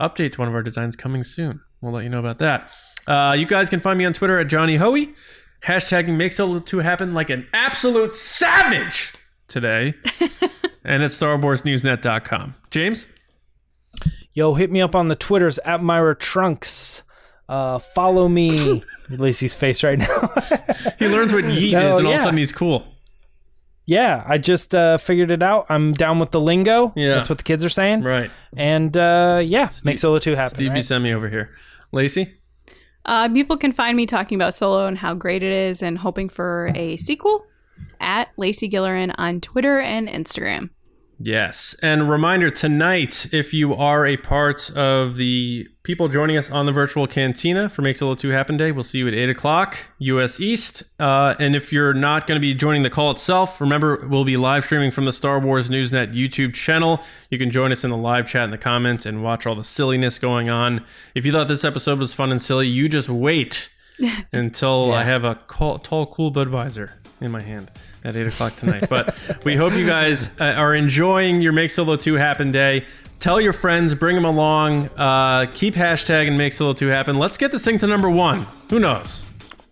update 0.00 0.32
to 0.34 0.38
one 0.38 0.46
of 0.48 0.54
our 0.54 0.62
designs 0.62 0.94
coming 0.94 1.24
soon. 1.24 1.60
We'll 1.80 1.92
let 1.92 2.04
you 2.04 2.08
know 2.10 2.20
about 2.20 2.38
that. 2.38 2.70
Uh, 3.06 3.34
you 3.36 3.46
guys 3.46 3.68
can 3.68 3.80
find 3.80 3.98
me 3.98 4.04
on 4.04 4.12
Twitter 4.12 4.38
at 4.38 4.46
Johnny 4.46 4.76
Hoey. 4.76 5.12
Hashtagging 5.64 6.16
Make 6.16 6.32
Solo 6.32 6.60
2 6.60 6.78
happen 6.80 7.14
like 7.14 7.30
an 7.30 7.46
absolute 7.52 8.16
savage 8.16 9.12
today. 9.48 9.94
and 10.84 11.02
at 11.02 11.10
StarWarsNewsNet.com. 11.10 12.54
James? 12.70 13.06
Yo, 14.32 14.54
hit 14.54 14.70
me 14.70 14.82
up 14.82 14.94
on 14.94 15.08
the 15.08 15.14
Twitters 15.14 15.58
at 15.60 15.82
Myra 15.82 16.14
Trunks. 16.16 17.02
Uh, 17.48 17.78
follow 17.78 18.28
me. 18.28 18.82
Lacey's 19.08 19.54
face 19.54 19.82
right 19.82 19.98
now. 19.98 20.32
He 20.98 21.08
learns 21.08 21.32
what 21.32 21.44
yeet 21.44 21.72
No, 21.72 21.92
is 21.92 21.98
and 21.98 22.06
all 22.06 22.12
of 22.14 22.20
a 22.20 22.22
sudden 22.22 22.38
he's 22.38 22.52
cool. 22.52 22.86
yeah, 23.86 24.22
I 24.26 24.38
just 24.38 24.74
uh, 24.74 24.98
figured 24.98 25.30
it 25.30 25.42
out. 25.42 25.66
I'm 25.70 25.92
down 25.92 26.18
with 26.18 26.30
the 26.30 26.40
lingo. 26.40 26.92
Yeah. 26.94 27.14
That's 27.14 27.28
what 27.28 27.38
the 27.38 27.44
kids 27.44 27.64
are 27.64 27.70
saying. 27.70 28.02
Right. 28.02 28.30
And 28.56 28.94
uh, 28.96 29.40
yeah, 29.42 29.70
make 29.82 29.98
Solo 29.98 30.18
2 30.18 30.34
happen. 30.34 30.56
Steve 30.56 30.70
right? 30.70 30.78
Buscemi 30.78 31.12
over 31.14 31.28
here. 31.28 31.54
Lacey? 31.90 32.34
Uh, 33.06 33.28
people 33.28 33.56
can 33.56 33.72
find 33.72 33.96
me 33.96 34.06
talking 34.06 34.36
about 34.36 34.54
Solo 34.54 34.86
and 34.86 34.98
how 34.98 35.14
great 35.14 35.42
it 35.42 35.52
is 35.52 35.82
and 35.82 35.98
hoping 35.98 36.28
for 36.28 36.70
a 36.74 36.96
sequel 36.96 37.46
at 38.00 38.28
Lacey 38.36 38.68
Gillerin 38.68 39.14
on 39.18 39.40
Twitter 39.40 39.80
and 39.80 40.08
Instagram. 40.08 40.70
Yes. 41.18 41.74
And 41.80 42.10
reminder 42.10 42.50
tonight, 42.50 43.28
if 43.32 43.54
you 43.54 43.74
are 43.74 44.06
a 44.06 44.16
part 44.16 44.70
of 44.70 45.16
the 45.16 45.68
people 45.84 46.08
joining 46.08 46.36
us 46.36 46.50
on 46.50 46.66
the 46.66 46.72
virtual 46.72 47.06
cantina 47.06 47.68
for 47.68 47.82
Make 47.82 47.96
Solo 47.96 48.14
2 48.14 48.30
Happen 48.30 48.56
Day, 48.56 48.72
we'll 48.72 48.82
see 48.82 48.98
you 48.98 49.08
at 49.08 49.14
8 49.14 49.30
o'clock, 49.30 49.78
US 49.98 50.40
East. 50.40 50.82
Uh, 50.98 51.34
and 51.38 51.54
if 51.54 51.72
you're 51.72 51.94
not 51.94 52.26
going 52.26 52.36
to 52.36 52.40
be 52.40 52.54
joining 52.54 52.82
the 52.82 52.90
call 52.90 53.10
itself, 53.10 53.60
remember, 53.60 54.06
we'll 54.08 54.24
be 54.24 54.36
live 54.36 54.64
streaming 54.64 54.90
from 54.90 55.04
the 55.04 55.12
Star 55.12 55.38
Wars 55.38 55.68
Newsnet 55.68 56.14
YouTube 56.14 56.54
channel. 56.54 57.00
You 57.30 57.38
can 57.38 57.50
join 57.50 57.70
us 57.70 57.84
in 57.84 57.90
the 57.90 57.96
live 57.96 58.26
chat 58.26 58.44
in 58.44 58.50
the 58.50 58.58
comments 58.58 59.06
and 59.06 59.22
watch 59.22 59.46
all 59.46 59.54
the 59.54 59.64
silliness 59.64 60.18
going 60.18 60.48
on. 60.48 60.84
If 61.14 61.24
you 61.24 61.32
thought 61.32 61.48
this 61.48 61.64
episode 61.64 61.98
was 61.98 62.12
fun 62.12 62.32
and 62.32 62.42
silly, 62.42 62.66
you 62.66 62.88
just 62.88 63.08
wait 63.08 63.70
until 64.32 64.92
I 64.92 65.04
have 65.04 65.24
a 65.24 65.36
call, 65.36 65.78
tall, 65.78 66.06
cool 66.06 66.32
Budweiser 66.32 66.92
in 67.20 67.30
my 67.30 67.40
hand 67.40 67.70
at 68.04 68.16
8 68.16 68.26
o'clock 68.26 68.56
tonight. 68.56 68.88
But 68.88 69.16
we 69.44 69.56
hope 69.56 69.72
you 69.74 69.86
guys 69.86 70.28
uh, 70.38 70.44
are 70.44 70.74
enjoying 70.74 71.40
your 71.40 71.52
Make 71.52 71.70
Solo 71.70 71.96
2 71.96 72.14
Happen 72.14 72.50
Day. 72.50 72.84
Tell 73.20 73.40
your 73.40 73.52
friends, 73.54 73.94
bring 73.94 74.14
them 74.14 74.24
along. 74.24 74.88
Uh, 74.96 75.46
keep 75.52 75.74
hashtagging 75.74 76.36
Make 76.36 76.52
Solo 76.52 76.74
2 76.74 76.88
Happen. 76.88 77.16
Let's 77.16 77.38
get 77.38 77.52
this 77.52 77.64
thing 77.64 77.78
to 77.78 77.86
number 77.86 78.10
one. 78.10 78.46
Who 78.70 78.78
knows? 78.78 79.22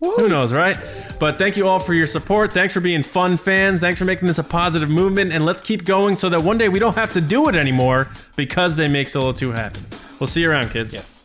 Who 0.00 0.28
knows, 0.28 0.52
right? 0.52 0.76
But 1.20 1.38
thank 1.38 1.56
you 1.56 1.68
all 1.68 1.78
for 1.78 1.94
your 1.94 2.08
support. 2.08 2.52
Thanks 2.52 2.74
for 2.74 2.80
being 2.80 3.04
fun 3.04 3.36
fans. 3.36 3.78
Thanks 3.78 4.00
for 4.00 4.04
making 4.04 4.26
this 4.26 4.38
a 4.38 4.44
positive 4.44 4.90
movement. 4.90 5.32
And 5.32 5.46
let's 5.46 5.60
keep 5.60 5.84
going 5.84 6.16
so 6.16 6.28
that 6.28 6.42
one 6.42 6.58
day 6.58 6.68
we 6.68 6.80
don't 6.80 6.96
have 6.96 7.12
to 7.12 7.20
do 7.20 7.48
it 7.48 7.54
anymore 7.54 8.08
because 8.34 8.74
they 8.74 8.88
make 8.88 9.08
Solo 9.08 9.32
2 9.32 9.52
happen. 9.52 9.84
We'll 10.18 10.26
see 10.26 10.40
you 10.40 10.50
around, 10.50 10.70
kids. 10.70 10.92
Yes. 10.92 11.21